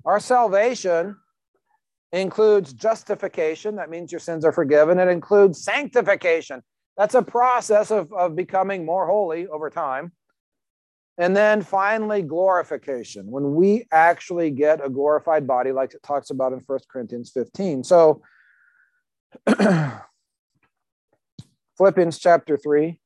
our 0.03 0.19
salvation 0.19 1.15
includes 2.11 2.73
justification. 2.73 3.77
That 3.77 3.89
means 3.89 4.11
your 4.11 4.19
sins 4.19 4.43
are 4.43 4.51
forgiven. 4.51 4.99
It 4.99 5.07
includes 5.07 5.63
sanctification. 5.63 6.61
That's 6.97 7.15
a 7.15 7.21
process 7.21 7.89
of, 7.89 8.11
of 8.11 8.35
becoming 8.35 8.85
more 8.85 9.07
holy 9.07 9.47
over 9.47 9.69
time. 9.69 10.11
And 11.17 11.33
then 11.33 11.61
finally, 11.61 12.21
glorification, 12.21 13.31
when 13.31 13.55
we 13.55 13.87
actually 13.93 14.51
get 14.51 14.85
a 14.85 14.89
glorified 14.89 15.47
body, 15.47 15.71
like 15.71 15.93
it 15.93 16.03
talks 16.03 16.31
about 16.31 16.51
in 16.51 16.59
First 16.59 16.89
Corinthians 16.89 17.31
15. 17.33 17.85
So, 17.85 18.23
Philippians 21.77 22.17
chapter 22.17 22.57
3, 22.57 22.99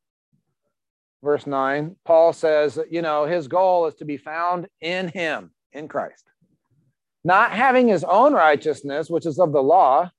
verse 1.22 1.46
9, 1.46 1.96
Paul 2.06 2.32
says, 2.32 2.80
you 2.90 3.02
know, 3.02 3.26
his 3.26 3.48
goal 3.48 3.88
is 3.88 3.96
to 3.96 4.06
be 4.06 4.18
found 4.18 4.68
in 4.80 5.10
him, 5.10 5.52
in 5.74 5.88
Christ, 5.88 6.24
not 7.24 7.52
having 7.52 7.88
his 7.88 8.04
own 8.04 8.34
righteousness, 8.34 9.10
which 9.10 9.26
is 9.26 9.40
of 9.40 9.52
the 9.52 9.62
law, 9.62 10.10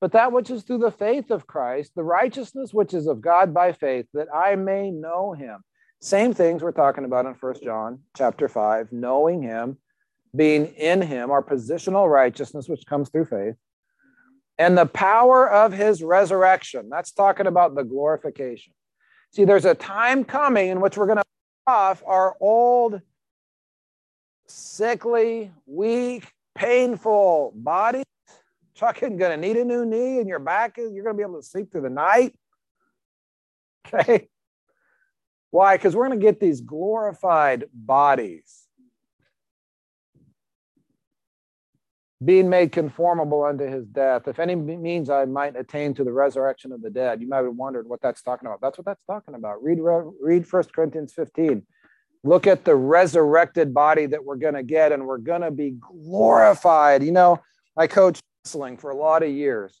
but 0.00 0.12
that 0.12 0.32
which 0.32 0.50
is 0.50 0.62
through 0.62 0.78
the 0.78 0.90
faith 0.90 1.30
of 1.30 1.46
Christ, 1.46 1.92
the 1.94 2.02
righteousness 2.02 2.72
which 2.72 2.94
is 2.94 3.06
of 3.06 3.20
God 3.20 3.52
by 3.52 3.72
faith, 3.72 4.06
that 4.14 4.28
I 4.34 4.56
may 4.56 4.90
know 4.90 5.34
him. 5.34 5.62
Same 6.00 6.32
things 6.32 6.62
we're 6.62 6.72
talking 6.72 7.04
about 7.04 7.26
in 7.26 7.34
First 7.34 7.62
John 7.62 8.00
chapter 8.16 8.48
5, 8.48 8.92
knowing 8.92 9.42
him, 9.42 9.76
being 10.34 10.68
in 10.68 11.02
him, 11.02 11.30
our 11.30 11.42
positional 11.42 12.10
righteousness, 12.10 12.66
which 12.66 12.86
comes 12.86 13.10
through 13.10 13.26
faith, 13.26 13.56
and 14.60 14.76
the 14.76 14.84
power 14.84 15.50
of 15.50 15.72
his 15.72 16.02
resurrection. 16.02 16.90
That's 16.90 17.12
talking 17.12 17.46
about 17.46 17.74
the 17.74 17.82
glorification. 17.82 18.74
See, 19.32 19.46
there's 19.46 19.64
a 19.64 19.74
time 19.74 20.22
coming 20.22 20.68
in 20.68 20.82
which 20.82 20.98
we're 20.98 21.06
going 21.06 21.16
to 21.16 21.24
off 21.66 22.02
our 22.06 22.36
old, 22.40 23.00
sickly, 24.46 25.50
weak, 25.64 26.30
painful 26.54 27.54
bodies. 27.56 28.04
Chucking 28.74 29.16
going 29.16 29.30
to 29.30 29.36
need 29.36 29.56
a 29.56 29.64
new 29.64 29.86
knee, 29.86 30.18
and 30.18 30.28
your 30.28 30.38
back 30.38 30.76
is 30.76 30.92
you're 30.92 31.04
going 31.04 31.16
to 31.16 31.18
be 31.18 31.22
able 31.22 31.40
to 31.40 31.46
sleep 31.46 31.72
through 31.72 31.82
the 31.82 31.90
night. 31.90 32.34
Okay. 33.92 34.28
Why? 35.50 35.76
Because 35.76 35.96
we're 35.96 36.06
going 36.06 36.20
to 36.20 36.24
get 36.24 36.38
these 36.38 36.60
glorified 36.60 37.64
bodies 37.72 38.68
being 42.22 42.50
made 42.50 42.70
conformable 42.72 43.44
unto 43.44 43.66
his 43.66 43.86
death. 43.86 44.28
If 44.28 44.38
any 44.38 44.54
means 44.54 45.08
I 45.08 45.24
might 45.24 45.56
attain 45.56 45.94
to 45.94 46.04
the 46.04 46.12
resurrection 46.12 46.70
of 46.70 46.82
the 46.82 46.90
dead. 46.90 47.22
You 47.22 47.28
might 47.28 47.44
have 47.44 47.54
wondered 47.54 47.88
what 47.88 48.02
that's 48.02 48.20
talking 48.20 48.46
about. 48.46 48.60
That's 48.60 48.76
what 48.76 48.84
that's 48.84 49.04
talking 49.06 49.34
about. 49.34 49.62
Read, 49.62 49.78
read 49.80 50.50
1 50.50 50.64
Corinthians 50.74 51.14
15. 51.14 51.62
Look 52.22 52.46
at 52.46 52.64
the 52.64 52.74
resurrected 52.74 53.72
body 53.72 54.04
that 54.06 54.22
we're 54.22 54.36
going 54.36 54.54
to 54.54 54.62
get, 54.62 54.92
and 54.92 55.06
we're 55.06 55.16
going 55.16 55.40
to 55.40 55.50
be 55.50 55.76
glorified. 55.80 57.02
You 57.02 57.12
know, 57.12 57.40
I 57.74 57.86
coached 57.86 58.22
wrestling 58.44 58.76
for 58.76 58.90
a 58.90 58.96
lot 58.96 59.22
of 59.22 59.30
years. 59.30 59.80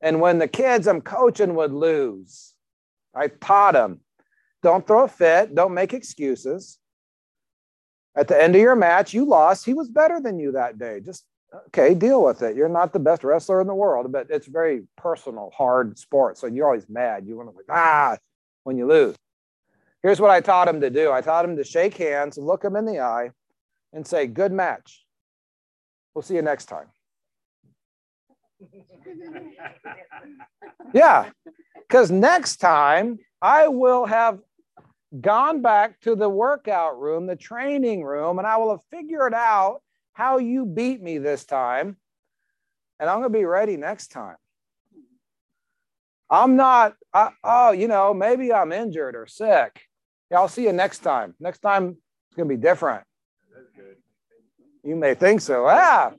And 0.00 0.20
when 0.20 0.38
the 0.38 0.48
kids 0.48 0.88
I'm 0.88 1.00
coaching 1.00 1.54
would 1.54 1.72
lose, 1.72 2.54
I 3.14 3.28
taught 3.28 3.74
them 3.74 4.00
don't 4.62 4.84
throw 4.84 5.04
a 5.04 5.08
fit, 5.08 5.54
don't 5.54 5.74
make 5.74 5.94
excuses. 5.94 6.78
At 8.16 8.26
the 8.26 8.42
end 8.42 8.56
of 8.56 8.60
your 8.60 8.74
match, 8.74 9.14
you 9.14 9.24
lost. 9.24 9.64
He 9.64 9.74
was 9.74 9.88
better 9.88 10.20
than 10.20 10.40
you 10.40 10.52
that 10.52 10.76
day. 10.76 11.00
Just 11.04 11.24
okay, 11.68 11.94
deal 11.94 12.22
with 12.22 12.42
it. 12.42 12.56
You're 12.56 12.68
not 12.68 12.92
the 12.92 12.98
best 12.98 13.24
wrestler 13.24 13.60
in 13.60 13.66
the 13.66 13.74
world, 13.74 14.10
but 14.12 14.28
it's 14.30 14.46
very 14.46 14.84
personal, 14.96 15.50
hard 15.56 15.98
sport. 15.98 16.38
So 16.38 16.46
you're 16.46 16.66
always 16.66 16.88
mad. 16.88 17.26
You 17.26 17.36
want 17.36 17.50
to 17.50 17.56
like, 17.56 17.66
ah, 17.70 18.16
when 18.64 18.76
you 18.76 18.86
lose. 18.86 19.16
Here's 20.02 20.20
what 20.20 20.30
I 20.30 20.40
taught 20.40 20.68
him 20.68 20.80
to 20.80 20.90
do. 20.90 21.10
I 21.10 21.20
taught 21.20 21.44
him 21.44 21.56
to 21.56 21.64
shake 21.64 21.96
hands 21.96 22.38
look 22.38 22.64
him 22.64 22.76
in 22.76 22.84
the 22.84 23.00
eye 23.00 23.30
and 23.92 24.06
say, 24.06 24.26
good 24.26 24.52
match. 24.52 25.04
We'll 26.14 26.22
see 26.22 26.34
you 26.34 26.42
next 26.42 26.66
time. 26.66 26.86
yeah, 30.94 31.30
because 31.88 32.10
next 32.10 32.56
time 32.56 33.18
I 33.42 33.68
will 33.68 34.06
have 34.06 34.38
gone 35.20 35.62
back 35.62 36.00
to 36.00 36.14
the 36.14 36.28
workout 36.28 37.00
room, 37.00 37.26
the 37.26 37.36
training 37.36 38.02
room, 38.02 38.38
and 38.38 38.46
I 38.46 38.56
will 38.56 38.70
have 38.70 38.80
figured 38.90 39.34
out 39.34 39.82
how 40.16 40.38
you 40.38 40.64
beat 40.64 41.02
me 41.02 41.18
this 41.18 41.44
time. 41.44 41.98
And 42.98 43.10
I'm 43.10 43.18
going 43.18 43.30
to 43.30 43.38
be 43.38 43.44
ready 43.44 43.76
next 43.76 44.08
time. 44.08 44.36
I'm 46.30 46.56
not, 46.56 46.94
I, 47.12 47.32
oh, 47.44 47.72
you 47.72 47.86
know, 47.86 48.14
maybe 48.14 48.50
I'm 48.50 48.72
injured 48.72 49.14
or 49.14 49.26
sick. 49.26 49.82
Yeah, 50.30 50.38
I'll 50.38 50.48
see 50.48 50.64
you 50.64 50.72
next 50.72 51.00
time. 51.00 51.34
Next 51.38 51.58
time 51.58 51.98
it's 52.28 52.36
going 52.36 52.48
to 52.48 52.56
be 52.56 52.60
different. 52.60 53.04
You 54.82 54.96
may 54.96 55.14
think 55.14 55.42
so. 55.42 55.66
Ah. 55.68 56.12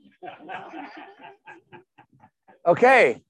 Okay. 2.64 3.20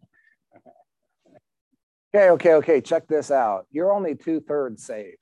Okay, 2.15 2.31
okay, 2.31 2.55
okay. 2.55 2.81
Check 2.83 3.09
this 3.09 3.31
out. 3.31 3.67
You're 3.71 3.93
only 3.93 4.15
two 4.17 4.41
thirds 4.41 4.85
saved. 4.85 5.17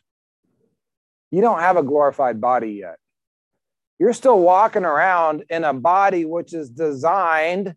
You 1.30 1.40
don't 1.40 1.60
have 1.60 1.76
a 1.76 1.84
glorified 1.84 2.40
body 2.40 2.72
yet. 2.72 2.96
You're 3.98 4.12
still 4.12 4.38
walking 4.38 4.84
around 4.84 5.44
in 5.48 5.64
a 5.64 5.72
body 5.72 6.24
which 6.24 6.52
is 6.52 6.70
designed, 6.70 7.74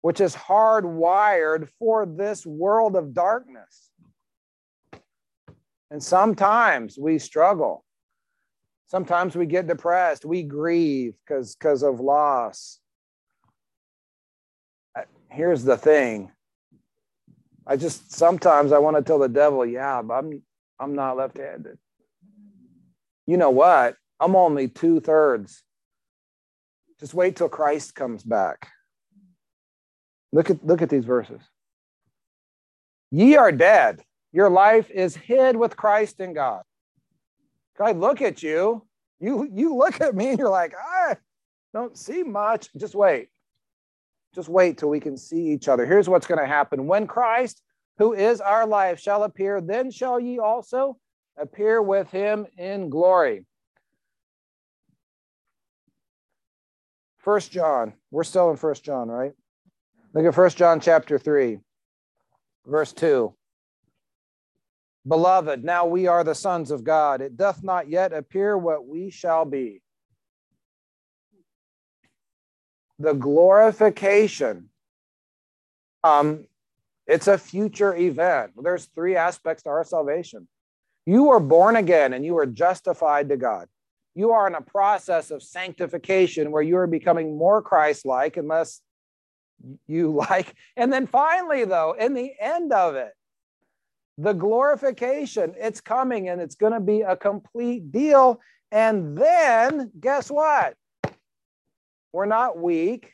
which 0.00 0.20
is 0.20 0.34
hardwired 0.34 1.68
for 1.78 2.06
this 2.06 2.46
world 2.46 2.96
of 2.96 3.14
darkness. 3.14 3.90
And 5.90 6.02
sometimes 6.02 6.98
we 6.98 7.18
struggle. 7.18 7.84
Sometimes 8.86 9.34
we 9.36 9.46
get 9.46 9.66
depressed. 9.66 10.24
We 10.24 10.42
grieve 10.42 11.14
because 11.26 11.82
of 11.82 12.00
loss. 12.00 12.78
Uh, 14.96 15.02
here's 15.30 15.64
the 15.64 15.76
thing. 15.76 16.30
I 17.66 17.76
just 17.76 18.14
sometimes 18.14 18.72
I 18.72 18.78
want 18.78 18.96
to 18.96 19.02
tell 19.02 19.18
the 19.18 19.28
devil, 19.28 19.66
yeah, 19.66 20.00
but 20.00 20.14
I'm 20.14 20.42
I'm 20.80 20.94
not 20.94 21.16
left-handed 21.16 21.78
you 23.28 23.36
know 23.36 23.50
what? 23.50 23.94
I'm 24.20 24.34
only 24.36 24.68
two 24.68 25.00
thirds. 25.00 25.62
Just 27.00 27.14
wait 27.14 27.36
till 27.36 27.48
Christ 27.48 27.94
comes 27.94 28.22
back. 28.22 28.68
Look 30.32 30.50
at, 30.50 30.64
look 30.64 30.82
at 30.82 30.90
these 30.90 31.04
verses. 31.04 31.40
Ye 33.10 33.36
are 33.36 33.52
dead. 33.52 34.02
Your 34.32 34.50
life 34.50 34.90
is 34.90 35.16
hid 35.16 35.56
with 35.56 35.76
Christ 35.76 36.20
in 36.20 36.34
God. 36.34 36.62
I 37.80 37.92
look 37.92 38.20
at 38.20 38.42
you. 38.42 38.84
You, 39.20 39.48
you 39.52 39.76
look 39.76 40.00
at 40.00 40.14
me 40.14 40.30
and 40.30 40.38
you're 40.38 40.50
like, 40.50 40.74
I 40.74 41.16
don't 41.72 41.96
see 41.96 42.22
much. 42.22 42.68
Just 42.76 42.94
wait. 42.94 43.28
Just 44.34 44.48
wait 44.48 44.78
till 44.78 44.90
we 44.90 45.00
can 45.00 45.16
see 45.16 45.48
each 45.48 45.68
other. 45.68 45.86
Here's 45.86 46.08
what's 46.08 46.26
going 46.26 46.40
to 46.40 46.46
happen. 46.46 46.86
When 46.86 47.06
Christ, 47.06 47.62
who 47.98 48.12
is 48.12 48.40
our 48.40 48.66
life, 48.66 49.00
shall 49.00 49.24
appear, 49.24 49.60
then 49.60 49.90
shall 49.90 50.20
ye 50.20 50.38
also 50.38 50.96
appear 51.36 51.80
with 51.80 52.10
him 52.10 52.46
in 52.56 52.90
glory. 52.90 53.46
First 57.28 57.52
John, 57.52 57.92
we're 58.10 58.24
still 58.24 58.50
in 58.50 58.56
First 58.56 58.82
John, 58.82 59.08
right? 59.08 59.34
Look 60.14 60.24
at 60.24 60.34
First 60.34 60.56
John 60.56 60.80
chapter 60.80 61.18
3, 61.18 61.58
verse 62.64 62.94
2. 62.94 63.34
Beloved, 65.06 65.62
now 65.62 65.84
we 65.84 66.06
are 66.06 66.24
the 66.24 66.34
sons 66.34 66.70
of 66.70 66.84
God. 66.84 67.20
It 67.20 67.36
doth 67.36 67.62
not 67.62 67.90
yet 67.90 68.14
appear 68.14 68.56
what 68.56 68.86
we 68.86 69.10
shall 69.10 69.44
be. 69.44 69.82
The 72.98 73.12
glorification, 73.12 74.70
um, 76.02 76.46
it's 77.06 77.28
a 77.28 77.36
future 77.36 77.94
event. 77.94 78.52
There's 78.56 78.86
three 78.94 79.16
aspects 79.16 79.64
to 79.64 79.68
our 79.68 79.84
salvation. 79.84 80.48
You 81.04 81.28
are 81.28 81.40
born 81.40 81.76
again 81.76 82.14
and 82.14 82.24
you 82.24 82.38
are 82.38 82.46
justified 82.46 83.28
to 83.28 83.36
God. 83.36 83.68
You 84.18 84.32
are 84.32 84.48
in 84.48 84.56
a 84.56 84.60
process 84.60 85.30
of 85.30 85.44
sanctification 85.44 86.50
where 86.50 86.60
you 86.60 86.76
are 86.78 86.88
becoming 86.88 87.38
more 87.38 87.62
Christ 87.62 88.04
like, 88.04 88.36
unless 88.36 88.80
you 89.86 90.10
like. 90.28 90.56
And 90.76 90.92
then 90.92 91.06
finally, 91.06 91.64
though, 91.64 91.92
in 91.92 92.14
the 92.14 92.32
end 92.40 92.72
of 92.72 92.96
it, 92.96 93.12
the 94.18 94.32
glorification, 94.32 95.54
it's 95.56 95.80
coming 95.80 96.28
and 96.28 96.40
it's 96.40 96.56
going 96.56 96.72
to 96.72 96.80
be 96.80 97.02
a 97.02 97.14
complete 97.14 97.92
deal. 97.92 98.40
And 98.72 99.16
then 99.16 99.92
guess 100.00 100.32
what? 100.32 100.74
We're 102.12 102.26
not 102.26 102.58
weak. 102.58 103.12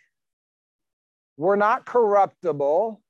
We're 1.36 1.56
not 1.56 1.84
corruptible. 1.84 3.02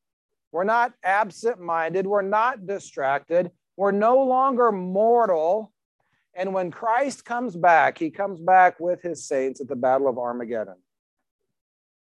We're 0.51 0.65
not 0.65 0.95
absent 1.05 1.61
minded. 1.61 2.09
We're 2.09 2.23
not 2.23 2.67
distracted. 2.67 3.53
We're 3.77 3.93
no 3.93 4.25
longer 4.25 4.73
mortal. 4.73 5.71
And 6.37 6.55
when 6.55 6.71
Christ 6.71 7.25
comes 7.25 7.57
back, 7.57 7.99
he 7.99 8.11
comes 8.11 8.41
back 8.41 8.81
with 8.81 9.03
his 9.03 9.25
saints 9.25 9.61
at 9.61 9.69
the 9.69 9.77
Battle 9.77 10.09
of 10.09 10.19
Armageddon. 10.19 10.77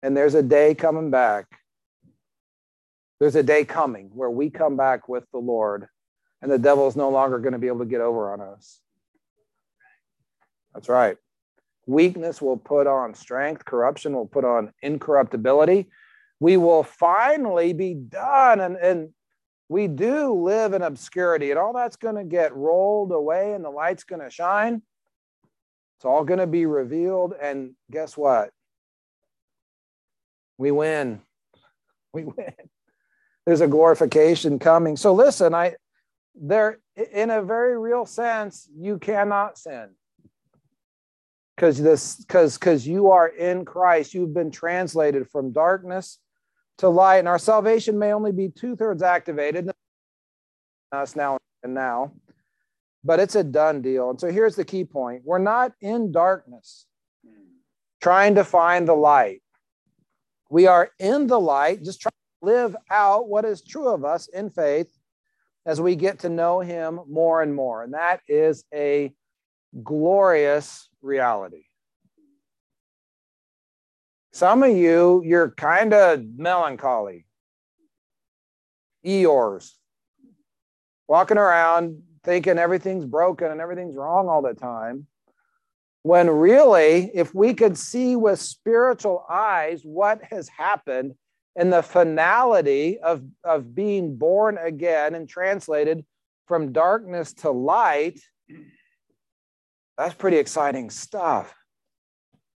And 0.01 0.15
there's 0.15 0.35
a 0.35 0.43
day 0.43 0.75
coming 0.75 1.11
back 1.11 1.47
There's 3.19 3.35
a 3.35 3.43
day 3.43 3.63
coming 3.63 4.11
where 4.13 4.29
we 4.29 4.49
come 4.49 4.75
back 4.75 5.07
with 5.07 5.23
the 5.31 5.39
Lord 5.39 5.87
and 6.41 6.51
the 6.51 6.57
devil 6.59 6.87
is 6.87 6.95
no 6.95 7.09
longer 7.09 7.39
going 7.39 7.53
to 7.53 7.59
be 7.59 7.67
able 7.67 7.79
to 7.79 7.85
get 7.85 8.01
over 8.01 8.33
on 8.33 8.41
us. 8.41 8.81
That's 10.73 10.89
right. 10.89 11.17
Weakness 11.85 12.41
will 12.41 12.57
put 12.57 12.87
on 12.87 13.13
strength, 13.13 13.65
corruption 13.65 14.13
will 14.13 14.27
put 14.27 14.43
on 14.45 14.73
incorruptibility. 14.81 15.89
We 16.39 16.57
will 16.57 16.83
finally 16.83 17.73
be 17.73 17.93
done. 17.93 18.59
And, 18.59 18.75
and 18.75 19.09
we 19.73 19.87
do 19.87 20.31
live 20.33 20.73
in 20.73 20.83
obscurity, 20.83 21.49
and 21.49 21.59
all 21.59 21.73
that's 21.73 21.95
going 21.95 22.15
to 22.15 22.23
get 22.23 22.55
rolled 22.55 23.11
away, 23.11 23.53
and 23.53 23.65
the 23.65 23.71
light's 23.71 24.03
going 24.03 24.21
to 24.21 24.29
shine. 24.29 24.83
It's 25.97 26.05
all 26.05 26.23
going 26.23 26.39
to 26.39 26.45
be 26.45 26.67
revealed. 26.67 27.33
And 27.41 27.71
guess 27.89 28.15
what? 28.15 28.51
We 30.59 30.69
win. 30.69 31.21
We 32.13 32.23
win. 32.37 32.53
There's 33.47 33.61
a 33.61 33.67
glorification 33.67 34.59
coming. 34.59 34.95
So 34.95 35.11
listen, 35.11 35.55
I 35.55 35.75
there 36.35 36.77
in 37.11 37.31
a 37.31 37.41
very 37.41 37.75
real 37.75 38.05
sense, 38.05 38.69
you 38.77 38.99
cannot 38.99 39.57
sin 39.57 39.89
because 41.55 41.81
this 41.81 42.17
because 42.17 42.59
because 42.59 42.87
you 42.87 43.11
are 43.11 43.27
in 43.27 43.63
christ 43.63 44.15
you've 44.15 44.33
been 44.33 44.49
translated 44.49 45.29
from 45.29 45.51
darkness 45.51 46.17
to 46.79 46.89
light 46.89 47.17
and 47.17 47.27
our 47.27 47.39
salvation 47.39 47.99
may 47.99 48.13
only 48.13 48.31
be 48.31 48.49
two-thirds 48.49 49.03
activated. 49.03 49.71
Us 50.91 51.15
now 51.15 51.37
and 51.63 51.73
now 51.73 52.11
but 53.03 53.19
it's 53.19 53.35
a 53.35 53.43
done 53.43 53.81
deal. 53.81 54.09
And 54.09 54.19
so 54.19 54.31
here's 54.31 54.55
the 54.55 54.65
key 54.65 54.85
point. 54.85 55.23
We're 55.25 55.39
not 55.39 55.73
in 55.81 56.11
darkness 56.11 56.85
trying 58.01 58.35
to 58.35 58.43
find 58.43 58.87
the 58.87 58.93
light. 58.93 59.41
We 60.49 60.67
are 60.67 60.91
in 60.99 61.27
the 61.27 61.39
light 61.39 61.83
just 61.83 62.01
trying 62.01 62.11
to 62.11 62.45
live 62.45 62.75
out 62.89 63.27
what 63.27 63.45
is 63.45 63.61
true 63.61 63.87
of 63.87 64.05
us 64.05 64.27
in 64.27 64.49
faith 64.49 64.91
as 65.65 65.79
we 65.79 65.95
get 65.95 66.19
to 66.19 66.29
know 66.29 66.59
him 66.59 66.99
more 67.07 67.41
and 67.41 67.55
more. 67.55 67.83
And 67.83 67.93
that 67.93 68.21
is 68.27 68.63
a 68.73 69.13
glorious 69.83 70.89
reality. 71.01 71.63
Some 74.33 74.63
of 74.63 74.75
you, 74.75 75.21
you're 75.23 75.51
kind 75.51 75.93
of 75.93 76.25
melancholy, 76.37 77.27
Eeyores, 79.05 79.73
walking 81.07 81.37
around 81.37 82.01
thinking 82.23 82.57
everything's 82.57 83.05
broken 83.05 83.51
and 83.51 83.61
everything's 83.61 83.95
wrong 83.95 84.27
all 84.29 84.41
the 84.41 84.55
time. 84.55 85.05
When 86.01 86.31
really, 86.31 87.11
if 87.13 87.35
we 87.35 87.53
could 87.53 87.77
see 87.77 88.15
with 88.15 88.39
spiritual 88.39 89.23
eyes 89.29 89.83
what 89.83 90.23
has 90.31 90.49
happened 90.49 91.13
in 91.55 91.69
the 91.69 91.83
finality 91.83 92.99
of, 92.99 93.23
of 93.43 93.75
being 93.75 94.15
born 94.15 94.57
again 94.57 95.13
and 95.13 95.29
translated 95.29 96.03
from 96.47 96.73
darkness 96.73 97.33
to 97.33 97.51
light, 97.51 98.19
that's 99.95 100.15
pretty 100.15 100.37
exciting 100.37 100.89
stuff. 100.89 101.53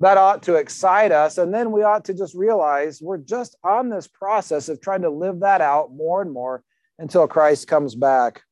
That 0.00 0.18
ought 0.18 0.42
to 0.44 0.56
excite 0.56 1.10
us. 1.10 1.38
And 1.38 1.54
then 1.54 1.72
we 1.72 1.82
ought 1.82 2.04
to 2.06 2.14
just 2.14 2.34
realize 2.34 3.00
we're 3.00 3.16
just 3.18 3.56
on 3.64 3.88
this 3.88 4.06
process 4.06 4.68
of 4.68 4.80
trying 4.80 5.02
to 5.02 5.10
live 5.10 5.40
that 5.40 5.60
out 5.60 5.90
more 5.92 6.20
and 6.20 6.32
more 6.32 6.62
until 6.98 7.26
Christ 7.26 7.66
comes 7.66 7.94
back. 7.94 8.42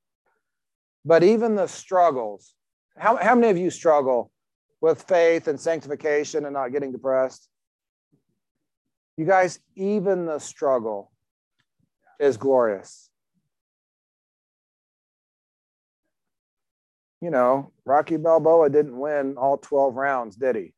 But 1.05 1.23
even 1.23 1.55
the 1.55 1.67
struggles, 1.67 2.55
how, 2.97 3.17
how 3.17 3.35
many 3.35 3.51
of 3.51 3.59
you 3.59 3.71
struggle 3.71 4.31
with 4.81 5.03
faith 5.03 5.49
and 5.49 5.61
sanctification 5.61 6.47
and 6.47 6.55
not 6.55 6.73
getting 6.73 6.93
depressed? 6.93 7.49
You 9.19 9.27
guys, 9.27 9.59
even 9.77 10.27
the 10.27 10.39
struggle 10.39 11.13
is 12.19 12.37
glorious. 12.39 13.11
you 17.25 17.31
know, 17.31 17.73
Rocky 17.87 18.19
Balboa 18.19 18.69
didn't 18.69 18.99
win 18.99 19.37
all 19.39 19.57
12 19.57 19.95
rounds, 19.95 20.37
did 20.37 20.57
he? 20.57 20.75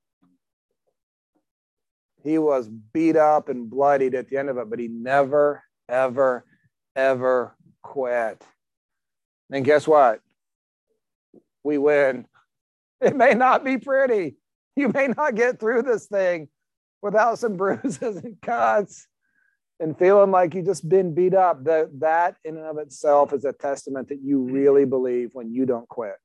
He 2.27 2.39
was 2.39 2.69
beat 2.69 3.17
up 3.17 3.49
and 3.49 3.71
bloodied 3.71 4.17
at 4.17 4.29
the 4.29 4.37
end 4.37 4.49
of 4.49 4.59
it, 4.59 4.69
but 4.69 4.81
he 4.81 4.89
never, 4.89 5.63
ever, 5.89 6.45
ever 6.97 7.57
quit. 7.85 8.45
And 9.53 9.65
guess 9.65 9.87
what? 9.87 10.21
We 11.63 11.79
win. 11.79 12.27
It 13.01 13.15
may 13.15 13.35
not 13.35 13.65
be 13.65 13.79
pretty. 13.79 14.37
You 14.75 14.89
may 14.89 15.07
not 15.07 15.37
get 15.37 15.61
through 15.61 15.83
this 15.83 16.07
thing 16.07 16.49
without 17.01 17.39
some 17.39 17.57
bruises 17.59 18.17
and 18.17 18.41
cuts 18.43 19.07
and 19.79 19.97
feeling 19.97 20.33
like 20.33 20.55
you 20.55 20.63
just 20.63 20.89
been 20.89 21.15
beat 21.15 21.35
up. 21.35 21.63
That, 21.63 21.91
that 22.01 22.37
in 22.45 22.57
and 22.57 22.67
of 22.67 22.79
itself 22.79 23.33
is 23.33 23.45
a 23.45 23.53
testament 23.53 24.09
that 24.09 24.21
you 24.21 24.41
really 24.41 24.85
believe 24.85 25.31
when 25.33 25.53
you 25.53 25.65
don't 25.65 25.89
quit. 25.89 26.17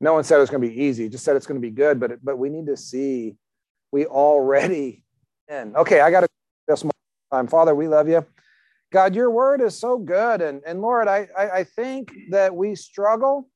No 0.00 0.14
one 0.14 0.24
said 0.24 0.38
it 0.38 0.40
was 0.40 0.50
going 0.50 0.62
to 0.62 0.68
be 0.68 0.82
easy, 0.84 1.08
just 1.10 1.24
said 1.24 1.36
it's 1.36 1.46
going 1.46 1.60
to 1.60 1.66
be 1.66 1.70
good, 1.70 2.00
but 2.00 2.24
but 2.24 2.38
we 2.38 2.48
need 2.48 2.66
to 2.66 2.76
see 2.76 3.36
we 3.92 4.06
already 4.06 5.04
in. 5.48 5.76
Okay, 5.76 6.00
I 6.00 6.10
got 6.10 6.20
to 6.20 6.28
this 6.68 6.84
time. 7.32 7.46
Father, 7.46 7.74
we 7.74 7.88
love 7.88 8.08
you. 8.08 8.24
God, 8.92 9.14
your 9.14 9.30
word 9.30 9.60
is 9.60 9.76
so 9.76 9.98
good. 9.98 10.40
And, 10.40 10.62
and 10.66 10.80
Lord, 10.80 11.08
I, 11.08 11.28
I, 11.36 11.50
I 11.50 11.64
think 11.64 12.12
that 12.30 12.54
we 12.54 12.74
struggle 12.74 13.48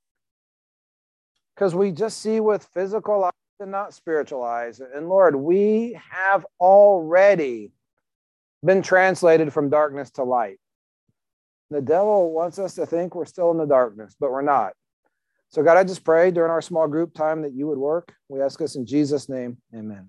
because 1.55 1.75
we 1.75 1.93
just 1.93 2.21
see 2.21 2.41
with 2.41 2.69
physical 2.75 3.25
eyes 3.25 3.33
and 3.61 3.71
not 3.71 3.95
spiritual 3.95 4.43
eyes. 4.43 4.81
And 4.81 5.09
Lord, 5.09 5.37
we 5.37 5.99
have 6.11 6.47
already 6.59 7.73
been 8.65 8.83
translated 8.83 9.53
from 9.53 9.71
darkness 9.71 10.11
to 10.13 10.25
light. 10.25 10.59
The 11.71 11.81
devil 11.81 12.33
wants 12.33 12.59
us 12.59 12.75
to 12.75 12.87
think 12.87 13.15
we're 13.15 13.25
still 13.27 13.51
in 13.53 13.59
the 13.59 13.67
darkness, 13.67 14.17
but 14.19 14.33
we're 14.33 14.43
not. 14.43 14.73
So, 15.51 15.63
God, 15.63 15.77
I 15.77 15.85
just 15.85 16.05
pray 16.05 16.31
during 16.31 16.51
our 16.51 16.63
small 16.63 16.89
group 16.89 17.15
time 17.15 17.43
that 17.43 17.53
you 17.53 17.67
would 17.69 17.79
work. 17.79 18.15
We 18.29 18.41
ask 18.41 18.59
this 18.59 18.77
in 18.77 18.87
Jesus' 18.87 19.29
name. 19.29 19.59
Amen. 19.75 20.09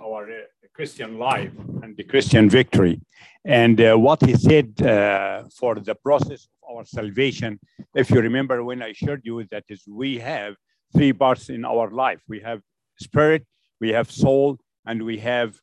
Our 0.00 0.30
uh, 0.30 0.34
Christian 0.74 1.18
life 1.18 1.52
and 1.82 1.96
the 1.96 2.04
Christian 2.04 2.50
victory. 2.50 3.00
And 3.44 3.80
uh, 3.80 3.96
what 3.96 4.24
he 4.24 4.34
said 4.36 4.80
uh, 4.82 5.44
for 5.58 5.76
the 5.76 5.94
process 5.94 6.48
of 6.62 6.76
our 6.76 6.84
salvation, 6.84 7.58
if 7.94 8.10
you 8.10 8.20
remember 8.20 8.62
when 8.62 8.82
I 8.82 8.92
shared 8.92 9.22
you 9.24 9.44
that 9.50 9.64
is 9.68 9.84
we 9.88 10.18
have 10.18 10.54
three 10.94 11.12
parts 11.12 11.48
in 11.48 11.64
our 11.64 11.90
life. 11.90 12.20
We 12.28 12.40
have 12.40 12.60
spirit, 12.98 13.46
we 13.80 13.90
have 13.90 14.10
soul, 14.10 14.58
and 14.84 15.02
we 15.02 15.18
have 15.18 15.56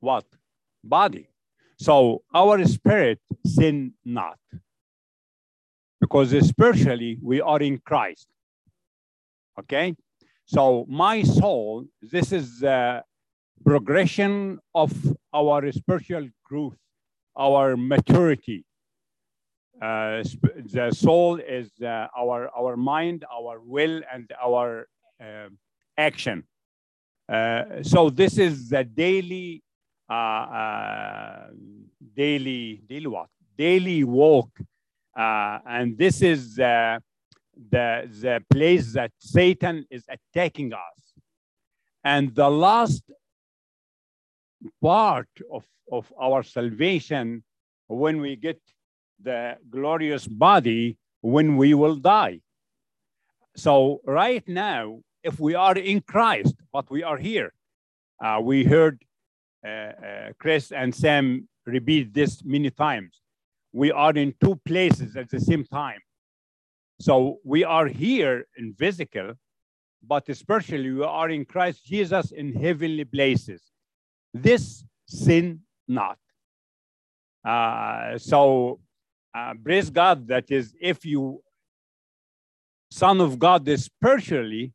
what? 0.00 0.24
Body. 0.82 1.28
So 1.78 2.22
our 2.34 2.64
spirit 2.66 3.20
sin 3.44 3.94
not. 4.04 4.38
Because 6.00 6.30
spiritually 6.46 7.18
we 7.22 7.40
are 7.40 7.60
in 7.60 7.78
Christ. 7.78 8.28
Okay? 9.58 9.94
So 10.46 10.84
my 10.88 11.22
soul, 11.22 11.86
this 12.02 12.32
is 12.32 12.60
the 12.60 13.02
progression 13.64 14.58
of 14.74 14.92
our 15.32 15.72
spiritual 15.72 16.28
growth, 16.44 16.76
our 17.36 17.76
maturity. 17.76 18.64
Uh, 19.80 20.22
the 20.72 20.92
soul 20.92 21.40
is 21.40 21.70
uh, 21.82 22.06
our 22.16 22.48
our 22.56 22.76
mind, 22.76 23.24
our 23.32 23.58
will, 23.60 24.02
and 24.12 24.30
our 24.42 24.86
uh, 25.20 25.48
action. 25.96 26.44
Uh, 27.28 27.82
so 27.82 28.10
this 28.10 28.38
is 28.38 28.68
the 28.68 28.84
daily, 28.84 29.62
uh, 30.10 30.12
uh, 30.12 31.46
daily, 32.14 32.82
daily 32.86 33.06
what? 33.06 33.28
Daily 33.56 34.04
walk, 34.04 34.50
and 35.16 35.96
this 35.96 36.22
is 36.22 36.58
the 37.70 38.08
the 38.20 38.42
place 38.50 38.92
that 38.94 39.12
Satan 39.18 39.86
is 39.90 40.04
attacking 40.08 40.72
us. 40.72 41.14
And 42.04 42.34
the 42.34 42.50
last 42.50 43.02
part 44.82 45.28
of, 45.50 45.64
of 45.90 46.12
our 46.20 46.42
salvation, 46.42 47.44
when 47.86 48.20
we 48.20 48.36
get 48.36 48.60
the 49.20 49.56
glorious 49.70 50.26
body 50.26 50.98
when 51.20 51.56
we 51.56 51.72
will 51.72 51.96
die. 51.96 52.40
So, 53.56 54.00
right 54.04 54.46
now, 54.46 55.00
if 55.22 55.40
we 55.40 55.54
are 55.54 55.76
in 55.76 56.02
Christ, 56.02 56.54
but 56.72 56.90
we 56.90 57.02
are 57.02 57.16
here, 57.16 57.54
uh, 58.22 58.40
we 58.42 58.64
heard 58.64 59.02
uh, 59.66 59.70
uh, 59.70 59.92
Chris 60.38 60.70
and 60.70 60.94
Sam 60.94 61.48
repeat 61.64 62.12
this 62.12 62.44
many 62.44 62.70
times. 62.70 63.22
We 63.72 63.90
are 63.90 64.12
in 64.12 64.34
two 64.38 64.60
places 64.66 65.16
at 65.16 65.30
the 65.30 65.40
same 65.40 65.64
time. 65.64 66.00
So, 67.00 67.38
we 67.44 67.64
are 67.64 67.86
here 67.86 68.46
in 68.56 68.74
physical, 68.74 69.34
but 70.06 70.24
spiritually, 70.36 70.90
we 70.92 71.04
are 71.04 71.30
in 71.30 71.44
Christ 71.44 71.84
Jesus 71.84 72.32
in 72.32 72.52
heavenly 72.54 73.04
places. 73.04 73.62
This 74.32 74.84
sin 75.06 75.60
not. 75.88 76.18
Uh, 77.44 78.16
so 78.16 78.80
uh, 79.34 79.52
praise 79.62 79.90
God, 79.90 80.28
that 80.28 80.50
is, 80.50 80.74
if 80.80 81.04
you 81.04 81.42
son 82.90 83.20
of 83.20 83.38
God 83.38 83.68
spiritually, 83.78 84.72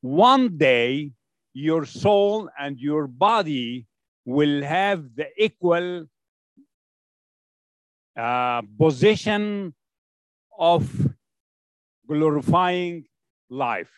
one 0.00 0.56
day 0.56 1.12
your 1.54 1.84
soul 1.84 2.48
and 2.58 2.78
your 2.78 3.06
body 3.06 3.86
will 4.24 4.62
have 4.62 5.04
the 5.16 5.28
equal 5.36 6.04
uh, 8.16 8.62
position 8.78 9.74
of 10.58 11.11
glorifying 12.12 13.04
life. 13.50 13.90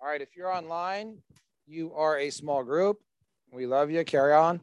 All 0.00 0.10
right, 0.10 0.20
if 0.20 0.36
you're 0.36 0.52
online, 0.52 1.22
you 1.66 1.94
are 1.94 2.18
a 2.18 2.28
small 2.28 2.62
group. 2.62 2.98
We 3.50 3.66
love 3.66 3.90
you. 3.90 4.04
Carry 4.04 4.34
on. 4.34 4.60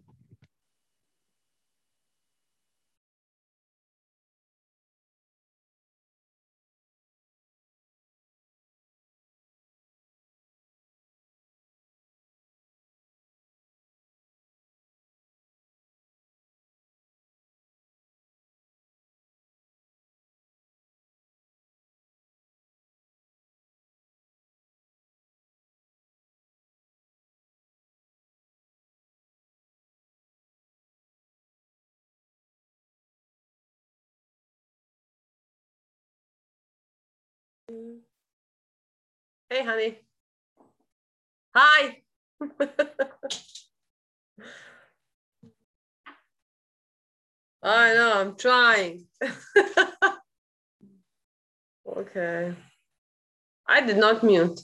Honey. 39.63 39.97
Hi. 41.55 42.01
I 47.63 47.93
know, 47.93 48.13
I'm 48.15 48.35
trying. 48.35 49.05
okay. 51.87 52.55
I 53.67 53.81
did 53.85 53.97
not 53.97 54.23
mute. 54.23 54.59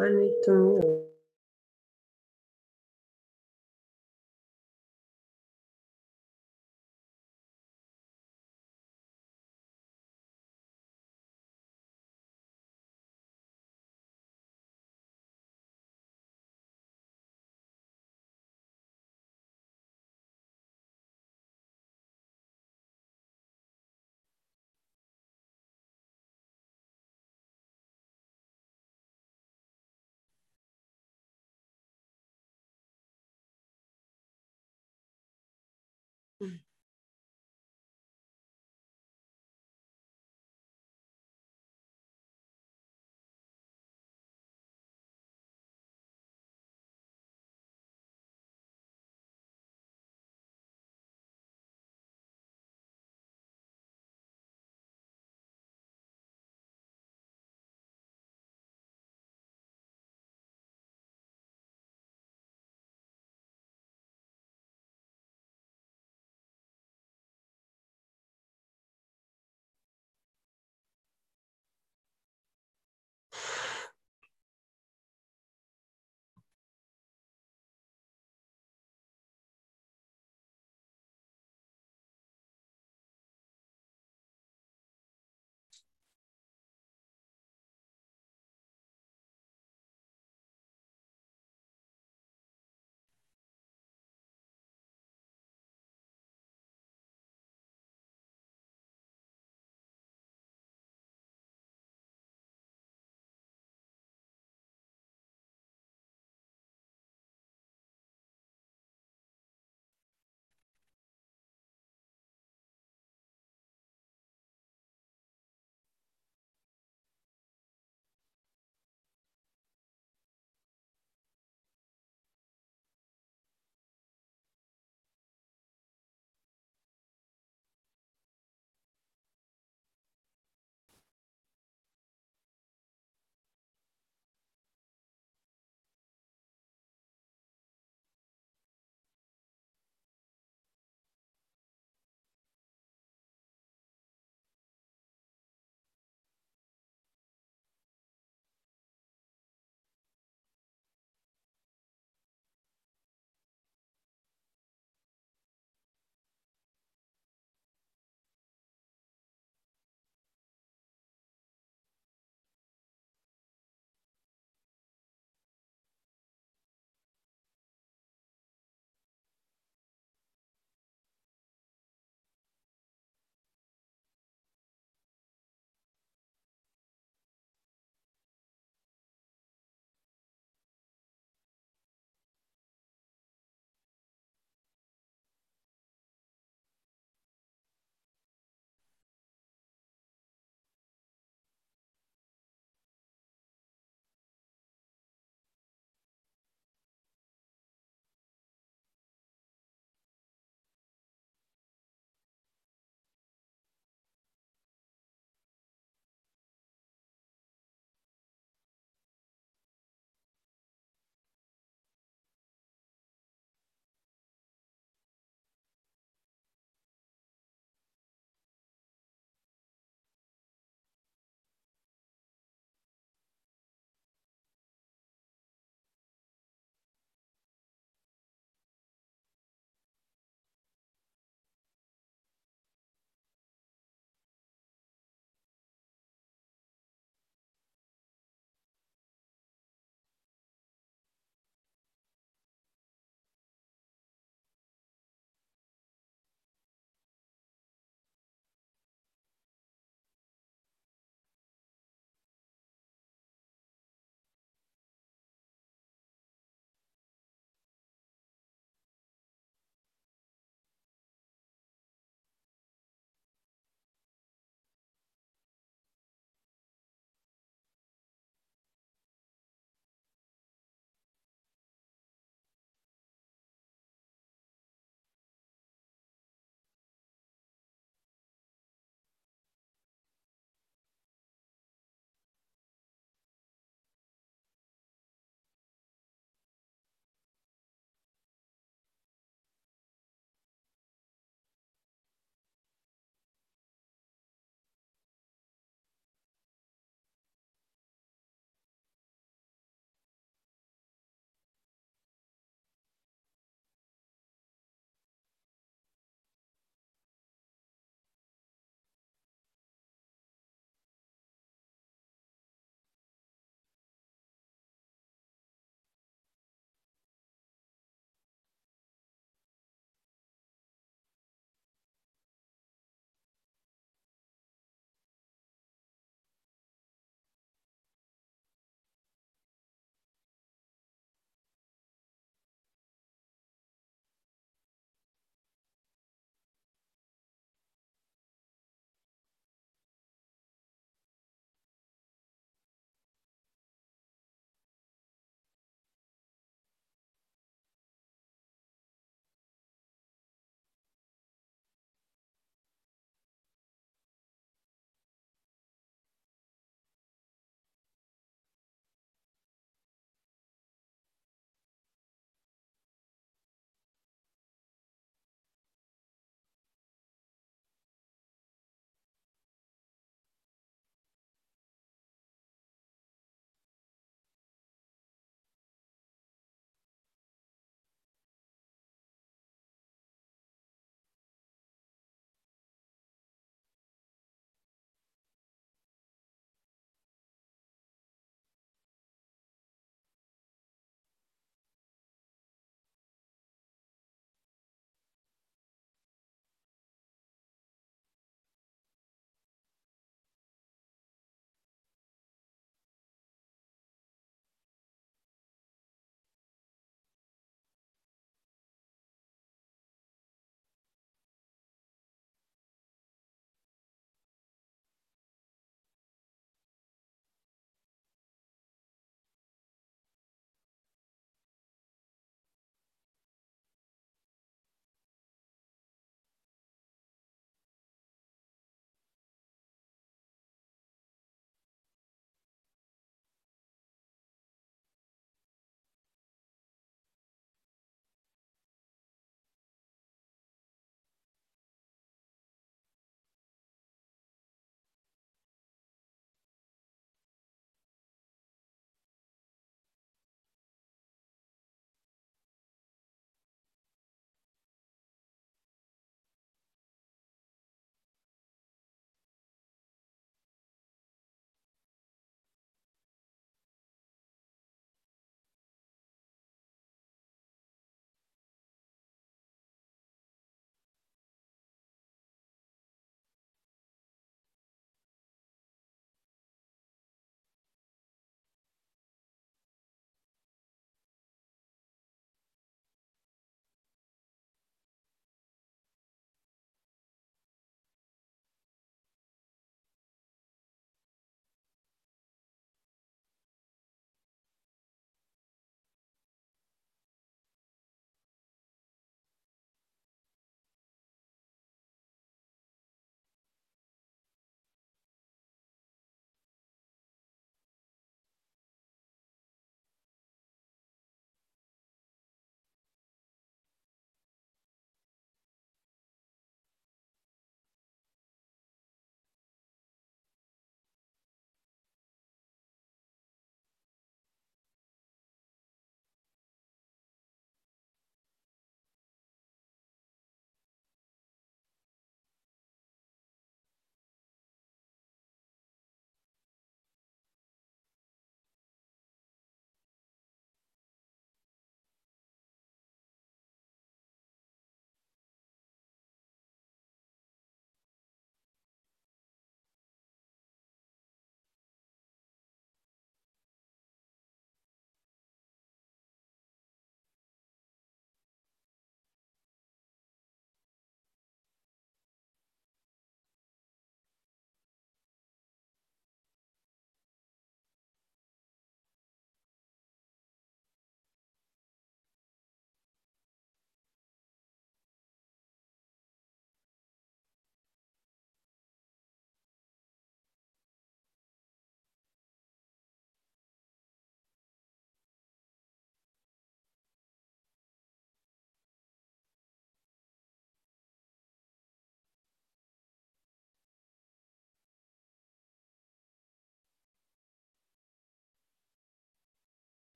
I 0.00 0.08
need 0.10 0.34
to 0.44 0.52
mute. 0.52 1.07